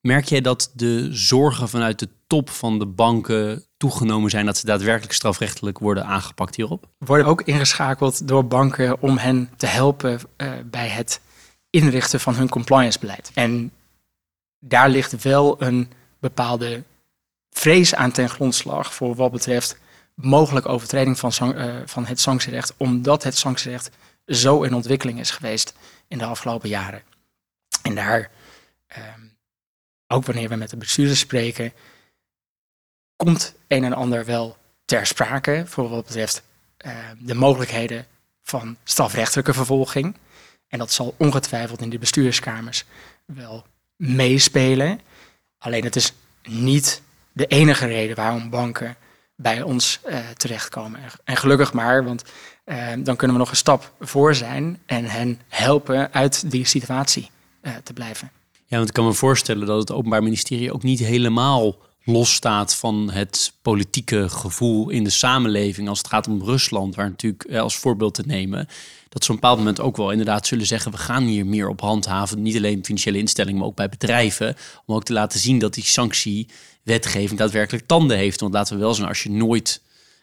Merk 0.00 0.24
jij 0.24 0.40
dat 0.40 0.70
de 0.74 1.08
zorgen 1.10 1.68
vanuit 1.68 1.98
de 1.98 2.08
top 2.26 2.50
van 2.50 2.78
de 2.78 2.86
banken 2.86 3.64
toegenomen 3.76 4.30
zijn 4.30 4.46
dat 4.46 4.56
ze 4.56 4.66
daadwerkelijk 4.66 5.12
strafrechtelijk 5.12 5.78
worden 5.78 6.06
aangepakt 6.06 6.56
hierop? 6.56 6.88
Worden 6.98 7.26
ook 7.26 7.42
ingeschakeld 7.42 8.28
door 8.28 8.46
banken 8.46 9.00
om 9.02 9.18
hen 9.18 9.50
te 9.56 9.66
helpen 9.66 10.20
uh, 10.36 10.52
bij 10.64 10.88
het 10.88 11.20
inrichten 11.70 12.20
van 12.20 12.34
hun 12.34 12.48
compliance-beleid. 12.48 13.30
En 13.34 13.72
daar 14.58 14.88
ligt 14.88 15.22
wel 15.22 15.62
een 15.62 15.90
bepaalde 16.18 16.82
vrees 17.50 17.94
aan 17.94 18.10
ten 18.10 18.28
grondslag 18.28 18.94
voor 18.94 19.14
wat 19.14 19.32
betreft 19.32 19.78
mogelijke 20.14 20.68
overtreding 20.68 21.18
van, 21.18 21.32
uh, 21.42 21.74
van 21.84 22.06
het 22.06 22.20
sanctierecht, 22.20 22.74
omdat 22.76 23.22
het 23.22 23.36
sanctierecht 23.36 23.90
zo 24.26 24.62
in 24.62 24.74
ontwikkeling 24.74 25.18
is 25.18 25.30
geweest 25.30 25.74
in 26.08 26.18
de 26.18 26.24
afgelopen 26.24 26.68
jaren. 26.68 27.02
En 27.82 27.94
daar, 27.94 28.30
ehm, 28.86 29.19
ook 30.12 30.24
wanneer 30.24 30.48
we 30.48 30.56
met 30.56 30.70
de 30.70 30.76
bestuurders 30.76 31.18
spreken, 31.18 31.72
komt 33.16 33.54
een 33.68 33.84
en 33.84 33.92
ander 33.92 34.24
wel 34.24 34.56
ter 34.84 35.06
sprake 35.06 35.62
voor 35.66 35.88
wat 35.88 36.06
betreft 36.06 36.42
uh, 36.86 36.92
de 37.18 37.34
mogelijkheden 37.34 38.06
van 38.42 38.76
strafrechtelijke 38.84 39.52
vervolging. 39.52 40.16
En 40.68 40.78
dat 40.78 40.92
zal 40.92 41.14
ongetwijfeld 41.16 41.80
in 41.80 41.90
de 41.90 41.98
bestuurskamers 41.98 42.84
wel 43.24 43.64
meespelen. 43.96 45.00
Alleen 45.58 45.84
het 45.84 45.96
is 45.96 46.12
niet 46.42 47.02
de 47.32 47.46
enige 47.46 47.86
reden 47.86 48.16
waarom 48.16 48.50
banken 48.50 48.96
bij 49.36 49.62
ons 49.62 50.00
uh, 50.06 50.28
terechtkomen. 50.28 51.00
En 51.24 51.36
gelukkig 51.36 51.72
maar, 51.72 52.04
want 52.04 52.24
uh, 52.64 52.86
dan 52.98 53.16
kunnen 53.16 53.36
we 53.36 53.42
nog 53.42 53.50
een 53.50 53.56
stap 53.56 53.92
voor 54.00 54.34
zijn 54.34 54.82
en 54.86 55.04
hen 55.04 55.40
helpen 55.48 56.12
uit 56.12 56.50
die 56.50 56.64
situatie 56.64 57.30
te 57.82 57.92
blijven. 57.92 58.39
Ja, 58.70 58.76
want 58.76 58.88
ik 58.88 58.94
kan 58.94 59.04
me 59.04 59.12
voorstellen 59.12 59.66
dat 59.66 59.78
het 59.78 59.92
Openbaar 59.92 60.22
Ministerie 60.22 60.72
ook 60.72 60.82
niet 60.82 60.98
helemaal 60.98 61.76
losstaat 62.04 62.74
van 62.74 63.10
het 63.10 63.52
politieke 63.62 64.28
gevoel 64.28 64.90
in 64.90 65.04
de 65.04 65.10
samenleving 65.10 65.88
als 65.88 65.98
het 65.98 66.06
gaat 66.06 66.28
om 66.28 66.42
Rusland, 66.42 66.94
waar 66.94 67.08
natuurlijk 67.08 67.44
eh, 67.44 67.60
als 67.60 67.76
voorbeeld 67.76 68.14
te 68.14 68.22
nemen, 68.26 68.66
dat 69.08 69.24
ze 69.24 69.30
op 69.30 69.34
een 69.36 69.40
bepaald 69.40 69.58
moment 69.58 69.80
ook 69.80 69.96
wel 69.96 70.10
inderdaad 70.10 70.46
zullen 70.46 70.66
zeggen, 70.66 70.90
we 70.90 70.96
gaan 70.96 71.24
hier 71.24 71.46
meer 71.46 71.68
op 71.68 71.80
handhaven, 71.80 72.42
niet 72.42 72.56
alleen 72.56 72.84
financiële 72.84 73.18
instellingen, 73.18 73.58
maar 73.58 73.68
ook 73.68 73.76
bij 73.76 73.88
bedrijven, 73.88 74.56
om 74.86 74.94
ook 74.94 75.04
te 75.04 75.12
laten 75.12 75.40
zien 75.40 75.58
dat 75.58 75.74
die 75.74 75.84
sanctiewetgeving 75.84 77.38
daadwerkelijk 77.38 77.86
tanden 77.86 78.16
heeft. 78.16 78.40
Want 78.40 78.54
laten 78.54 78.74
we 78.74 78.80
wel 78.80 78.94
zijn, 78.94 79.08
als 79.08 79.22
je 79.22 79.30
nooit 79.30 79.82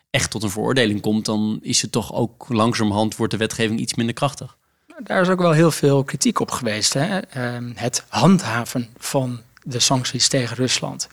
echt 0.10 0.32
tot 0.32 0.44
een 0.44 0.50
veroordeling 0.50 1.02
komt, 1.02 1.26
dan 1.26 1.60
is 1.62 1.82
het 1.82 1.92
toch 1.92 2.14
ook 2.14 2.46
langzamerhand 2.50 3.16
wordt 3.16 3.34
de 3.34 3.40
wetgeving 3.40 3.80
iets 3.80 3.96
minder 3.96 4.16
krachtig. 4.16 4.57
Daar 5.04 5.22
is 5.22 5.30
ook 5.30 5.40
wel 5.40 5.52
heel 5.52 5.72
veel 5.72 6.04
kritiek 6.04 6.40
op 6.40 6.52
geweest. 6.52 6.94
Hè? 6.94 7.20
Ehm, 7.20 7.72
het 7.76 8.06
handhaven 8.08 8.90
van 8.98 9.42
de 9.64 9.80
sancties 9.80 10.28
tegen 10.28 10.56
Rusland. 10.56 11.08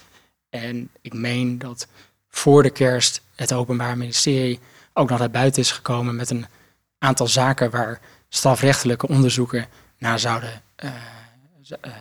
En 0.51 0.91
ik 1.01 1.13
meen 1.13 1.59
dat 1.59 1.87
voor 2.29 2.63
de 2.63 2.71
kerst 2.71 3.23
het 3.35 3.53
Openbaar 3.53 3.97
Ministerie 3.97 4.61
ook 4.93 5.09
nog 5.09 5.19
naar 5.19 5.31
buiten 5.31 5.63
is 5.63 5.71
gekomen 5.71 6.17
met 6.17 6.31
een 6.31 6.47
aantal 6.99 7.27
zaken 7.27 7.71
waar 7.71 8.01
strafrechtelijke 8.29 9.09
onderzoeken 9.09 9.67
naar 9.99 10.19
zouden, 10.19 10.63
uh, 10.85 10.91
uh, 11.87 11.93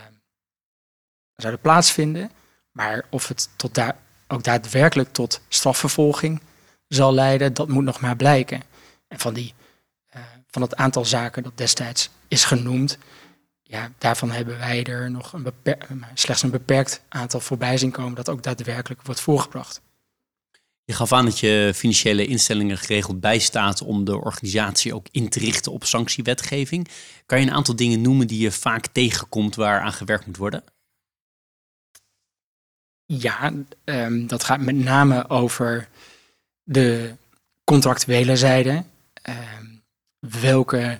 zouden 1.35 1.61
plaatsvinden. 1.61 2.31
Maar 2.71 3.05
of 3.09 3.27
het 3.27 3.49
tot 3.55 3.75
daar 3.75 3.95
ook 4.27 4.43
daadwerkelijk 4.43 5.13
tot 5.13 5.41
strafvervolging 5.47 6.41
zal 6.87 7.13
leiden, 7.13 7.53
dat 7.53 7.67
moet 7.67 7.83
nog 7.83 7.99
maar 7.99 8.15
blijken. 8.15 8.61
En 9.07 9.19
van, 9.19 9.33
die, 9.33 9.53
van 10.53 10.61
het 10.61 10.75
aantal 10.75 11.05
zaken 11.05 11.43
dat 11.43 11.57
destijds 11.57 12.09
is 12.27 12.45
genoemd, 12.45 12.97
ja, 13.63 13.91
daarvan 13.97 14.31
hebben 14.31 14.57
wij 14.57 14.83
er 14.83 15.11
nog 15.11 15.33
een 15.33 15.53
slechts 16.13 16.43
een 16.43 16.49
beperkt 16.49 17.01
aantal 17.09 17.39
voorbij 17.39 17.77
zien 17.77 17.91
komen 17.91 18.15
dat 18.15 18.29
ook 18.29 18.43
daadwerkelijk 18.43 19.01
wordt 19.01 19.21
voorgebracht. 19.21 19.81
Je 20.85 20.93
gaf 20.93 21.11
aan 21.11 21.25
dat 21.25 21.39
je 21.39 21.71
financiële 21.75 22.25
instellingen 22.25 22.77
geregeld 22.77 23.19
bijstaat 23.19 23.81
om 23.81 24.03
de 24.05 24.15
organisatie 24.15 24.95
ook 24.95 25.07
in 25.11 25.29
te 25.29 25.39
richten 25.39 25.71
op 25.71 25.83
sanctiewetgeving. 25.83 26.87
Kan 27.25 27.39
je 27.39 27.45
een 27.45 27.53
aantal 27.53 27.75
dingen 27.75 28.01
noemen 28.01 28.27
die 28.27 28.39
je 28.39 28.51
vaak 28.51 28.87
tegenkomt 28.87 29.55
waar 29.55 29.81
aan 29.81 29.93
gewerkt 29.93 30.25
moet 30.25 30.37
worden? 30.37 30.63
Ja, 33.05 33.53
um, 33.83 34.27
dat 34.27 34.43
gaat 34.43 34.59
met 34.59 34.75
name 34.75 35.29
over 35.29 35.87
de 36.63 37.15
contractuele 37.63 38.37
zijde. 38.37 38.83
Um, 39.29 39.72
welke 40.29 40.99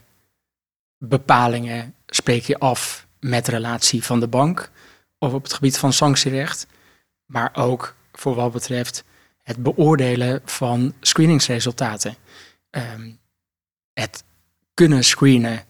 bepalingen 0.97 1.95
spreek 2.07 2.43
je 2.43 2.59
af 2.59 3.07
met 3.19 3.47
relatie 3.47 4.03
van 4.03 4.19
de 4.19 4.27
bank 4.27 4.71
of 5.17 5.33
op 5.33 5.43
het 5.43 5.53
gebied 5.53 5.77
van 5.77 5.93
sanctierecht, 5.93 6.67
maar 7.25 7.49
ook 7.53 7.95
voor 8.11 8.35
wat 8.35 8.51
betreft 8.51 9.03
het 9.43 9.57
beoordelen 9.57 10.41
van 10.45 10.93
screeningsresultaten. 10.99 12.15
Um, 12.71 13.19
het 13.93 14.23
kunnen 14.73 15.03
screenen 15.03 15.63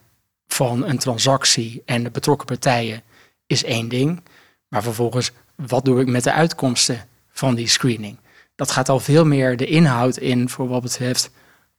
van 0.48 0.86
een 0.86 0.98
transactie 0.98 1.82
en 1.86 2.04
de 2.04 2.12
betrokken 2.12 2.48
partijen 2.48 3.04
is 3.46 3.64
één 3.64 3.90
ding, 3.90 4.24
maar 4.68 4.84
vervolgens 4.84 5.32
wat 5.56 5.86
doe 5.86 6.02
ik 6.02 6.08
met 6.08 6.24
de 6.24 6.34
uitkomsten 6.34 7.08
van 7.30 7.56
die 7.56 7.68
screening? 7.68 8.18
Dat 8.56 8.72
gaat 8.72 8.90
al 8.90 9.00
veel 9.00 9.26
meer 9.26 9.58
de 9.58 9.66
inhoud 9.66 10.18
in 10.18 10.50
voor 10.50 10.68
wat 10.68 10.82
betreft 10.82 11.32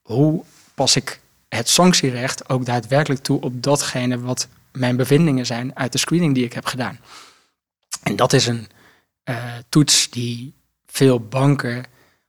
hoe 0.02 0.44
pas 0.74 0.96
ik 0.96 1.22
het 1.54 1.68
sanctierecht 1.68 2.48
ook 2.48 2.64
daadwerkelijk 2.64 3.22
toe 3.22 3.40
op 3.40 3.62
datgene 3.62 4.20
wat 4.20 4.48
mijn 4.72 4.96
bevindingen 4.96 5.46
zijn 5.46 5.76
uit 5.76 5.92
de 5.92 5.98
screening 5.98 6.34
die 6.34 6.44
ik 6.44 6.52
heb 6.52 6.66
gedaan. 6.66 6.98
En 8.02 8.16
dat 8.16 8.32
is 8.32 8.46
een 8.46 8.68
uh, 9.24 9.44
toets 9.68 10.10
die 10.10 10.54
veel 10.86 11.20
banken, 11.20 11.84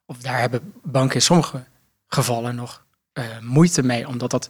of 0.05 0.17
daar 0.17 0.39
hebben 0.39 0.73
banken 0.83 1.15
in 1.15 1.21
sommige 1.21 1.63
gevallen 2.07 2.55
nog 2.55 2.85
uh, 3.13 3.23
moeite 3.41 3.83
mee, 3.83 4.07
omdat 4.07 4.31
dat 4.31 4.49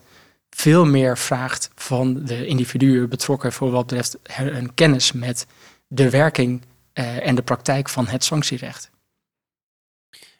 veel 0.49 0.85
meer 0.85 1.17
vraagt 1.17 1.69
van 1.75 2.25
de 2.25 2.45
individuen 2.45 3.09
betrokken 3.09 3.53
voor 3.53 3.71
wat 3.71 3.87
betreft 3.87 4.17
een 4.37 4.73
kennis 4.73 5.11
met 5.11 5.47
de 5.87 6.09
werking 6.09 6.61
uh, 6.93 7.27
en 7.27 7.35
de 7.35 7.41
praktijk 7.41 7.89
van 7.89 8.07
het 8.07 8.23
sanctierecht. 8.23 8.89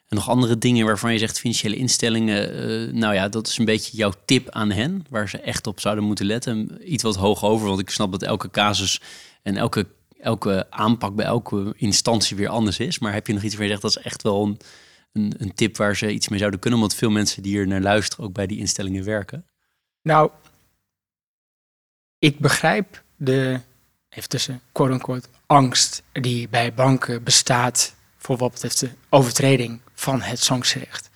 En 0.08 0.16
nog 0.16 0.28
andere 0.28 0.58
dingen 0.58 0.86
waarvan 0.86 1.12
je 1.12 1.18
zegt 1.18 1.38
financiële 1.38 1.76
instellingen, 1.76 2.70
uh, 2.70 2.92
nou 2.92 3.14
ja, 3.14 3.28
dat 3.28 3.46
is 3.46 3.58
een 3.58 3.64
beetje 3.64 3.96
jouw 3.96 4.12
tip 4.24 4.50
aan 4.50 4.70
hen, 4.70 5.04
waar 5.10 5.28
ze 5.28 5.38
echt 5.38 5.66
op 5.66 5.80
zouden 5.80 6.04
moeten 6.04 6.26
letten. 6.26 6.80
Iets 6.92 7.02
wat 7.02 7.16
hoog 7.16 7.44
over, 7.44 7.68
want 7.68 7.80
ik 7.80 7.90
snap 7.90 8.12
dat 8.12 8.22
elke 8.22 8.50
casus 8.50 9.00
en 9.42 9.56
elke, 9.56 9.86
elke 10.18 10.66
aanpak 10.70 11.14
bij 11.14 11.24
elke 11.24 11.74
instantie 11.76 12.36
weer 12.36 12.48
anders 12.48 12.78
is. 12.78 12.98
Maar 12.98 13.12
heb 13.12 13.26
je 13.26 13.32
nog 13.32 13.42
iets 13.42 13.54
waar 13.54 13.62
je 13.62 13.70
zegt, 13.70 13.82
dat 13.82 13.90
is 13.96 14.02
echt 14.02 14.22
wel 14.22 14.44
een, 14.44 14.58
een, 15.12 15.34
een 15.38 15.54
tip 15.54 15.76
waar 15.76 15.96
ze 15.96 16.12
iets 16.12 16.28
mee 16.28 16.38
zouden 16.38 16.60
kunnen, 16.60 16.80
want 16.80 16.94
veel 16.94 17.10
mensen 17.10 17.42
die 17.42 17.52
hier 17.52 17.66
naar 17.66 17.80
luisteren 17.80 18.24
ook 18.24 18.32
bij 18.32 18.46
die 18.46 18.58
instellingen 18.58 19.04
werken? 19.04 19.46
Nou, 20.02 20.30
ik 22.18 22.38
begrijp 22.38 23.02
de, 23.16 23.60
even 24.08 24.28
tussen 24.28 24.60
quote-unquote, 24.72 25.28
angst 25.46 26.02
die 26.12 26.48
bij 26.48 26.74
banken 26.74 27.22
bestaat 27.22 27.95
voor 28.26 28.36
wat 28.36 28.50
betreft 28.50 28.80
de 28.80 28.90
overtreding 29.08 29.80
van 29.94 30.20
het 30.20 30.40
sanctierecht. 30.40 31.10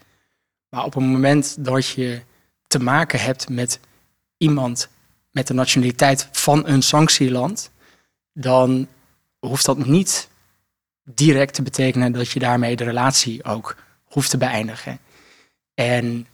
Maar 0.68 0.84
op 0.84 0.94
het 0.94 1.02
moment 1.04 1.64
dat 1.64 1.86
je 1.86 2.22
te 2.66 2.78
maken 2.78 3.20
hebt 3.20 3.48
met 3.48 3.80
iemand 4.36 4.88
met 5.30 5.46
de 5.46 5.54
nationaliteit 5.54 6.28
van 6.32 6.66
een 6.66 6.82
sanctieland, 6.82 7.70
dan 8.32 8.88
hoeft 9.38 9.64
dat 9.64 9.86
niet 9.86 10.28
direct 11.04 11.54
te 11.54 11.62
betekenen 11.62 12.12
dat 12.12 12.30
je 12.30 12.38
daarmee 12.38 12.76
de 12.76 12.84
relatie 12.84 13.44
ook 13.44 13.76
hoeft 14.04 14.30
te 14.30 14.38
beëindigen. 14.38 14.98
En 15.74 16.26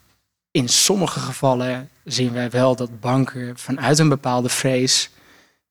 in 0.51 0.69
sommige 0.69 1.21
gevallen 1.21 1.91
zien 2.05 2.33
wij 2.33 2.51
wel 2.51 2.77
dat 2.77 3.01
banken 3.01 3.59
vanuit 3.59 3.99
een 3.99 4.09
bepaalde 4.09 4.49
vrees 4.49 5.11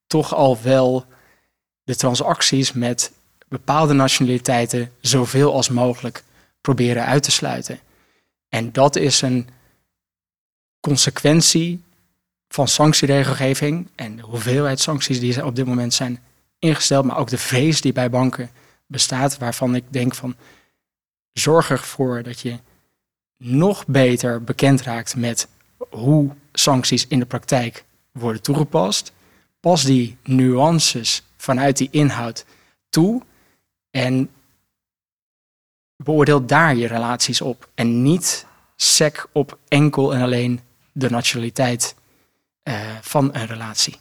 toch 0.08 0.34
al 0.34 0.62
wel 0.62 1.06
de 1.84 1.96
transacties 1.96 2.74
met 2.74 3.12
bepaalde 3.58 3.94
nationaliteiten 3.94 4.92
zoveel 5.02 5.54
als 5.54 5.70
mogelijk 5.70 6.24
proberen 6.62 7.06
uit 7.06 7.24
te 7.24 7.32
sluiten. 7.32 7.80
En 8.50 8.72
dat 8.72 8.96
is 8.96 9.22
een 9.22 9.48
consequentie 10.80 11.84
van 12.48 12.68
sanctieregelgeving 12.68 13.88
en 13.96 14.16
de 14.16 14.22
hoeveelheid 14.22 14.80
sancties 14.80 15.20
die 15.20 15.46
op 15.46 15.56
dit 15.56 15.66
moment 15.66 15.94
zijn 15.94 16.20
ingesteld, 16.60 17.06
maar 17.06 17.18
ook 17.18 17.30
de 17.30 17.38
vrees 17.38 17.82
die 17.82 17.94
bij 17.94 18.10
banken 18.10 18.50
bestaat, 18.88 19.38
waarvan 19.38 19.76
ik 19.76 19.84
denk 19.90 20.16
van 20.16 20.36
zorg 21.34 21.70
ervoor 21.70 22.24
dat 22.24 22.40
je 22.40 22.60
nog 23.38 23.86
beter 23.88 24.44
bekend 24.44 24.82
raakt 24.82 25.16
met 25.16 25.48
hoe 25.90 26.30
sancties 26.54 27.08
in 27.08 27.20
de 27.20 27.26
praktijk 27.26 27.84
worden 28.12 28.42
toegepast. 28.42 29.12
Pas 29.60 29.84
die 29.84 30.18
nuances 30.24 31.24
vanuit 31.38 31.78
die 31.78 31.90
inhoud 31.92 32.46
toe 32.90 33.22
en 33.96 34.30
beoordeel 35.96 36.46
daar 36.46 36.76
je 36.76 36.88
relaties 36.88 37.42
op. 37.42 37.70
En 37.76 38.04
niet 38.04 38.46
sec 38.76 39.28
op 39.32 39.58
enkel 39.68 40.14
en 40.14 40.22
alleen 40.22 40.60
de 40.92 41.10
nationaliteit 41.10 41.96
uh, 42.64 42.98
van 43.02 43.36
een 43.36 43.46
relatie. 43.46 43.98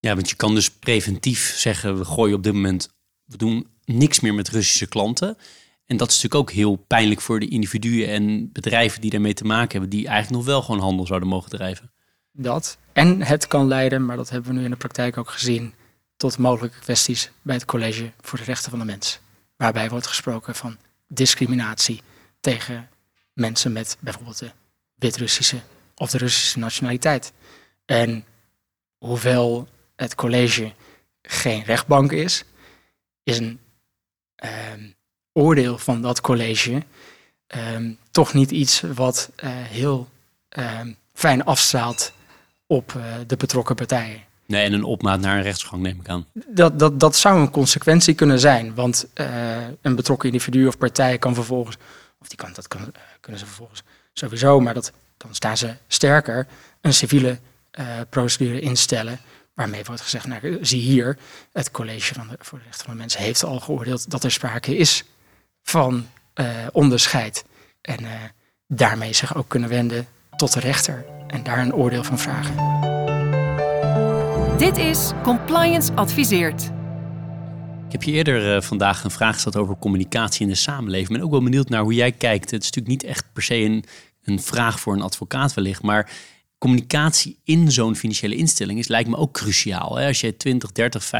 Ja, 0.00 0.14
want 0.14 0.28
je 0.28 0.36
kan 0.36 0.54
dus 0.54 0.70
preventief 0.70 1.54
zeggen, 1.56 1.98
we 1.98 2.04
gooien 2.04 2.36
op 2.36 2.42
dit 2.42 2.52
moment, 2.52 2.88
we 3.24 3.36
doen 3.36 3.66
niks 3.84 4.20
meer 4.20 4.34
met 4.34 4.48
Russische 4.48 4.86
klanten. 4.86 5.36
En 5.84 5.96
dat 5.96 6.08
is 6.08 6.14
natuurlijk 6.14 6.50
ook 6.50 6.56
heel 6.56 6.76
pijnlijk 6.76 7.20
voor 7.20 7.40
de 7.40 7.48
individuen 7.48 8.08
en 8.08 8.52
bedrijven 8.52 9.00
die 9.00 9.10
daarmee 9.10 9.34
te 9.34 9.44
maken 9.44 9.70
hebben, 9.70 9.90
die 9.90 10.06
eigenlijk 10.06 10.36
nog 10.36 10.46
wel 10.46 10.62
gewoon 10.62 10.80
handel 10.80 11.06
zouden 11.06 11.28
mogen 11.28 11.50
drijven. 11.50 11.92
Dat. 12.32 12.78
En 12.92 13.22
het 13.22 13.46
kan 13.46 13.66
leiden, 13.66 14.04
maar 14.04 14.16
dat 14.16 14.30
hebben 14.30 14.52
we 14.52 14.58
nu 14.58 14.64
in 14.64 14.70
de 14.70 14.76
praktijk 14.76 15.16
ook 15.16 15.30
gezien, 15.30 15.74
tot 16.16 16.38
mogelijke 16.38 16.78
kwesties 16.78 17.30
bij 17.42 17.54
het 17.54 17.64
College 17.64 18.12
voor 18.20 18.38
de 18.38 18.44
Rechten 18.44 18.70
van 18.70 18.78
de 18.78 18.84
Mens. 18.84 19.20
Waarbij 19.56 19.88
wordt 19.88 20.06
gesproken 20.06 20.54
van 20.54 20.76
discriminatie 21.08 22.02
tegen 22.40 22.88
mensen 23.32 23.72
met 23.72 23.96
bijvoorbeeld 24.00 24.38
de 24.38 24.50
Wit-Russische 24.94 25.60
of 25.94 26.10
de 26.10 26.18
Russische 26.18 26.58
nationaliteit. 26.58 27.32
En 27.84 28.24
hoewel 28.98 29.68
het 29.96 30.14
college 30.14 30.72
geen 31.22 31.62
rechtbank 31.64 32.12
is, 32.12 32.44
is 33.22 33.38
een 33.38 33.60
ehm, 34.34 34.90
oordeel 35.32 35.78
van 35.78 36.02
dat 36.02 36.20
college 36.20 36.82
ehm, 37.46 37.92
toch 38.10 38.32
niet 38.34 38.50
iets 38.50 38.80
wat 38.80 39.30
uh, 39.36 39.50
heel 39.52 40.08
ehm, 40.48 40.92
fijn 41.12 41.44
afstraalt 41.44 42.12
op 42.66 42.92
uh, 42.96 43.04
de 43.26 43.36
betrokken 43.36 43.74
partijen. 43.74 44.25
Nee, 44.46 44.64
en 44.64 44.72
een 44.72 44.84
opmaat 44.84 45.20
naar 45.20 45.36
een 45.36 45.42
rechtsgang 45.42 45.82
neem 45.82 46.00
ik 46.00 46.08
aan. 46.08 46.26
Dat, 46.32 46.78
dat, 46.78 47.00
dat 47.00 47.16
zou 47.16 47.40
een 47.40 47.50
consequentie 47.50 48.14
kunnen 48.14 48.40
zijn, 48.40 48.74
want 48.74 49.06
uh, 49.14 49.26
een 49.80 49.94
betrokken 49.94 50.28
individu 50.28 50.66
of 50.66 50.78
partij 50.78 51.18
kan 51.18 51.34
vervolgens, 51.34 51.76
of 52.20 52.28
die 52.28 52.36
kan, 52.36 52.50
dat 52.52 52.68
kan, 52.68 52.92
kunnen 53.20 53.40
ze 53.40 53.46
vervolgens 53.46 53.82
sowieso, 54.12 54.60
maar 54.60 54.74
dat, 54.74 54.92
dan 55.16 55.34
staan 55.34 55.56
ze 55.56 55.74
sterker, 55.86 56.46
een 56.80 56.94
civiele 56.94 57.38
procedure 58.10 58.60
instellen 58.60 59.18
Waarmee 59.56 59.84
wordt 59.84 60.00
gezegd, 60.00 60.26
nou, 60.26 60.58
zie 60.60 60.80
hier, 60.80 61.16
het 61.52 61.70
college 61.70 62.14
van 62.14 62.28
de, 62.28 62.36
voor 62.38 62.58
de 62.58 62.64
rechten 62.64 62.84
van 62.84 62.94
de 62.94 63.00
mensen 63.00 63.20
heeft 63.20 63.44
al 63.44 63.60
geoordeeld 63.60 64.10
dat 64.10 64.24
er 64.24 64.30
sprake 64.30 64.76
is 64.76 65.04
van 65.62 66.06
onderscheid. 66.72 67.44
En 67.80 68.04
daarmee 68.68 69.12
zich 69.12 69.36
ook 69.36 69.48
kunnen 69.48 69.68
wenden 69.68 70.06
tot 70.36 70.52
de 70.52 70.60
rechter 70.60 71.04
en 71.26 71.42
daar 71.42 71.58
een 71.58 71.74
oordeel 71.74 72.04
van 72.04 72.18
vragen. 72.18 72.95
Dit 74.58 74.76
is 74.76 75.10
Compliance 75.22 75.92
Adviseert. 75.92 76.62
Ik 77.86 77.92
heb 77.92 78.02
je 78.02 78.12
eerder 78.12 78.54
uh, 78.54 78.60
vandaag 78.60 79.04
een 79.04 79.10
vraag 79.10 79.34
gesteld 79.34 79.56
over 79.56 79.76
communicatie 79.76 80.42
in 80.42 80.48
de 80.48 80.54
samenleving. 80.54 81.08
Ik 81.08 81.14
ben 81.14 81.24
ook 81.24 81.30
wel 81.30 81.42
benieuwd 81.42 81.68
naar 81.68 81.82
hoe 81.82 81.94
jij 81.94 82.12
kijkt. 82.12 82.50
Het 82.50 82.62
is 82.62 82.70
natuurlijk 82.70 83.02
niet 83.02 83.10
echt 83.10 83.24
per 83.32 83.42
se 83.42 83.54
een, 83.54 83.84
een 84.22 84.40
vraag 84.40 84.80
voor 84.80 84.94
een 84.94 85.02
advocaat 85.02 85.54
wellicht, 85.54 85.82
maar 85.82 86.10
communicatie 86.58 87.38
in 87.44 87.72
zo'n 87.72 87.96
financiële 87.96 88.36
instelling 88.36 88.78
is, 88.78 88.88
lijkt 88.88 89.08
me 89.08 89.16
ook 89.16 89.32
cruciaal. 89.32 89.96
Hè? 89.96 90.06
Als 90.06 90.20
je 90.20 90.36
20, 90.36 90.72
30, 90.72 91.10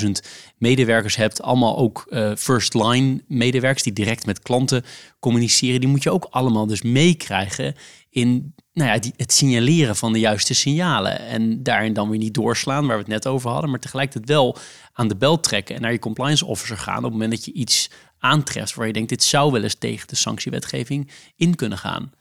50.000 0.00 0.10
medewerkers 0.58 1.16
hebt, 1.16 1.42
allemaal 1.42 1.78
ook 1.78 2.06
uh, 2.10 2.32
first 2.36 2.74
line 2.74 3.22
medewerkers 3.26 3.82
die 3.82 3.92
direct 3.92 4.26
met 4.26 4.42
klanten 4.42 4.84
communiceren, 5.18 5.80
die 5.80 5.88
moet 5.88 6.02
je 6.02 6.10
ook 6.10 6.26
allemaal 6.30 6.66
dus 6.66 6.82
meekrijgen 6.82 7.74
in 8.10 8.54
nou 8.78 8.90
ja, 8.90 8.98
die, 8.98 9.12
het 9.16 9.32
signaleren 9.32 9.96
van 9.96 10.12
de 10.12 10.18
juiste 10.18 10.54
signalen. 10.54 11.18
En 11.18 11.62
daarin 11.62 11.92
dan 11.92 12.08
weer 12.08 12.18
niet 12.18 12.34
doorslaan, 12.34 12.86
waar 12.86 12.96
we 12.96 13.02
het 13.02 13.12
net 13.12 13.26
over 13.26 13.50
hadden, 13.50 13.70
maar 13.70 13.80
tegelijkertijd 13.80 14.28
wel 14.28 14.56
aan 14.92 15.08
de 15.08 15.16
bel 15.16 15.40
trekken 15.40 15.74
en 15.74 15.80
naar 15.80 15.92
je 15.92 15.98
compliance 15.98 16.46
officer 16.46 16.78
gaan 16.78 16.96
op 16.96 17.02
het 17.02 17.12
moment 17.12 17.30
dat 17.30 17.44
je 17.44 17.52
iets 17.52 17.90
aantreft 18.18 18.74
waar 18.74 18.86
je 18.86 18.92
denkt, 18.92 19.08
dit 19.08 19.22
zou 19.22 19.52
wel 19.52 19.62
eens 19.62 19.74
tegen 19.74 20.08
de 20.08 20.16
sanctiewetgeving 20.16 21.10
in 21.36 21.54
kunnen 21.54 21.78
gaan. 21.78 22.12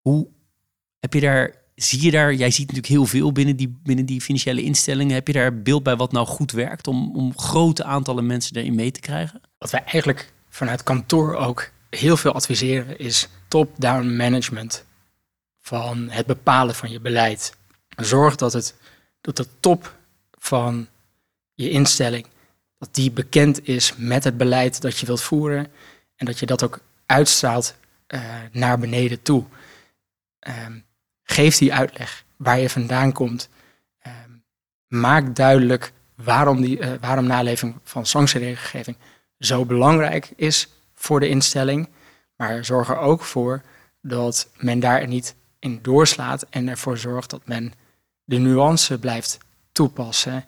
Hoe 0.00 0.28
heb 0.98 1.14
je 1.14 1.20
daar 1.20 1.58
Zie 1.74 2.02
je 2.02 2.10
daar, 2.10 2.34
jij 2.34 2.50
ziet 2.50 2.66
natuurlijk 2.66 2.92
heel 2.92 3.06
veel 3.06 3.32
binnen 3.32 3.56
die, 3.56 3.80
binnen 3.82 4.06
die 4.06 4.20
financiële 4.20 4.62
instellingen. 4.62 5.14
Heb 5.14 5.26
je 5.26 5.32
daar 5.32 5.62
beeld 5.62 5.82
bij 5.82 5.96
wat 5.96 6.12
nou 6.12 6.26
goed 6.26 6.52
werkt 6.52 6.86
om, 6.86 7.16
om 7.16 7.38
grote 7.38 7.84
aantallen 7.84 8.26
mensen 8.26 8.56
erin 8.56 8.74
mee 8.74 8.90
te 8.90 9.00
krijgen? 9.00 9.40
Wat 9.58 9.70
wij 9.70 9.84
eigenlijk 9.84 10.32
vanuit 10.48 10.82
kantoor 10.82 11.34
ook 11.34 11.70
heel 11.90 12.16
veel 12.16 12.32
adviseren 12.32 12.98
is 12.98 13.28
top-down 13.48 14.16
management 14.16 14.84
van 15.70 16.08
het 16.08 16.26
bepalen 16.26 16.74
van 16.74 16.90
je 16.90 17.00
beleid. 17.00 17.56
Zorg 17.96 18.36
dat, 18.36 18.52
het, 18.52 18.74
dat 19.20 19.36
de 19.36 19.46
top 19.60 19.96
van 20.30 20.88
je 21.54 21.70
instelling, 21.70 22.26
dat 22.78 22.94
die 22.94 23.10
bekend 23.10 23.68
is 23.68 23.94
met 23.96 24.24
het 24.24 24.36
beleid 24.36 24.80
dat 24.80 24.98
je 24.98 25.06
wilt 25.06 25.22
voeren 25.22 25.72
en 26.16 26.26
dat 26.26 26.38
je 26.38 26.46
dat 26.46 26.62
ook 26.62 26.80
uitstraalt 27.06 27.74
uh, 28.08 28.20
naar 28.52 28.78
beneden 28.78 29.22
toe. 29.22 29.44
Um, 30.48 30.84
Geef 31.22 31.56
die 31.56 31.74
uitleg 31.74 32.24
waar 32.36 32.58
je 32.58 32.70
vandaan 32.70 33.12
komt. 33.12 33.48
Uh, 34.06 34.12
maak 34.86 35.36
duidelijk 35.36 35.92
waarom, 36.14 36.60
die, 36.60 36.78
uh, 36.78 36.92
waarom 37.00 37.26
naleving 37.26 37.78
van 37.84 38.06
sanctieregelgeving 38.06 38.96
zo 39.38 39.64
belangrijk 39.64 40.32
is 40.36 40.68
voor 40.94 41.20
de 41.20 41.28
instelling. 41.28 41.88
Maar 42.36 42.64
zorg 42.64 42.88
er 42.88 42.98
ook 42.98 43.22
voor 43.22 43.62
dat 44.00 44.48
men 44.56 44.80
daar 44.80 45.06
niet 45.06 45.34
in 45.60 45.78
doorslaat 45.82 46.46
en 46.50 46.68
ervoor 46.68 46.98
zorgt 46.98 47.30
dat 47.30 47.42
men 47.44 47.72
de 48.24 48.38
nuance 48.38 48.98
blijft 48.98 49.38
toepassen. 49.72 50.44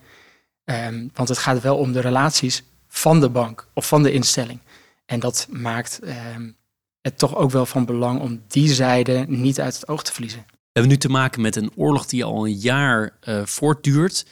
Um, 0.64 1.10
want 1.14 1.28
het 1.28 1.38
gaat 1.38 1.60
wel 1.60 1.76
om 1.76 1.92
de 1.92 2.00
relaties 2.00 2.62
van 2.88 3.20
de 3.20 3.28
bank 3.28 3.68
of 3.74 3.88
van 3.88 4.02
de 4.02 4.12
instelling. 4.12 4.60
En 5.06 5.20
dat 5.20 5.46
maakt 5.50 6.00
um, 6.36 6.56
het 7.00 7.18
toch 7.18 7.36
ook 7.36 7.50
wel 7.50 7.66
van 7.66 7.84
belang 7.84 8.20
om 8.20 8.42
die 8.48 8.72
zijde 8.72 9.24
niet 9.28 9.60
uit 9.60 9.74
het 9.74 9.88
oog 9.88 10.02
te 10.02 10.12
verliezen. 10.12 10.44
We 10.48 10.78
hebben 10.78 10.92
nu 10.92 10.98
te 10.98 11.08
maken 11.08 11.42
met 11.42 11.56
een 11.56 11.72
oorlog 11.76 12.06
die 12.06 12.24
al 12.24 12.46
een 12.46 12.58
jaar 12.58 13.16
uh, 13.24 13.46
voortduurt. 13.46 14.26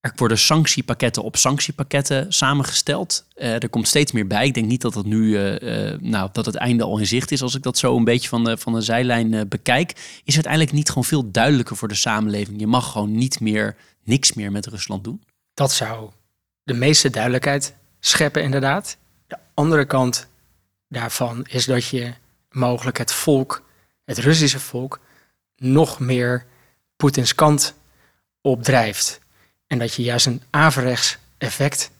Er 0.00 0.12
worden 0.16 0.38
sanctiepakketten 0.38 1.22
op 1.22 1.36
sanctiepakketten 1.36 2.32
samengesteld. 2.32 3.24
Uh, 3.36 3.62
er 3.62 3.68
komt 3.68 3.88
steeds 3.88 4.12
meer 4.12 4.26
bij. 4.26 4.46
Ik 4.46 4.54
denk 4.54 4.66
niet 4.66 4.80
dat 4.80 4.94
het 4.94 5.06
nu, 5.06 5.22
uh, 5.22 5.98
nou, 6.00 6.28
dat 6.32 6.46
het 6.46 6.54
einde 6.54 6.84
al 6.84 6.98
in 6.98 7.06
zicht 7.06 7.30
is. 7.30 7.42
Als 7.42 7.54
ik 7.54 7.62
dat 7.62 7.78
zo 7.78 7.96
een 7.96 8.04
beetje 8.04 8.28
van 8.28 8.44
de, 8.44 8.58
van 8.58 8.72
de 8.72 8.80
zijlijn 8.80 9.48
bekijk, 9.48 9.90
is 10.24 10.36
het 10.36 10.46
uiteindelijk 10.46 10.72
niet 10.72 10.88
gewoon 10.88 11.04
veel 11.04 11.30
duidelijker 11.30 11.76
voor 11.76 11.88
de 11.88 11.94
samenleving. 11.94 12.60
Je 12.60 12.66
mag 12.66 12.92
gewoon 12.92 13.12
niet 13.12 13.40
meer, 13.40 13.76
niks 14.04 14.32
meer 14.32 14.52
met 14.52 14.66
Rusland 14.66 15.04
doen. 15.04 15.22
Dat 15.54 15.72
zou 15.72 16.10
de 16.62 16.74
meeste 16.74 17.10
duidelijkheid 17.10 17.74
scheppen, 18.00 18.42
inderdaad. 18.42 18.96
De 19.26 19.36
andere 19.54 19.84
kant 19.84 20.28
daarvan 20.88 21.46
is 21.48 21.64
dat 21.64 21.86
je 21.86 22.12
mogelijk 22.50 22.98
het 22.98 23.12
volk, 23.12 23.64
het 24.04 24.18
Russische 24.18 24.60
volk, 24.60 25.00
nog 25.56 25.98
meer 25.98 26.46
Poetins 26.96 27.34
kant 27.34 27.74
opdrijft. 28.40 29.20
En 29.70 29.78
dat 29.78 29.94
je 29.94 30.02
juist 30.02 30.26
een 30.26 30.42
averechts 30.50 31.18
effect 31.38 31.90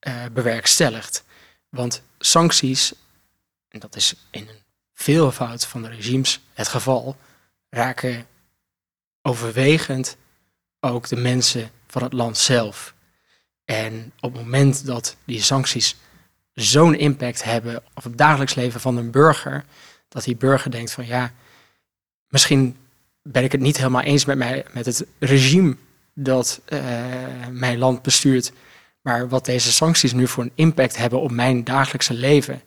uh, 0.00 0.24
bewerkstelligt. 0.32 1.24
Want 1.68 2.02
sancties, 2.18 2.92
en 3.68 3.80
dat 3.80 3.96
is 3.96 4.14
in 4.30 4.48
een 4.48 4.62
veelvoud 4.94 5.66
van 5.66 5.82
de 5.82 5.88
regimes 5.88 6.40
het 6.52 6.68
geval, 6.68 7.16
raken 7.68 8.26
overwegend 9.22 10.16
ook 10.80 11.08
de 11.08 11.16
mensen 11.16 11.70
van 11.86 12.02
het 12.02 12.12
land 12.12 12.38
zelf. 12.38 12.94
En 13.64 14.12
op 14.20 14.32
het 14.32 14.42
moment 14.42 14.86
dat 14.86 15.16
die 15.24 15.42
sancties 15.42 15.96
zo'n 16.52 16.94
impact 16.94 17.42
hebben 17.42 17.82
op 17.94 18.02
het 18.02 18.18
dagelijks 18.18 18.54
leven 18.54 18.80
van 18.80 18.96
een 18.96 19.10
burger, 19.10 19.64
dat 20.08 20.24
die 20.24 20.36
burger 20.36 20.70
denkt 20.70 20.92
van 20.92 21.06
ja, 21.06 21.32
misschien 22.28 22.76
ben 23.22 23.44
ik 23.44 23.52
het 23.52 23.60
niet 23.60 23.76
helemaal 23.76 24.02
eens 24.02 24.24
met, 24.24 24.38
mij, 24.38 24.64
met 24.72 24.86
het 24.86 25.06
regime 25.18 25.76
dat 26.24 26.60
uh, 26.68 26.80
mijn 27.50 27.78
land 27.78 28.02
bestuurt. 28.02 28.52
Maar 29.00 29.28
wat 29.28 29.44
deze 29.44 29.72
sancties 29.72 30.12
nu 30.12 30.26
voor 30.26 30.42
een 30.42 30.52
impact 30.54 30.96
hebben 30.96 31.20
op 31.20 31.30
mijn 31.30 31.64
dagelijkse 31.64 32.14
leven, 32.14 32.62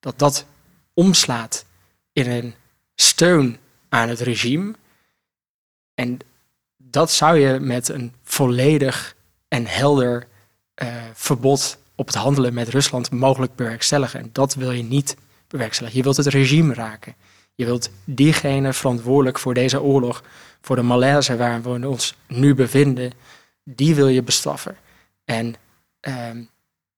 dat 0.00 0.18
dat 0.18 0.46
omslaat 0.94 1.64
in 2.12 2.30
een 2.30 2.54
steun 2.94 3.56
aan 3.88 4.08
het 4.08 4.20
regime. 4.20 4.74
En 5.94 6.18
dat 6.76 7.12
zou 7.12 7.38
je 7.38 7.60
met 7.60 7.88
een 7.88 8.14
volledig 8.22 9.16
en 9.48 9.66
helder 9.66 10.26
uh, 10.82 10.88
verbod 11.12 11.78
op 11.94 12.06
het 12.06 12.16
handelen 12.16 12.54
met 12.54 12.68
Rusland 12.68 13.10
mogelijk 13.10 13.54
bewerkstelligen. 13.54 14.20
En 14.20 14.30
dat 14.32 14.54
wil 14.54 14.70
je 14.70 14.82
niet 14.82 15.16
bewerkstelligen. 15.48 15.98
Je 15.98 16.04
wilt 16.04 16.16
het 16.16 16.26
regime 16.26 16.74
raken. 16.74 17.14
Je 17.54 17.64
wilt 17.64 17.90
diegene 18.04 18.72
verantwoordelijk 18.72 19.38
voor 19.38 19.54
deze 19.54 19.82
oorlog, 19.82 20.22
voor 20.60 20.76
de 20.76 20.82
malaise 20.82 21.36
waar 21.36 21.62
we 21.62 21.88
ons 21.88 22.14
nu 22.26 22.54
bevinden, 22.54 23.12
die 23.64 23.94
wil 23.94 24.08
je 24.08 24.22
bestraffen. 24.22 24.76
En 25.24 25.54
um, 26.00 26.48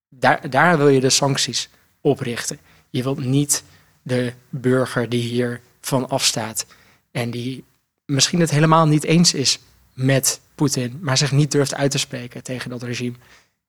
daar, 0.08 0.50
daar 0.50 0.76
wil 0.76 0.88
je 0.88 1.00
de 1.00 1.10
sancties 1.10 1.68
op 2.00 2.20
richten. 2.20 2.58
Je 2.90 3.02
wilt 3.02 3.24
niet 3.24 3.64
de 4.02 4.32
burger 4.48 5.08
die 5.08 5.22
hier 5.22 5.60
van 5.80 6.08
afstaat 6.08 6.66
en 7.10 7.30
die 7.30 7.64
misschien 8.04 8.40
het 8.40 8.50
helemaal 8.50 8.86
niet 8.86 9.04
eens 9.04 9.34
is 9.34 9.58
met 9.92 10.40
Poetin, 10.54 10.98
maar 11.00 11.16
zich 11.16 11.32
niet 11.32 11.50
durft 11.50 11.74
uit 11.74 11.90
te 11.90 11.98
spreken 11.98 12.42
tegen 12.42 12.70
dat 12.70 12.82
regime, 12.82 13.16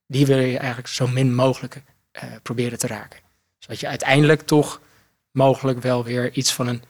die 0.08 0.26
wil 0.26 0.38
je 0.38 0.58
eigenlijk 0.58 0.88
zo 0.88 1.08
min 1.08 1.36
mogelijk 1.36 1.76
uh, 1.76 2.24
proberen 2.44 2.78
te 2.78 2.88
raken. 2.88 3.20
Zodat 3.60 3.80
je 3.80 3.88
uiteindelijk 3.88 4.41
toch 4.41 4.82
mogelijk 5.32 5.82
wel 5.82 6.04
weer 6.04 6.34
iets 6.34 6.54
van 6.54 6.68
een 6.68 6.84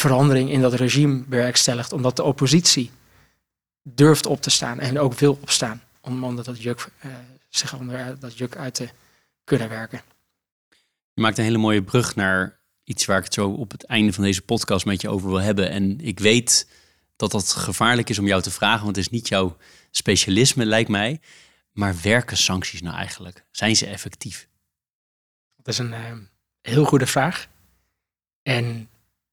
verandering 0.00 0.50
in 0.50 0.60
dat 0.60 0.74
regime 0.74 1.24
bewerkstelligt, 1.26 1.92
omdat 1.92 2.16
de 2.16 2.22
oppositie 2.22 2.90
durft 3.82 4.26
op 4.26 4.42
te 4.42 4.50
staan 4.50 4.78
en 4.80 4.98
ook 4.98 5.14
wil 5.14 5.38
opstaan, 5.40 5.82
om 6.00 6.24
onder 6.24 6.44
dat 6.44 6.62
juk, 6.62 6.88
uh, 7.04 7.12
zich 7.48 7.78
onder 7.78 8.18
dat 8.18 8.38
juk 8.38 8.56
uit 8.56 8.74
te 8.74 8.88
kunnen 9.44 9.68
werken. 9.68 10.02
Je 11.14 11.20
maakt 11.20 11.38
een 11.38 11.44
hele 11.44 11.58
mooie 11.58 11.82
brug 11.82 12.14
naar 12.14 12.58
iets 12.84 13.04
waar 13.04 13.18
ik 13.18 13.24
het 13.24 13.34
zo 13.34 13.48
op 13.48 13.70
het 13.70 13.84
einde 13.84 14.12
van 14.12 14.24
deze 14.24 14.42
podcast 14.42 14.84
met 14.84 15.00
je 15.00 15.08
over 15.08 15.28
wil 15.28 15.40
hebben. 15.40 15.70
En 15.70 16.00
ik 16.00 16.18
weet 16.18 16.68
dat 17.16 17.30
dat 17.30 17.52
gevaarlijk 17.52 18.08
is 18.08 18.18
om 18.18 18.26
jou 18.26 18.42
te 18.42 18.50
vragen, 18.50 18.84
want 18.84 18.96
het 18.96 19.04
is 19.04 19.10
niet 19.10 19.28
jouw 19.28 19.56
specialisme, 19.90 20.64
lijkt 20.64 20.88
mij. 20.88 21.20
Maar 21.72 21.94
werken 22.02 22.36
sancties 22.36 22.82
nou 22.82 22.96
eigenlijk? 22.96 23.44
Zijn 23.50 23.76
ze 23.76 23.86
effectief? 23.86 24.48
Dat 25.56 25.74
is 25.74 25.78
een 25.78 25.92
uh, 25.92 26.12
heel 26.60 26.84
goede 26.84 27.06
vraag. 27.06 27.48
En 28.42 28.89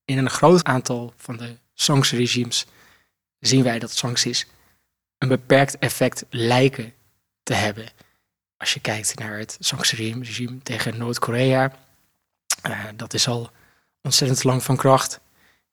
in 0.07 0.17
een 0.17 0.29
groot 0.29 0.63
aantal 0.63 1.13
van 1.17 1.37
de 1.37 1.57
sanctieregimes 1.73 2.65
zien 3.39 3.63
wij 3.63 3.79
dat 3.79 3.91
sancties 3.91 4.47
een 5.17 5.27
beperkt 5.27 5.77
effect 5.77 6.25
lijken 6.29 6.93
te 7.43 7.53
hebben. 7.53 7.89
Als 8.57 8.73
je 8.73 8.79
kijkt 8.79 9.19
naar 9.19 9.37
het 9.37 9.57
sanctieregime 9.59 10.61
tegen 10.63 10.97
Noord-Korea, 10.97 11.77
uh, 12.67 12.85
dat 12.95 13.13
is 13.13 13.27
al 13.27 13.51
ontzettend 14.01 14.43
lang 14.43 14.63
van 14.63 14.75
kracht. 14.75 15.19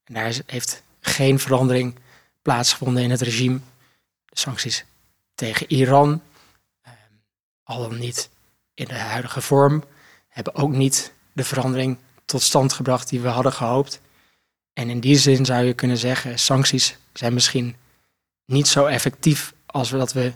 En 0.04 0.14
daar 0.14 0.34
heeft 0.46 0.82
geen 1.00 1.38
verandering 1.38 1.98
plaatsgevonden 2.42 3.02
in 3.02 3.10
het 3.10 3.20
regime. 3.20 3.58
De 4.24 4.38
sancties 4.38 4.84
tegen 5.34 5.72
Iran, 5.72 6.22
uh, 6.86 6.92
al 7.62 7.88
dan 7.88 7.98
niet 7.98 8.30
in 8.74 8.84
de 8.84 8.94
huidige 8.94 9.40
vorm, 9.40 9.84
hebben 10.28 10.54
ook 10.54 10.72
niet 10.72 11.12
de 11.32 11.44
verandering 11.44 11.98
tot 12.24 12.42
stand 12.42 12.72
gebracht 12.72 13.08
die 13.08 13.20
we 13.20 13.28
hadden 13.28 13.52
gehoopt. 13.52 14.00
En 14.74 14.90
in 14.90 15.00
die 15.00 15.16
zin 15.16 15.44
zou 15.44 15.64
je 15.64 15.74
kunnen 15.74 15.98
zeggen, 15.98 16.38
sancties 16.38 16.96
zijn 17.12 17.34
misschien 17.34 17.76
niet 18.44 18.68
zo 18.68 18.86
effectief 18.86 19.54
als 19.66 19.90
we 19.90 19.98
dat 19.98 20.12
we 20.12 20.32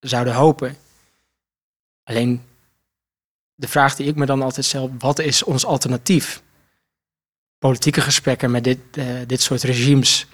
zouden 0.00 0.34
hopen. 0.34 0.76
Alleen 2.02 2.44
de 3.54 3.68
vraag 3.68 3.94
die 3.94 4.06
ik 4.06 4.16
me 4.16 4.26
dan 4.26 4.42
altijd 4.42 4.66
stel, 4.66 4.94
wat 4.98 5.18
is 5.18 5.42
ons 5.42 5.64
alternatief? 5.64 6.42
Politieke 7.58 8.00
gesprekken 8.00 8.50
met 8.50 8.64
dit, 8.64 8.78
uh, 8.94 9.20
dit 9.26 9.40
soort 9.40 9.62
regimes 9.62 10.26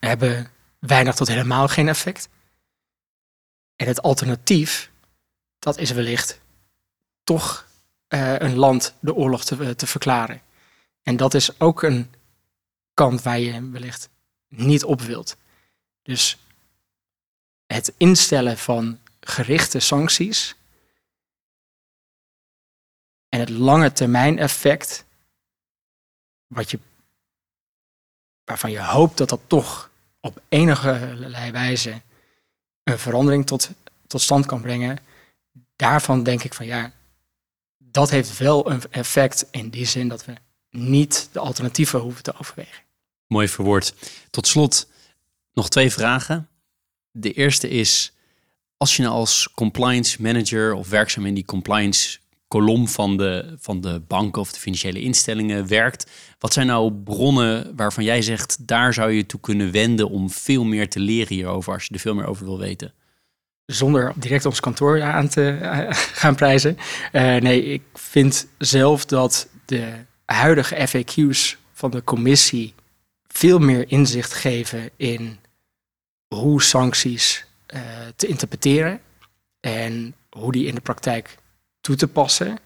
hebben 0.00 0.50
weinig 0.78 1.14
tot 1.14 1.28
helemaal 1.28 1.68
geen 1.68 1.88
effect. 1.88 2.28
En 3.76 3.86
het 3.86 4.02
alternatief, 4.02 4.90
dat 5.58 5.78
is 5.78 5.90
wellicht 5.90 6.40
toch 7.24 7.66
uh, 8.08 8.38
een 8.38 8.56
land 8.56 8.94
de 9.00 9.14
oorlog 9.14 9.44
te, 9.44 9.74
te 9.74 9.86
verklaren. 9.86 10.42
En 11.08 11.16
dat 11.16 11.34
is 11.34 11.60
ook 11.60 11.82
een 11.82 12.10
kant 12.94 13.22
waar 13.22 13.38
je 13.38 13.70
wellicht 13.70 14.08
niet 14.48 14.84
op 14.84 15.00
wilt. 15.00 15.36
Dus 16.02 16.38
het 17.66 17.94
instellen 17.96 18.58
van 18.58 18.98
gerichte 19.20 19.80
sancties 19.80 20.54
en 23.28 23.40
het 23.40 23.48
lange 23.48 23.92
termijn 23.92 24.38
effect, 24.38 25.04
wat 26.46 26.70
je, 26.70 26.78
waarvan 28.44 28.70
je 28.70 28.82
hoopt 28.82 29.18
dat 29.18 29.28
dat 29.28 29.40
toch 29.46 29.90
op 30.20 30.42
enige 30.48 31.16
wijze 31.52 32.02
een 32.82 32.98
verandering 32.98 33.46
tot, 33.46 33.70
tot 34.06 34.20
stand 34.20 34.46
kan 34.46 34.60
brengen, 34.60 34.98
daarvan 35.76 36.22
denk 36.22 36.42
ik 36.42 36.54
van 36.54 36.66
ja, 36.66 36.92
dat 37.76 38.10
heeft 38.10 38.38
wel 38.38 38.70
een 38.70 38.82
effect 38.90 39.46
in 39.50 39.70
die 39.70 39.86
zin 39.86 40.08
dat 40.08 40.24
we 40.24 40.34
niet 40.78 41.28
de 41.32 41.38
alternatieven 41.38 42.00
hoeven 42.00 42.22
te 42.22 42.34
overwegen. 42.38 42.82
Mooi 43.26 43.48
verwoord. 43.48 43.94
Tot 44.30 44.46
slot 44.46 44.88
nog 45.52 45.68
twee 45.68 45.92
vragen. 45.92 46.48
De 47.10 47.32
eerste 47.32 47.68
is, 47.68 48.12
als 48.76 48.96
je 48.96 49.02
nou 49.02 49.14
als 49.14 49.48
compliance 49.54 50.22
manager 50.22 50.74
of 50.74 50.88
werkzaam 50.88 51.26
in 51.26 51.34
die 51.34 51.44
compliance 51.44 52.18
kolom 52.48 52.88
van 52.88 53.16
de, 53.16 53.54
van 53.58 53.80
de 53.80 54.00
banken 54.06 54.40
of 54.40 54.52
de 54.52 54.60
financiële 54.60 55.00
instellingen 55.00 55.68
werkt, 55.68 56.10
wat 56.38 56.52
zijn 56.52 56.66
nou 56.66 56.92
bronnen 56.92 57.76
waarvan 57.76 58.04
jij 58.04 58.22
zegt, 58.22 58.66
daar 58.66 58.94
zou 58.94 59.10
je 59.12 59.26
toe 59.26 59.40
kunnen 59.40 59.72
wenden 59.72 60.10
om 60.10 60.30
veel 60.30 60.64
meer 60.64 60.88
te 60.88 61.00
leren 61.00 61.34
hierover, 61.34 61.72
als 61.72 61.84
je 61.84 61.94
er 61.94 62.00
veel 62.00 62.14
meer 62.14 62.26
over 62.26 62.44
wil 62.44 62.58
weten? 62.58 62.92
Zonder 63.66 64.12
direct 64.16 64.44
ons 64.44 64.60
kantoor 64.60 65.02
aan 65.02 65.28
te 65.28 65.48
eh, 65.48 65.86
gaan 66.20 66.34
prijzen. 66.34 66.76
Uh, 67.12 67.36
nee, 67.36 67.64
ik 67.64 67.82
vind 67.94 68.46
zelf 68.58 69.04
dat 69.04 69.48
de 69.64 69.92
huidige 70.34 70.88
FAQ's 70.88 71.56
van 71.72 71.90
de 71.90 72.04
commissie 72.04 72.74
veel 73.28 73.58
meer 73.58 73.90
inzicht 73.90 74.34
geven 74.34 74.90
in 74.96 75.38
hoe 76.34 76.62
sancties 76.62 77.44
uh, 77.74 77.80
te 78.16 78.26
interpreteren 78.26 79.00
en 79.60 80.14
hoe 80.30 80.52
die 80.52 80.66
in 80.66 80.74
de 80.74 80.80
praktijk 80.80 81.36
toe 81.80 81.96
te 81.96 82.08
passen. 82.08 82.58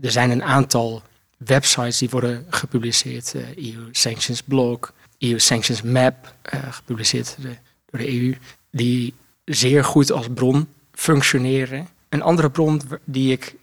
Er 0.00 0.10
zijn 0.10 0.30
een 0.30 0.42
aantal 0.42 1.02
websites 1.36 1.98
die 1.98 2.10
worden 2.10 2.46
gepubliceerd. 2.50 3.34
Uh, 3.34 3.50
eh, 3.50 3.74
EU 3.74 3.88
Sanctions 3.92 4.42
Blog, 4.42 4.92
EU 5.18 5.38
Sanctions 5.38 5.82
Map, 5.82 6.34
uh, 6.54 6.72
gepubliceerd 6.72 7.36
de, 7.40 7.56
door 7.90 8.00
de 8.00 8.20
EU, 8.20 8.36
die 8.70 9.14
zeer 9.44 9.84
goed 9.84 10.12
als 10.12 10.26
bron 10.34 10.68
functioneren. 10.92 11.88
Een 12.08 12.22
andere 12.22 12.50
bron 12.50 12.80
die 13.04 13.32
ik 13.32 13.54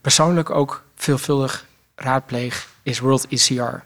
persoonlijk 0.00 0.50
ook 0.50 0.84
veelvuldig 0.94 1.67
raadpleeg 1.98 2.68
is 2.82 2.98
World 2.98 3.26
ECR. 3.28 3.84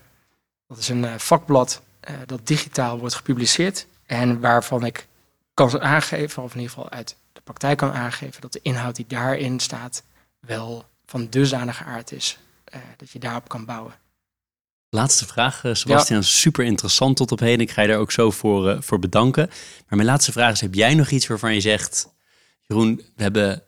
Dat 0.67 0.79
is 0.79 0.89
een 0.89 1.21
vakblad 1.21 1.83
dat 2.27 2.47
digitaal 2.47 2.99
wordt 2.99 3.15
gepubliceerd 3.15 3.87
en 4.07 4.41
waarvan 4.41 4.85
ik 4.85 5.07
kan 5.55 5.81
aangeven, 5.81 6.43
of 6.43 6.55
in 6.55 6.61
ieder 6.61 6.75
geval 6.75 6.91
uit 6.91 7.17
de 7.33 7.41
praktijk 7.41 7.79
kan 7.79 7.93
aangeven, 7.93 8.41
dat 8.41 8.53
de 8.53 8.61
inhoud 8.63 8.97
die 8.97 9.07
daarin 9.09 9.61
staat 9.61 10.03
wel 10.41 10.85
van 11.07 11.27
dusdanige 11.27 11.85
aard 11.85 12.13
is 12.13 12.39
uh, 12.75 12.81
dat 12.97 13.11
je 13.11 13.19
daarop 13.19 13.49
kan 13.49 13.65
bouwen. 13.65 13.93
Laatste 14.89 15.27
vraag, 15.27 15.65
eh, 15.65 15.75
Sebastian. 15.75 16.23
Super 16.23 16.65
interessant 16.65 17.17
tot 17.17 17.33
op 17.33 17.39
heden. 17.39 17.61
Ik 17.61 17.71
ga 17.71 17.83
je 17.83 17.89
daar 17.89 17.99
ook 17.99 18.13
zo 18.13 18.31
voor, 18.31 18.69
uh, 18.69 18.81
voor 18.81 18.99
bedanken. 18.99 19.47
Maar 19.49 19.97
mijn 19.97 20.05
laatste 20.05 20.33
vraag 20.33 20.53
is: 20.53 20.61
heb 20.61 20.75
jij 20.75 20.95
nog 20.95 21.11
iets 21.11 21.27
waarvan 21.27 21.55
je 21.55 21.61
zegt, 21.61 22.09
Jeroen, 22.61 22.97
we 23.17 23.23
hebben 23.23 23.63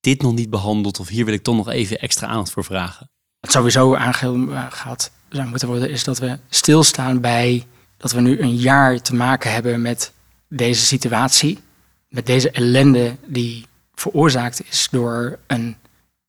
dit 0.00 0.22
nog 0.22 0.34
niet 0.34 0.50
behandeld, 0.50 1.00
of 1.00 1.08
hier 1.08 1.24
wil 1.24 1.34
ik 1.34 1.42
toch 1.42 1.56
nog 1.56 1.68
even 1.68 1.98
extra 1.98 2.26
aandacht 2.26 2.50
voor 2.50 2.64
vragen? 2.64 3.10
Wat 3.44 3.52
sowieso 3.52 3.96
aangehaald 3.96 5.10
zou 5.28 5.48
moeten 5.48 5.68
worden, 5.68 5.90
is 5.90 6.04
dat 6.04 6.18
we 6.18 6.38
stilstaan 6.48 7.20
bij 7.20 7.66
dat 7.96 8.12
we 8.12 8.20
nu 8.20 8.40
een 8.40 8.56
jaar 8.56 9.00
te 9.00 9.14
maken 9.14 9.52
hebben 9.52 9.82
met 9.82 10.12
deze 10.48 10.84
situatie, 10.84 11.62
met 12.08 12.26
deze 12.26 12.50
ellende 12.50 13.16
die 13.26 13.66
veroorzaakt 13.94 14.62
is 14.68 14.88
door 14.90 15.38
een 15.46 15.76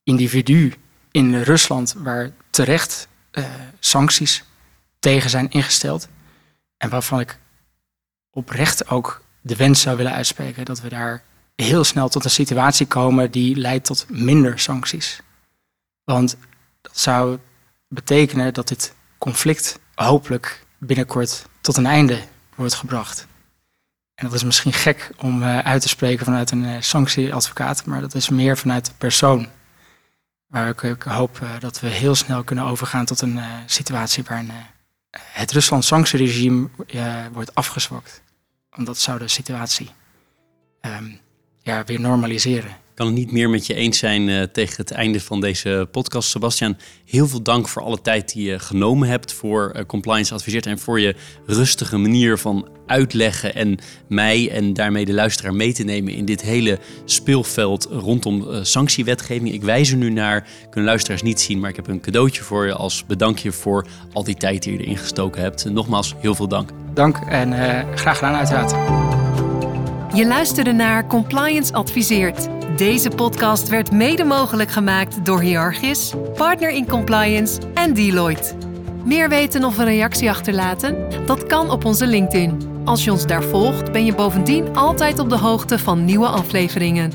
individu 0.03 0.73
in 1.11 1.41
Rusland 1.41 1.95
waar 1.97 2.31
terecht 2.49 3.07
uh, 3.31 3.45
sancties 3.79 4.43
tegen 4.99 5.29
zijn 5.29 5.49
ingesteld. 5.49 6.07
En 6.77 6.89
waarvan 6.89 7.19
ik 7.19 7.39
oprecht 8.31 8.89
ook 8.89 9.23
de 9.41 9.55
wens 9.55 9.81
zou 9.81 9.97
willen 9.97 10.13
uitspreken 10.13 10.65
dat 10.65 10.81
we 10.81 10.89
daar 10.89 11.23
heel 11.55 11.83
snel 11.83 12.09
tot 12.09 12.23
een 12.23 12.29
situatie 12.29 12.85
komen 12.85 13.31
die 13.31 13.55
leidt 13.55 13.85
tot 13.85 14.05
minder 14.09 14.59
sancties. 14.59 15.19
Want 16.03 16.37
zou 16.99 17.39
betekenen 17.87 18.53
dat 18.53 18.67
dit 18.67 18.93
conflict 19.17 19.79
hopelijk 19.95 20.65
binnenkort 20.77 21.45
tot 21.61 21.77
een 21.77 21.85
einde 21.85 22.19
wordt 22.55 22.73
gebracht. 22.73 23.27
En 24.15 24.25
dat 24.25 24.33
is 24.33 24.43
misschien 24.43 24.73
gek 24.73 25.11
om 25.17 25.41
uh, 25.41 25.59
uit 25.59 25.81
te 25.81 25.87
spreken 25.87 26.25
vanuit 26.25 26.51
een 26.51 26.63
uh, 26.63 26.75
sanctieadvocaat, 26.79 27.85
maar 27.85 28.01
dat 28.01 28.15
is 28.15 28.29
meer 28.29 28.57
vanuit 28.57 28.85
de 28.85 28.91
persoon. 28.97 29.47
Waar 30.47 30.69
ik, 30.69 30.81
ik 30.81 31.03
hoop 31.03 31.39
uh, 31.43 31.49
dat 31.59 31.79
we 31.79 31.87
heel 31.87 32.15
snel 32.15 32.43
kunnen 32.43 32.65
overgaan 32.65 33.05
tot 33.05 33.21
een 33.21 33.39
situatie 33.65 34.23
waarin 34.23 34.51
het 35.17 35.51
Rusland-sanctieregime 35.51 36.69
wordt 37.31 37.55
afgezwakt. 37.55 38.21
Want 38.69 38.87
dat 38.87 38.97
zou 38.97 39.19
de 39.19 39.27
situatie 39.27 39.89
um, 40.81 41.19
ja, 41.61 41.83
weer 41.83 41.99
normaliseren 41.99 42.75
kan 42.95 43.05
het 43.05 43.15
niet 43.15 43.31
meer 43.31 43.49
met 43.49 43.67
je 43.67 43.73
eens 43.73 43.97
zijn 43.97 44.27
uh, 44.27 44.41
tegen 44.41 44.75
het 44.75 44.91
einde 44.91 45.19
van 45.19 45.41
deze 45.41 45.87
podcast. 45.91 46.29
Sebastian, 46.29 46.77
heel 47.05 47.27
veel 47.27 47.41
dank 47.41 47.67
voor 47.67 47.81
alle 47.81 48.01
tijd 48.01 48.33
die 48.33 48.49
je 48.49 48.59
genomen 48.59 49.07
hebt 49.07 49.33
voor 49.33 49.73
uh, 49.75 49.81
Compliance 49.85 50.33
Adviseert 50.33 50.65
en 50.65 50.79
voor 50.79 50.99
je 50.99 51.15
rustige 51.45 51.97
manier 51.97 52.37
van 52.37 52.67
uitleggen 52.87 53.55
en 53.55 53.77
mij 54.07 54.51
en 54.51 54.73
daarmee 54.73 55.05
de 55.05 55.13
luisteraar 55.13 55.53
mee 55.53 55.73
te 55.73 55.83
nemen 55.83 56.13
in 56.13 56.25
dit 56.25 56.41
hele 56.41 56.79
speelveld 57.05 57.87
rondom 57.91 58.41
uh, 58.41 58.59
sanctiewetgeving. 58.61 59.53
Ik 59.53 59.63
wijs 59.63 59.91
er 59.91 59.97
nu 59.97 60.09
naar, 60.09 60.47
kunnen 60.69 60.89
luisteraars 60.89 61.21
niet 61.21 61.41
zien, 61.41 61.59
maar 61.59 61.69
ik 61.69 61.75
heb 61.75 61.87
een 61.87 62.01
cadeautje 62.01 62.43
voor 62.43 62.65
je 62.65 62.73
als 62.73 63.05
bedankje 63.05 63.51
voor 63.51 63.87
al 64.13 64.23
die 64.23 64.35
tijd 64.35 64.63
die 64.63 64.73
je 64.73 64.79
erin 64.79 64.97
gestoken 64.97 65.41
hebt. 65.41 65.65
Nogmaals, 65.65 66.15
heel 66.17 66.35
veel 66.35 66.47
dank. 66.47 66.69
Dank 66.93 67.17
en 67.17 67.53
graag 67.97 68.17
gedaan 68.17 68.35
uiteraard. 68.35 69.04
Je 70.15 70.27
luisterde 70.27 70.71
naar 70.71 71.07
Compliance 71.07 71.73
Adviseert 71.73 72.47
deze 72.77 73.09
podcast 73.09 73.67
werd 73.67 73.91
mede 73.91 74.23
mogelijk 74.23 74.71
gemaakt 74.71 75.25
door 75.25 75.41
Hierarchis, 75.41 76.13
Partner 76.33 76.69
in 76.69 76.87
Compliance 76.87 77.61
en 77.73 77.93
Deloitte. 77.93 78.53
Meer 79.03 79.29
weten 79.29 79.63
of 79.63 79.77
een 79.77 79.85
reactie 79.85 80.29
achterlaten? 80.29 81.09
Dat 81.25 81.45
kan 81.45 81.71
op 81.71 81.85
onze 81.85 82.07
LinkedIn. 82.07 82.81
Als 82.85 83.03
je 83.03 83.11
ons 83.11 83.25
daar 83.25 83.43
volgt, 83.43 83.91
ben 83.91 84.05
je 84.05 84.15
bovendien 84.15 84.75
altijd 84.75 85.19
op 85.19 85.29
de 85.29 85.37
hoogte 85.37 85.79
van 85.79 86.05
nieuwe 86.05 86.27
afleveringen. 86.27 87.11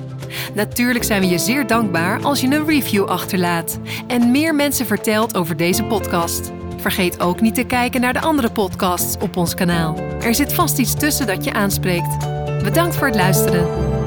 Natuurlijk 0.55 1.05
zijn 1.05 1.20
we 1.20 1.28
je 1.28 1.39
zeer 1.39 1.66
dankbaar 1.66 2.22
als 2.22 2.41
je 2.41 2.47
een 2.47 2.66
review 2.66 3.05
achterlaat 3.05 3.78
en 4.07 4.31
meer 4.31 4.55
mensen 4.55 4.87
vertelt 4.87 5.37
over 5.37 5.57
deze 5.57 5.85
podcast. 5.85 6.53
Vergeet 6.76 7.20
ook 7.20 7.41
niet 7.41 7.55
te 7.55 7.64
kijken 7.64 8.01
naar 8.01 8.12
de 8.12 8.20
andere 8.20 8.51
podcasts 8.51 9.22
op 9.22 9.37
ons 9.37 9.55
kanaal. 9.55 9.97
Er 10.20 10.35
zit 10.35 10.53
vast 10.53 10.78
iets 10.78 10.95
tussen 10.95 11.26
dat 11.26 11.45
je 11.45 11.53
aanspreekt. 11.53 12.18
Bedankt 12.62 12.97
voor 12.97 13.07
het 13.07 13.16
luisteren. 13.16 14.00